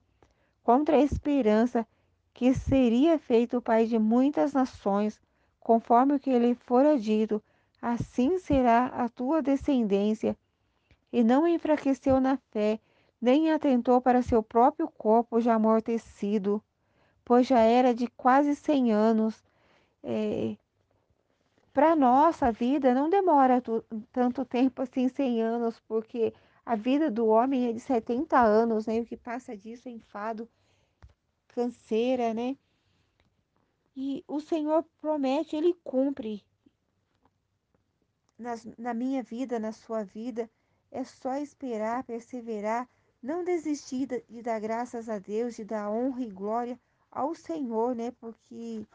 contra 0.62 0.96
a 0.96 1.02
esperança 1.02 1.86
que 2.32 2.54
seria 2.54 3.18
feito 3.18 3.58
o 3.58 3.62
pai 3.62 3.84
de 3.84 3.98
muitas 3.98 4.52
nações, 4.52 5.20
conforme 5.60 6.14
o 6.14 6.20
que 6.20 6.38
lhe 6.38 6.54
fora 6.54 6.98
dito 6.98 7.42
assim 7.82 8.38
será 8.38 8.86
a 8.86 9.08
tua 9.08 9.42
descendência. 9.42 10.36
E 11.12 11.24
não 11.24 11.48
enfraqueceu 11.48 12.20
na 12.20 12.36
fé, 12.52 12.78
nem 13.20 13.50
atentou 13.50 14.00
para 14.00 14.22
seu 14.22 14.40
próprio 14.40 14.88
corpo 14.88 15.40
já 15.40 15.54
amortecido, 15.54 16.62
pois 17.24 17.46
já 17.46 17.58
era 17.58 17.92
de 17.92 18.06
quase 18.06 18.54
cem 18.54 18.92
anos. 18.92 19.44
É, 20.02 20.56
para 21.72 21.96
nossa 21.96 22.52
vida 22.52 22.94
não 22.94 23.10
demora 23.10 23.62
tanto 24.12 24.44
tempo 24.44 24.82
assim, 24.82 25.08
cem 25.08 25.42
anos, 25.42 25.80
porque 25.88 26.32
a 26.64 26.76
vida 26.76 27.10
do 27.10 27.26
homem 27.26 27.68
é 27.68 27.72
de 27.72 27.80
70 27.80 28.40
anos, 28.40 28.86
né? 28.86 29.00
O 29.00 29.04
que 29.04 29.16
passa 29.16 29.56
disso 29.56 29.88
é 29.88 29.90
enfado, 29.90 30.48
canseira, 31.48 32.32
né? 32.32 32.56
E 33.96 34.24
o 34.28 34.40
Senhor 34.40 34.84
promete, 35.00 35.56
Ele 35.56 35.74
cumpre 35.84 36.44
nas, 38.38 38.64
na 38.78 38.94
minha 38.94 39.22
vida, 39.22 39.58
na 39.58 39.72
sua 39.72 40.04
vida. 40.04 40.48
É 40.90 41.04
só 41.04 41.36
esperar, 41.36 42.04
perseverar, 42.04 42.88
não 43.22 43.44
desistir 43.44 44.06
de 44.28 44.42
dar 44.42 44.60
graças 44.60 45.08
a 45.08 45.18
Deus, 45.18 45.56
de 45.56 45.64
dar 45.64 45.90
honra 45.90 46.22
e 46.22 46.30
glória 46.30 46.80
ao 47.10 47.34
Senhor, 47.34 47.94
né? 47.94 48.12
Porque 48.12 48.86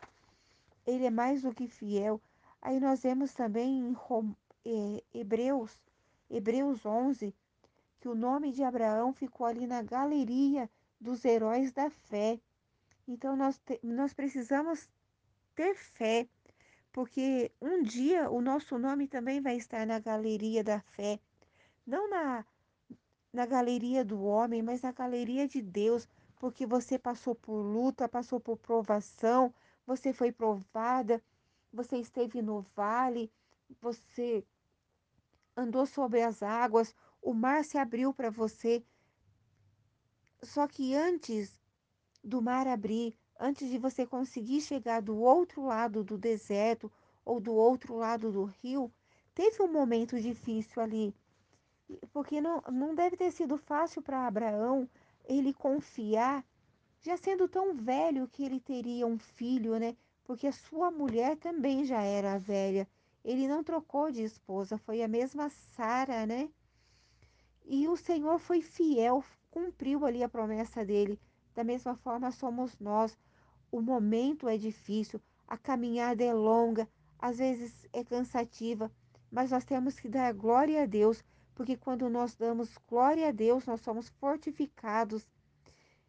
Ele 0.86 1.05
é 1.05 1.11
mais 1.11 1.41
do 1.41 1.53
que 1.53 1.68
fiel. 1.68 2.22
Aí 2.61 2.80
nós 2.80 3.03
vemos 3.03 3.34
também 3.34 3.80
em 3.80 3.95
é, 4.65 5.03
Hebreus, 5.13 5.78
Hebreus 6.30 6.86
11, 6.86 7.34
que 8.00 8.08
o 8.08 8.16
nome 8.16 8.52
de 8.52 8.64
Abraão 8.64 9.14
ficou 9.14 9.45
ali 9.45 9.68
na 9.68 9.82
galeria 9.82 10.70
dos 11.00 11.24
heróis 11.26 11.72
da 11.72 11.89
fé. 11.89 12.39
Então 13.08 13.36
nós, 13.36 13.58
te, 13.60 13.80
nós 13.84 14.14
precisamos 14.14 14.89
ter 15.56 15.76
fé 15.76 16.28
porque 16.98 17.52
um 17.62 17.84
dia 17.84 18.28
o 18.28 18.41
nosso 18.41 18.80
nome 18.80 19.08
também 19.08 19.39
vai 19.39 19.56
estar 19.56 19.86
na 19.86 20.00
galeria 20.00 20.64
da 20.64 20.80
fé, 20.80 21.20
não 21.86 22.10
na, 22.10 22.43
na 23.32 23.45
galeria 23.45 24.04
do 24.04 24.24
homem, 24.24 24.64
mas 24.64 24.82
na 24.82 24.91
galeria 24.91 25.48
de 25.48 25.62
Deus, 25.62 26.08
porque 26.39 26.66
você 26.66 26.98
passou 26.98 27.36
por 27.36 27.62
luta, 27.62 28.10
passou 28.10 28.39
por 28.39 28.58
provação, 28.58 29.54
você 29.86 30.12
foi 30.12 30.32
provada, 30.32 31.22
você 31.72 31.98
esteve 31.98 32.41
no 32.41 32.62
vale, 32.76 33.32
você 33.80 34.43
andou 35.56 35.86
sobre 35.86 36.24
as 36.24 36.41
águas, 36.41 36.95
o 37.28 37.34
mar 37.34 37.66
se 37.66 37.78
abriu 37.78 38.14
para 38.14 38.30
você. 38.30 38.82
Só 40.42 40.66
que 40.66 40.96
antes 40.96 41.60
do 42.24 42.42
mar 42.42 42.66
abrir, 42.66 43.18
antes 43.38 43.70
de 43.70 43.78
você 43.78 44.06
conseguir 44.06 44.62
chegar 44.62 45.02
do 45.02 45.18
outro 45.18 45.62
lado 45.66 46.06
do 46.06 46.18
deserto 46.18 46.90
ou 47.26 47.42
do 47.42 47.54
outro 47.54 47.98
lado 47.98 48.32
do 48.32 48.46
rio, 48.46 48.90
teve 49.36 49.62
um 49.62 49.68
momento 49.70 50.18
difícil 50.22 50.82
ali, 50.82 51.14
porque 52.14 52.40
não, 52.40 52.62
não 52.72 52.96
deve 52.96 53.18
ter 53.18 53.30
sido 53.32 53.58
fácil 53.58 54.02
para 54.02 54.26
Abraão 54.26 54.90
ele 55.26 55.54
confiar, 55.54 56.46
já 57.02 57.18
sendo 57.18 57.46
tão 57.50 57.74
velho 57.74 58.30
que 58.30 58.46
ele 58.46 58.62
teria 58.62 59.06
um 59.06 59.20
filho, 59.20 59.78
né? 59.78 59.98
Porque 60.24 60.48
a 60.48 60.54
sua 60.54 60.90
mulher 60.90 61.36
também 61.36 61.84
já 61.84 62.02
era 62.02 62.40
velha. 62.40 62.88
Ele 63.22 63.50
não 63.50 63.66
trocou 63.66 64.10
de 64.10 64.24
esposa, 64.24 64.78
foi 64.78 65.04
a 65.04 65.10
mesma 65.10 65.50
Sara, 65.50 66.26
né? 66.26 66.50
E 67.70 67.86
o 67.89 67.97
Senhor 67.97 68.39
foi 68.39 68.61
fiel, 68.61 69.22
cumpriu 69.51 70.05
ali 70.05 70.24
a 70.24 70.30
promessa 70.30 70.86
dele. 70.86 71.20
Da 71.53 71.65
mesma 71.65 71.95
forma 71.95 72.32
somos 72.32 72.80
nós. 72.80 73.18
O 73.70 73.82
momento 73.82 74.47
é 74.47 74.57
difícil, 74.57 75.20
a 75.45 75.57
caminhada 75.57 76.24
é 76.24 76.34
longa, 76.34 76.88
às 77.20 77.39
vezes 77.39 77.86
é 77.91 78.05
cansativa, 78.05 78.89
mas 79.30 79.51
nós 79.51 79.65
temos 79.65 79.99
que 79.99 80.07
dar 80.07 80.34
glória 80.34 80.84
a 80.84 80.86
Deus, 80.86 81.22
porque 81.53 81.76
quando 81.76 82.09
nós 82.09 82.36
damos 82.36 82.78
glória 82.88 83.28
a 83.28 83.32
Deus, 83.32 83.65
nós 83.65 83.82
somos 83.82 84.07
fortificados 84.07 85.28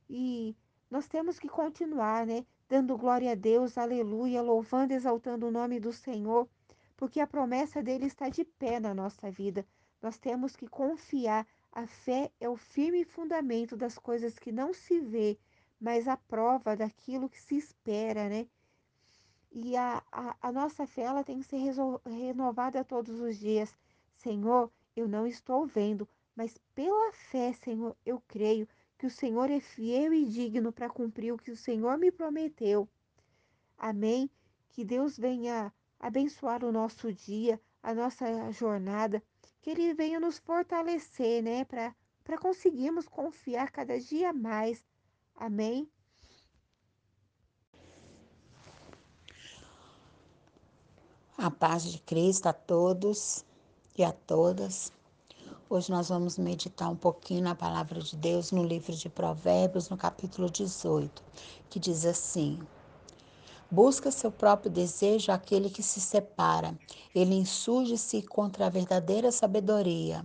e 0.08 0.56
nós 0.88 1.08
temos 1.08 1.40
que 1.40 1.48
continuar, 1.48 2.24
né? 2.24 2.46
Dando 2.68 2.96
glória 2.96 3.32
a 3.32 3.34
Deus, 3.34 3.76
aleluia, 3.76 4.40
louvando, 4.42 4.92
exaltando 4.92 5.48
o 5.48 5.50
nome 5.50 5.80
do 5.80 5.92
Senhor, 5.92 6.48
porque 6.96 7.18
a 7.18 7.26
promessa 7.26 7.82
dele 7.82 8.06
está 8.06 8.28
de 8.28 8.44
pé 8.44 8.78
na 8.78 8.94
nossa 8.94 9.28
vida. 9.28 9.66
Nós 10.00 10.18
temos 10.18 10.54
que 10.54 10.68
confiar. 10.68 11.46
A 11.72 11.86
fé 11.86 12.30
é 12.40 12.48
o 12.48 12.56
firme 12.56 13.04
fundamento 13.04 13.76
das 13.76 13.98
coisas 13.98 14.38
que 14.38 14.50
não 14.50 14.72
se 14.72 15.00
vê, 15.00 15.38
mas 15.80 16.08
a 16.08 16.16
prova 16.16 16.76
daquilo 16.76 17.28
que 17.28 17.40
se 17.40 17.56
espera, 17.56 18.28
né? 18.28 18.48
E 19.50 19.76
a, 19.76 20.02
a, 20.10 20.36
a 20.42 20.52
nossa 20.52 20.86
fé 20.86 21.02
ela 21.02 21.24
tem 21.24 21.40
que 21.40 21.46
ser 21.46 21.58
renovada 22.06 22.84
todos 22.84 23.20
os 23.20 23.38
dias. 23.38 23.74
Senhor, 24.16 24.70
eu 24.94 25.08
não 25.08 25.26
estou 25.26 25.66
vendo, 25.66 26.08
mas 26.34 26.58
pela 26.74 27.12
fé, 27.12 27.52
Senhor, 27.52 27.96
eu 28.04 28.22
creio 28.26 28.68
que 28.98 29.06
o 29.06 29.10
Senhor 29.10 29.50
é 29.50 29.60
fiel 29.60 30.12
e 30.12 30.24
digno 30.26 30.72
para 30.72 30.90
cumprir 30.90 31.32
o 31.32 31.38
que 31.38 31.50
o 31.50 31.56
Senhor 31.56 31.96
me 31.96 32.10
prometeu. 32.10 32.88
Amém? 33.76 34.28
Que 34.70 34.84
Deus 34.84 35.16
venha 35.16 35.72
abençoar 36.00 36.64
o 36.64 36.72
nosso 36.72 37.12
dia, 37.12 37.60
a 37.82 37.94
nossa 37.94 38.50
jornada, 38.50 39.22
que 39.60 39.70
Ele 39.70 39.94
venha 39.94 40.20
nos 40.20 40.38
fortalecer, 40.38 41.42
né, 41.42 41.64
para 41.64 42.38
conseguirmos 42.40 43.08
confiar 43.08 43.70
cada 43.70 43.98
dia 43.98 44.32
mais 44.32 44.82
Amém? 45.38 45.88
A 51.36 51.48
paz 51.48 51.84
de 51.84 52.00
Cristo 52.00 52.48
a 52.48 52.52
todos 52.52 53.44
e 53.96 54.02
a 54.02 54.10
todas. 54.10 54.92
Hoje 55.70 55.92
nós 55.92 56.08
vamos 56.08 56.36
meditar 56.38 56.90
um 56.90 56.96
pouquinho 56.96 57.44
na 57.44 57.54
palavra 57.54 58.00
de 58.00 58.16
Deus 58.16 58.50
no 58.50 58.64
livro 58.64 58.92
de 58.92 59.08
Provérbios, 59.08 59.88
no 59.88 59.96
capítulo 59.96 60.50
18, 60.50 61.22
que 61.70 61.78
diz 61.78 62.04
assim: 62.04 62.58
Busca 63.70 64.10
seu 64.10 64.32
próprio 64.32 64.70
desejo 64.70 65.30
aquele 65.30 65.68
que 65.68 65.82
se 65.82 66.00
separa, 66.00 66.78
ele 67.14 67.34
insurge-se 67.34 68.22
contra 68.22 68.66
a 68.66 68.70
verdadeira 68.70 69.30
sabedoria. 69.30 70.24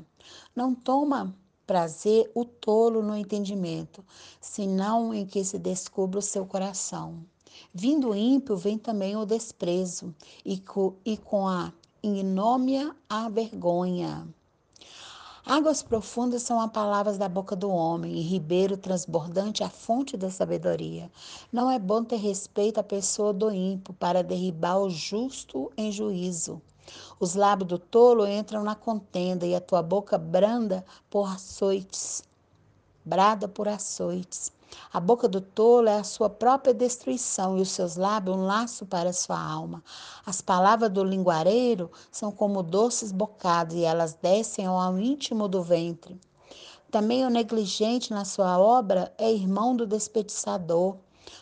Não 0.56 0.74
toma 0.74 1.36
prazer 1.68 2.32
o 2.34 2.46
tolo 2.46 3.02
no 3.02 3.16
entendimento, 3.16 4.04
senão 4.39 5.14
em 5.14 5.26
que 5.26 5.44
se 5.44 5.60
descubra 5.60 6.20
o 6.20 6.22
seu 6.22 6.46
coração. 6.46 7.26
Vindo 7.74 8.16
ímpio, 8.16 8.56
vem 8.56 8.78
também 8.78 9.16
o 9.16 9.26
desprezo, 9.26 10.16
e 10.46 10.58
com, 10.60 10.96
e 11.06 11.18
com 11.18 11.48
a 11.48 11.74
ignômia 12.02 12.96
a 13.10 13.28
vergonha. 13.30 14.28
Águas 15.46 15.84
profundas 15.84 16.41
são 16.41 16.62
as 16.62 16.72
palavras 16.72 17.18
da 17.18 17.28
boca 17.28 17.54
do 17.54 17.70
homem, 17.70 18.14
e 18.14 18.22
ribeiro 18.22 18.78
transbordante 18.78 19.62
a 19.62 19.70
fonte 19.70 20.16
da 20.16 20.32
sabedoria. 20.32 21.12
Não 21.52 21.70
é 21.70 21.78
bom 21.78 22.02
ter 22.02 22.16
respeito 22.16 22.80
à 22.80 22.84
pessoa 22.84 23.34
do 23.34 23.52
ímpio, 23.52 23.94
para 23.96 24.24
derribar 24.24 24.78
o 24.78 24.89
justo 24.89 25.70
em 25.76 25.91
juízo. 25.91 26.62
Os 27.20 27.36
lábios 27.36 27.68
do 27.68 27.78
tolo 27.78 28.26
entram 28.26 28.64
na 28.64 28.74
contenda 28.74 29.46
e 29.46 29.54
a 29.54 29.60
tua 29.60 29.82
boca 29.82 30.18
branda 30.18 30.86
por 31.10 31.28
açoites. 31.28 32.24
Brada 33.04 33.46
por 33.46 33.68
açoites. 33.68 34.50
A 34.91 34.99
boca 34.99 35.28
do 35.28 35.41
tolo 35.41 35.88
é 35.88 35.97
a 35.97 36.03
sua 36.03 36.30
própria 36.30 36.74
destruição 36.74 37.57
e 37.57 37.61
os 37.61 37.71
seus 37.71 37.95
lábios 37.95 38.36
um 38.36 38.45
laço 38.45 38.86
para 38.86 39.09
a 39.09 39.13
sua 39.13 39.39
alma. 39.39 39.84
As 40.26 40.41
palavras 40.41 40.89
do 40.89 41.03
linguareiro 41.03 41.91
são 42.11 42.32
como 42.32 42.61
doces 42.61 43.11
bocados 43.11 43.76
e 43.76 43.84
elas 43.84 44.13
descem 44.21 44.65
ao 44.65 44.97
íntimo 44.99 45.47
do 45.47 45.61
ventre. 45.61 46.19
Também 46.91 47.26
o 47.26 47.30
negligente 47.30 48.13
na 48.13 48.24
sua 48.24 48.59
obra 48.59 49.11
é 49.17 49.32
irmão 49.32 49.76
do 49.76 49.88
desperdiçador. 49.88 50.97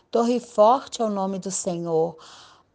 Torre 0.09 0.39
forte 0.39 1.01
é 1.01 1.05
o 1.05 1.09
nome 1.09 1.39
do 1.39 1.51
Senhor. 1.51 2.15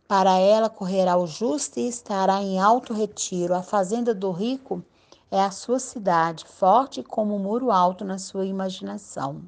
Para 0.07 0.38
ela 0.38 0.68
correrá 0.68 1.16
o 1.16 1.26
justo 1.26 1.80
e 1.80 1.88
estará 1.88 2.42
em 2.42 2.61
alto 2.61 2.92
retiro. 2.92 3.54
A 3.54 3.62
fazenda 3.62 4.14
do 4.14 4.30
rico 4.30 4.82
é 5.30 5.40
a 5.40 5.50
sua 5.50 5.78
cidade, 5.78 6.44
forte 6.44 7.02
como 7.02 7.34
um 7.34 7.38
muro 7.38 7.72
alto 7.72 8.04
na 8.04 8.18
sua 8.18 8.44
imaginação. 8.44 9.42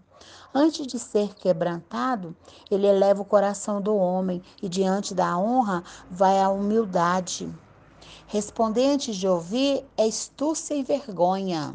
Antes 0.54 0.86
de 0.86 0.98
ser 0.98 1.34
quebrantado, 1.34 2.36
ele 2.70 2.86
eleva 2.86 3.22
o 3.22 3.24
coração 3.24 3.80
do 3.80 3.94
homem 3.96 4.42
e 4.62 4.68
diante 4.68 5.14
da 5.14 5.38
honra 5.38 5.84
vai 6.10 6.40
a 6.40 6.48
humildade. 6.48 7.48
Responder 8.26 8.86
antes 8.86 9.16
de 9.16 9.28
ouvir 9.28 9.84
é 9.96 10.06
estúcia 10.06 10.74
e 10.74 10.82
vergonha. 10.82 11.74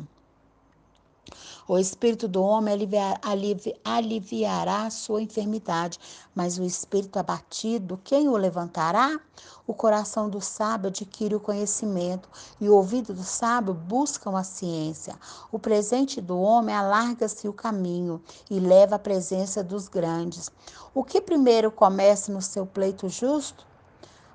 O 1.65 1.77
espírito 1.77 2.27
do 2.27 2.43
homem 2.43 2.73
aliviar, 2.73 3.19
alivi, 3.23 3.73
aliviará 3.85 4.83
a 4.83 4.89
sua 4.89 5.21
enfermidade, 5.21 5.97
mas 6.35 6.57
o 6.57 6.63
espírito 6.63 7.17
abatido, 7.17 7.99
quem 8.03 8.27
o 8.27 8.35
levantará? 8.35 9.17
O 9.65 9.73
coração 9.73 10.29
do 10.29 10.41
sábio 10.41 10.89
adquire 10.89 11.35
o 11.35 11.39
conhecimento 11.39 12.27
e 12.59 12.67
o 12.67 12.75
ouvido 12.75 13.13
do 13.13 13.23
sábio 13.23 13.73
busca 13.73 14.29
a 14.37 14.43
ciência. 14.43 15.17
O 15.53 15.57
presente 15.57 16.19
do 16.19 16.37
homem 16.37 16.75
alarga-se 16.75 17.47
o 17.47 17.53
caminho 17.53 18.21
e 18.49 18.59
leva 18.59 18.95
à 18.95 18.99
presença 18.99 19.63
dos 19.63 19.87
grandes. 19.87 20.51
O 20.93 21.01
que 21.01 21.21
primeiro 21.21 21.71
começa 21.71 22.31
no 22.31 22.41
seu 22.41 22.65
pleito 22.65 23.07
justo? 23.07 23.65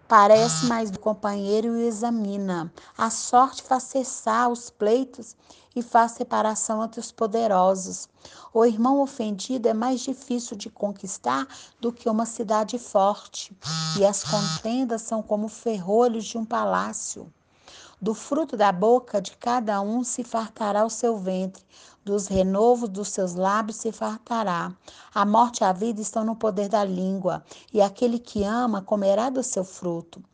Parece 0.09 0.64
mais 0.64 0.91
do 0.91 0.99
companheiro 0.99 1.68
e 1.68 1.70
o 1.70 1.87
examina. 1.87 2.72
A 2.97 3.11
sorte 3.11 3.62
faz 3.62 3.83
cessar 3.83 4.49
os 4.49 4.70
pleitos 4.70 5.37
e 5.79 5.83
faz 5.83 6.12
separação 6.12 6.83
entre 6.83 6.99
os 6.99 7.12
poderosos. 7.12 8.09
O 8.53 8.64
irmão 8.64 9.01
ofendido 9.01 9.68
é 9.68 9.74
mais 9.74 10.01
difícil 10.01 10.57
de 10.57 10.68
conquistar 10.68 11.47
do 11.81 11.93
que 11.93 12.09
uma 12.09 12.26
cidade 12.26 12.79
forte, 12.79 13.57
e 13.97 14.05
as 14.05 14.24
contendas 14.24 15.03
são 15.03 15.22
como 15.22 15.49
ferrolhos 15.49 16.24
de 16.24 16.37
um 16.37 16.45
palácio. 16.45 17.33
Do 18.01 18.12
fruto 18.12 18.57
da 18.57 18.72
boca 18.72 19.20
de 19.20 19.37
cada 19.37 19.81
um 19.81 20.03
se 20.03 20.24
fartará 20.24 20.85
o 20.85 20.91
seu 20.91 21.16
ventre, 21.16 21.64
dos 22.09 22.26
renovos 22.26 22.88
dos 22.88 23.09
seus 23.09 23.34
lábios 23.34 23.76
se 23.76 23.92
fartará. 23.92 24.72
A 25.14 25.26
morte 25.26 25.61
e 25.61 25.64
a 25.64 25.74
vida 25.74 26.00
estão 26.00 26.24
no 26.24 26.34
poder 26.34 26.66
da 26.66 26.82
língua, 26.82 27.44
e 27.70 27.82
aquele 27.82 28.18
que 28.18 28.42
ama 28.44 28.80
comerá 28.80 29.28
do 29.28 29.42
seu 29.42 29.62
fruto. 29.62 30.24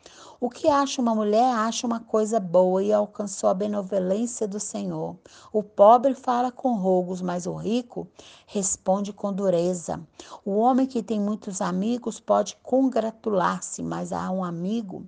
O 0.40 0.48
que 0.48 0.68
acha 0.68 1.02
uma 1.02 1.16
mulher 1.16 1.52
acha 1.52 1.84
uma 1.84 1.98
coisa 1.98 2.38
boa 2.38 2.80
e 2.80 2.92
alcançou 2.92 3.50
a 3.50 3.54
benevolência 3.54 4.46
do 4.46 4.60
Senhor. 4.60 5.16
O 5.52 5.64
pobre 5.64 6.14
fala 6.14 6.52
com 6.52 6.76
rogos, 6.76 7.20
mas 7.20 7.44
o 7.44 7.54
rico 7.54 8.06
responde 8.46 9.12
com 9.12 9.32
dureza. 9.32 10.00
O 10.44 10.58
homem 10.58 10.86
que 10.86 11.02
tem 11.02 11.18
muitos 11.18 11.60
amigos 11.60 12.20
pode 12.20 12.56
congratular-se, 12.62 13.82
mas 13.82 14.12
há 14.12 14.30
um 14.30 14.44
amigo 14.44 15.04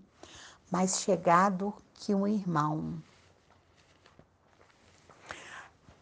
mais 0.69 0.99
chegado 0.99 1.73
que 1.95 2.13
um 2.13 2.27
irmão. 2.27 3.01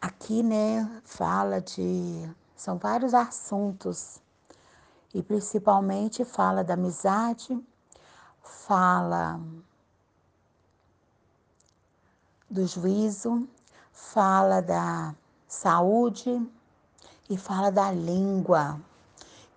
Aqui, 0.05 0.43
né, 0.43 0.87
fala 1.03 1.59
de. 1.59 2.29
São 2.55 2.77
vários 2.77 3.15
assuntos, 3.15 4.21
e 5.11 5.23
principalmente 5.23 6.23
fala 6.23 6.63
da 6.63 6.75
amizade, 6.75 7.59
fala 8.39 9.39
do 12.47 12.67
juízo, 12.67 13.49
fala 13.91 14.61
da 14.61 15.15
saúde 15.47 16.39
e 17.27 17.35
fala 17.35 17.71
da 17.71 17.91
língua, 17.91 18.79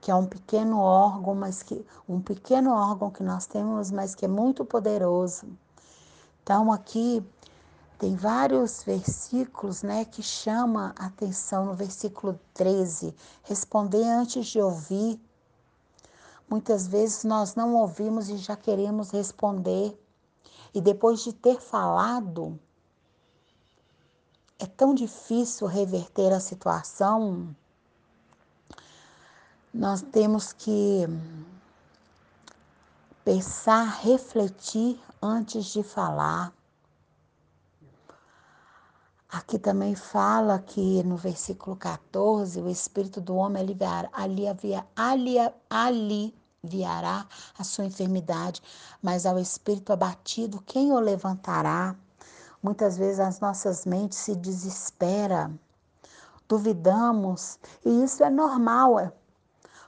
que 0.00 0.10
é 0.10 0.14
um 0.14 0.24
pequeno 0.24 0.80
órgão, 0.80 1.34
mas 1.34 1.62
que 1.62 1.84
um 2.08 2.22
pequeno 2.22 2.72
órgão 2.72 3.10
que 3.10 3.22
nós 3.22 3.44
temos, 3.44 3.90
mas 3.90 4.14
que 4.14 4.24
é 4.24 4.28
muito 4.28 4.64
poderoso. 4.64 5.46
Então 6.42 6.72
aqui 6.72 7.22
tem 7.98 8.14
vários 8.14 8.84
versículos, 8.84 9.82
né, 9.82 10.04
que 10.04 10.22
chama 10.22 10.94
a 10.96 11.06
atenção 11.06 11.66
no 11.66 11.74
versículo 11.74 12.38
13, 12.54 13.12
responder 13.42 14.04
antes 14.04 14.46
de 14.46 14.60
ouvir. 14.60 15.20
Muitas 16.48 16.86
vezes 16.86 17.24
nós 17.24 17.56
não 17.56 17.74
ouvimos 17.74 18.28
e 18.28 18.36
já 18.36 18.56
queremos 18.56 19.10
responder. 19.10 19.98
e 20.74 20.80
depois 20.82 21.24
de 21.24 21.32
ter 21.32 21.58
falado, 21.60 22.58
é 24.58 24.66
tão 24.66 24.94
difícil 24.94 25.66
reverter 25.66 26.30
a 26.32 26.40
situação. 26.40 27.56
Nós 29.72 30.02
temos 30.02 30.52
que 30.52 31.06
pensar, 33.24 33.84
refletir 34.02 35.00
antes 35.22 35.66
de 35.66 35.82
falar. 35.82 36.57
Aqui 39.30 39.58
também 39.58 39.94
fala 39.94 40.58
que 40.58 41.02
no 41.02 41.14
versículo 41.14 41.76
14, 41.76 42.62
o 42.62 42.68
Espírito 42.70 43.20
do 43.20 43.36
homem 43.36 43.60
aliviará, 43.62 44.08
aliviará 45.68 47.26
a 47.58 47.62
sua 47.62 47.84
enfermidade, 47.84 48.62
mas 49.02 49.26
ao 49.26 49.38
Espírito 49.38 49.92
abatido, 49.92 50.62
quem 50.64 50.92
o 50.92 50.98
levantará? 50.98 51.94
Muitas 52.62 52.96
vezes 52.96 53.20
as 53.20 53.38
nossas 53.38 53.84
mentes 53.84 54.16
se 54.16 54.34
desespera, 54.34 55.52
duvidamos, 56.48 57.58
e 57.84 58.02
isso 58.02 58.24
é 58.24 58.30
normal, 58.30 58.98
é, 58.98 59.12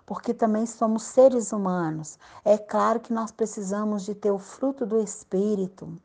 porque 0.05 0.35
também 0.35 0.67
somos 0.67 1.05
seres 1.05 1.51
humanos. 1.51 2.19
É 2.45 2.59
claro 2.59 3.01
que 3.01 3.11
nós 3.11 3.33
precisamos 3.33 4.05
de 4.05 4.15
ter 4.15 4.31
o 4.31 4.39
fruto 4.39 4.85
do 4.85 5.01
Espírito 5.01 5.99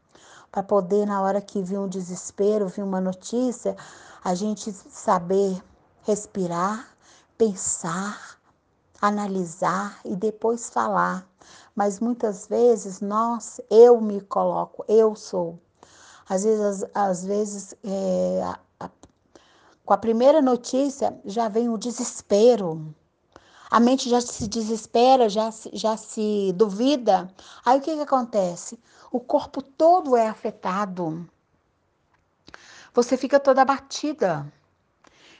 para 0.55 0.63
poder, 0.63 1.05
na 1.05 1.21
hora 1.21 1.41
que 1.41 1.61
vir 1.61 1.77
um 1.77 1.87
desespero, 1.87 2.69
vir 2.69 2.81
uma 2.81 3.01
notícia, 3.01 3.75
a 4.23 4.33
gente 4.33 4.71
saber 4.71 5.61
respirar, 6.03 6.95
pensar, 7.37 8.39
analisar 9.01 9.99
e 10.05 10.15
depois 10.15 10.69
falar. 10.69 11.27
Mas 11.75 11.99
muitas 11.99 12.47
vezes 12.47 13.01
nós, 13.01 13.59
eu 13.69 13.99
me 13.99 14.21
coloco, 14.21 14.85
eu 14.87 15.13
sou. 15.13 15.59
Às 16.29 16.45
vezes, 16.45 16.85
às 16.93 17.25
vezes 17.25 17.75
é, 17.83 18.41
a, 18.41 18.85
a, 18.85 18.89
com 19.83 19.93
a 19.93 19.97
primeira 19.97 20.41
notícia 20.41 21.19
já 21.25 21.49
vem 21.49 21.67
o 21.67 21.77
desespero. 21.77 22.95
A 23.69 23.77
mente 23.81 24.09
já 24.09 24.21
se 24.21 24.47
desespera, 24.47 25.27
já, 25.27 25.49
já 25.73 25.97
se 25.97 26.53
duvida. 26.55 27.29
Aí 27.65 27.77
o 27.77 27.81
que, 27.81 27.93
que 27.93 28.01
acontece? 28.03 28.79
O 29.15 29.19
corpo 29.21 29.61
todo 29.61 30.17
é 30.17 30.27
afetado. 30.27 31.25
Você 32.93 33.15
fica 33.15 33.39
toda 33.39 33.61
abatida. 33.61 34.45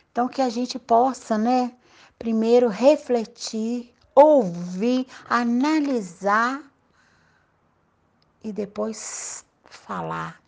Então, 0.09 0.29
que 0.29 0.41
a 0.41 0.47
gente 0.47 0.79
possa, 0.79 1.37
né, 1.37 1.75
primeiro 2.17 2.69
refletir, 2.69 3.93
ouvir, 4.15 5.05
analisar 5.29 6.63
e 8.41 8.53
depois 8.53 9.43
falar. 9.65 10.41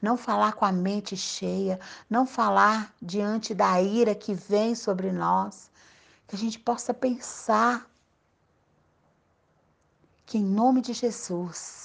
Não 0.00 0.16
falar 0.16 0.54
com 0.54 0.64
a 0.64 0.72
mente 0.72 1.16
cheia, 1.16 1.78
não 2.10 2.26
falar 2.26 2.92
diante 3.00 3.54
da 3.54 3.80
ira 3.80 4.12
que 4.12 4.34
vem 4.34 4.74
sobre 4.74 5.12
nós. 5.12 5.70
Que 6.26 6.34
a 6.34 6.38
gente 6.38 6.58
possa 6.58 6.92
pensar 6.92 7.88
que, 10.26 10.36
em 10.36 10.44
nome 10.44 10.80
de 10.80 10.92
Jesus, 10.92 11.81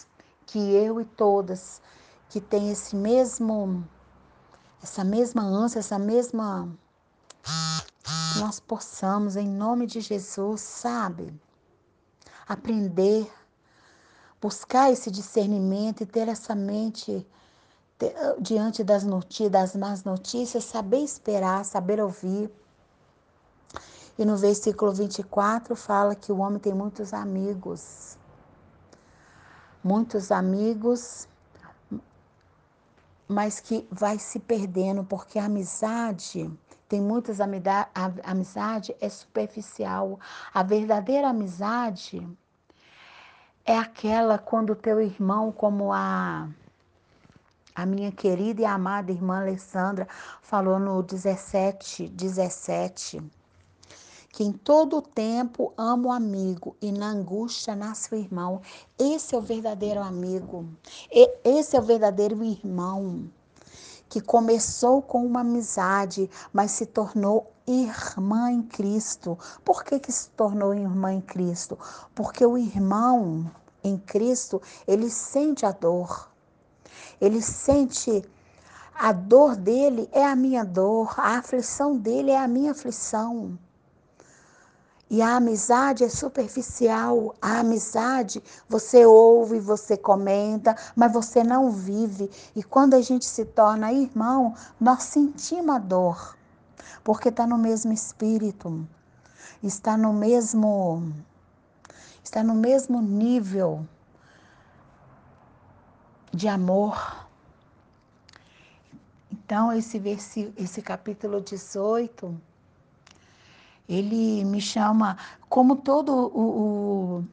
que 0.48 0.58
eu 0.58 1.00
e 1.00 1.06
todas 1.06 1.80
que 2.30 2.42
tem 2.42 2.72
esse 2.72 2.96
mesmo 2.96 3.88
essa 4.82 5.04
mesma 5.04 5.44
ânsia, 5.44 5.80
essa 5.80 6.00
mesma 6.00 6.68
que 7.44 8.40
nós 8.40 8.60
possamos 8.60 9.36
em 9.36 9.48
nome 9.48 9.86
de 9.86 10.02
Jesus, 10.02 10.62
sabe? 10.62 11.34
Aprender 12.48 13.30
buscar 14.42 14.92
esse 14.92 15.10
discernimento 15.10 16.02
e 16.02 16.06
ter 16.06 16.28
essa 16.28 16.54
mente 16.56 17.28
ter, 17.98 18.14
diante 18.40 18.84
das 18.84 19.04
notícias, 19.04 19.52
das 19.52 19.76
más 19.76 20.04
notícias, 20.04 20.64
saber 20.64 21.00
esperar, 21.00 21.66
saber 21.66 22.00
ouvir. 22.00 22.50
E 24.18 24.26
no 24.26 24.38
versículo 24.38 24.92
24 24.92 25.76
fala 25.76 26.16
que 26.16 26.32
o 26.32 26.40
homem 26.40 26.60
tem 26.60 26.74
muitos 26.74 27.14
amigos 27.14 28.17
muitos 29.88 30.34
amigos, 30.34 31.30
mas 33.26 33.62
que 33.62 33.88
vai 33.90 34.20
se 34.20 34.38
perdendo, 34.38 35.04
porque 35.06 35.40
a 35.40 35.46
amizade, 35.46 36.52
tem 36.90 37.02
muitas 37.02 37.40
amizades, 37.40 37.92
a 37.96 38.32
amizade 38.32 38.96
é 39.00 39.08
superficial. 39.08 40.20
A 40.54 40.62
verdadeira 40.62 41.30
amizade 41.30 42.28
é 43.66 43.78
aquela 43.78 44.38
quando 44.38 44.72
o 44.72 44.76
teu 44.76 45.00
irmão, 45.00 45.52
como 45.52 45.94
a 45.94 46.50
a 47.74 47.86
minha 47.86 48.12
querida 48.12 48.62
e 48.64 48.66
amada 48.66 49.12
irmã 49.12 49.40
Alessandra 49.40 50.08
falou 50.42 50.80
no 50.80 51.04
17, 51.04 52.10
17 52.10 53.22
que 54.38 54.44
em 54.44 54.52
todo 54.52 54.98
o 54.98 55.02
tempo 55.02 55.74
ama 55.76 56.10
o 56.10 56.12
amigo 56.12 56.76
e 56.80 56.92
na 56.92 57.08
angústia 57.08 57.76
nasce 57.76 58.14
o 58.14 58.16
irmão. 58.16 58.62
Esse 58.96 59.34
é 59.34 59.38
o 59.40 59.42
verdadeiro 59.42 60.00
amigo. 60.00 60.64
Esse 61.44 61.76
é 61.76 61.80
o 61.80 61.82
verdadeiro 61.82 62.44
irmão 62.44 63.32
que 64.08 64.22
começou 64.22 65.02
com 65.02 65.26
uma 65.26 65.40
amizade, 65.40 66.30
mas 66.54 66.70
se 66.70 66.86
tornou 66.86 67.52
irmã 67.66 68.52
em 68.52 68.62
Cristo. 68.62 69.36
Por 69.66 69.84
que, 69.84 69.98
que 70.00 70.12
se 70.12 70.30
tornou 70.30 70.72
irmã 70.72 71.14
em 71.14 71.22
Cristo? 71.22 71.76
Porque 72.14 72.46
o 72.46 72.60
irmão 72.60 73.50
em 73.84 73.98
Cristo, 73.98 74.62
ele 74.88 75.10
sente 75.10 75.66
a 75.66 75.72
dor. 75.72 76.30
Ele 77.20 77.42
sente 77.42 78.24
a 78.94 79.12
dor 79.12 79.56
dele 79.56 80.08
é 80.12 80.24
a 80.24 80.36
minha 80.36 80.64
dor, 80.64 81.16
a 81.18 81.40
aflição 81.40 81.98
dele 81.98 82.30
é 82.30 82.38
a 82.38 82.48
minha 82.48 82.74
aflição. 82.74 83.58
E 85.10 85.22
a 85.22 85.38
amizade 85.38 86.04
é 86.04 86.10
superficial. 86.10 87.34
A 87.42 87.60
amizade 87.60 88.44
você 88.68 89.06
ouve, 89.06 89.60
você 89.60 89.96
comenta, 89.96 90.76
mas 90.96 91.14
você 91.14 91.44
não 91.44 91.72
vive. 91.72 92.30
E 92.56 92.62
quando 92.64 92.94
a 92.94 93.02
gente 93.02 93.26
se 93.26 93.46
torna 93.46 93.94
irmão, 93.94 94.54
nós 94.80 95.04
sentimos 95.04 95.76
a 95.76 95.80
dor, 95.80 96.38
porque 97.04 97.30
está 97.30 97.48
no 97.48 97.58
mesmo 97.58 97.94
espírito, 97.94 98.86
está 99.64 99.96
no 99.96 100.12
mesmo, 100.12 101.14
está 102.22 102.44
no 102.44 102.54
mesmo 102.54 103.02
nível 103.02 103.88
de 106.34 106.50
amor. 106.50 107.26
Então, 109.32 109.72
esse, 109.72 110.02
esse 110.58 110.82
capítulo 110.82 111.40
18 111.40 112.42
ele 113.88 114.44
me 114.44 114.60
chama, 114.60 115.18
como 115.48 115.76
todo 115.76 116.12
o, 116.14 117.24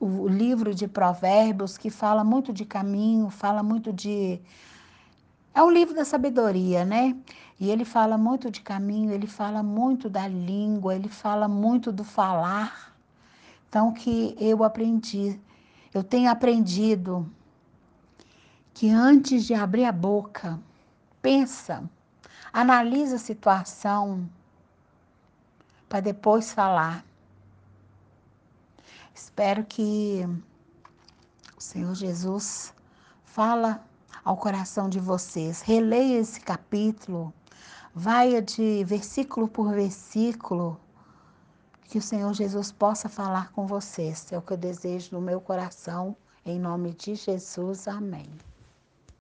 o, 0.00 0.06
o 0.06 0.28
livro 0.28 0.74
de 0.74 0.86
Provérbios, 0.86 1.78
que 1.78 1.88
fala 1.90 2.22
muito 2.22 2.52
de 2.52 2.64
caminho, 2.64 3.30
fala 3.30 3.62
muito 3.62 3.92
de. 3.92 4.40
É 5.54 5.62
o 5.62 5.70
livro 5.70 5.94
da 5.94 6.04
sabedoria, 6.04 6.84
né? 6.84 7.16
E 7.58 7.70
ele 7.70 7.84
fala 7.84 8.18
muito 8.18 8.50
de 8.50 8.60
caminho, 8.60 9.12
ele 9.12 9.26
fala 9.26 9.62
muito 9.62 10.10
da 10.10 10.26
língua, 10.28 10.94
ele 10.94 11.08
fala 11.08 11.48
muito 11.48 11.92
do 11.92 12.04
falar. 12.04 12.94
Então, 13.68 13.92
que 13.92 14.36
eu 14.38 14.62
aprendi, 14.62 15.40
eu 15.92 16.02
tenho 16.02 16.30
aprendido 16.30 17.28
que 18.74 18.90
antes 18.90 19.44
de 19.44 19.54
abrir 19.54 19.84
a 19.84 19.92
boca, 19.92 20.60
pensa, 21.22 21.88
analisa 22.52 23.16
a 23.16 23.18
situação, 23.18 24.28
para 25.94 26.00
depois 26.00 26.52
falar. 26.52 27.04
Espero 29.14 29.64
que 29.64 30.26
o 31.56 31.60
Senhor 31.60 31.94
Jesus 31.94 32.74
fala 33.22 33.80
ao 34.24 34.36
coração 34.36 34.88
de 34.88 34.98
vocês. 34.98 35.60
Releia 35.60 36.18
esse 36.18 36.40
capítulo, 36.40 37.32
vai 37.94 38.42
de 38.42 38.82
versículo 38.82 39.46
por 39.46 39.72
versículo, 39.72 40.80
que 41.84 41.98
o 41.98 42.02
Senhor 42.02 42.34
Jesus 42.34 42.72
possa 42.72 43.08
falar 43.08 43.52
com 43.52 43.64
vocês. 43.64 44.32
É 44.32 44.36
o 44.36 44.42
que 44.42 44.52
eu 44.52 44.56
desejo 44.56 45.10
no 45.12 45.20
meu 45.20 45.40
coração, 45.40 46.16
em 46.44 46.58
nome 46.58 46.92
de 46.94 47.14
Jesus. 47.14 47.86
Amém. 47.86 48.28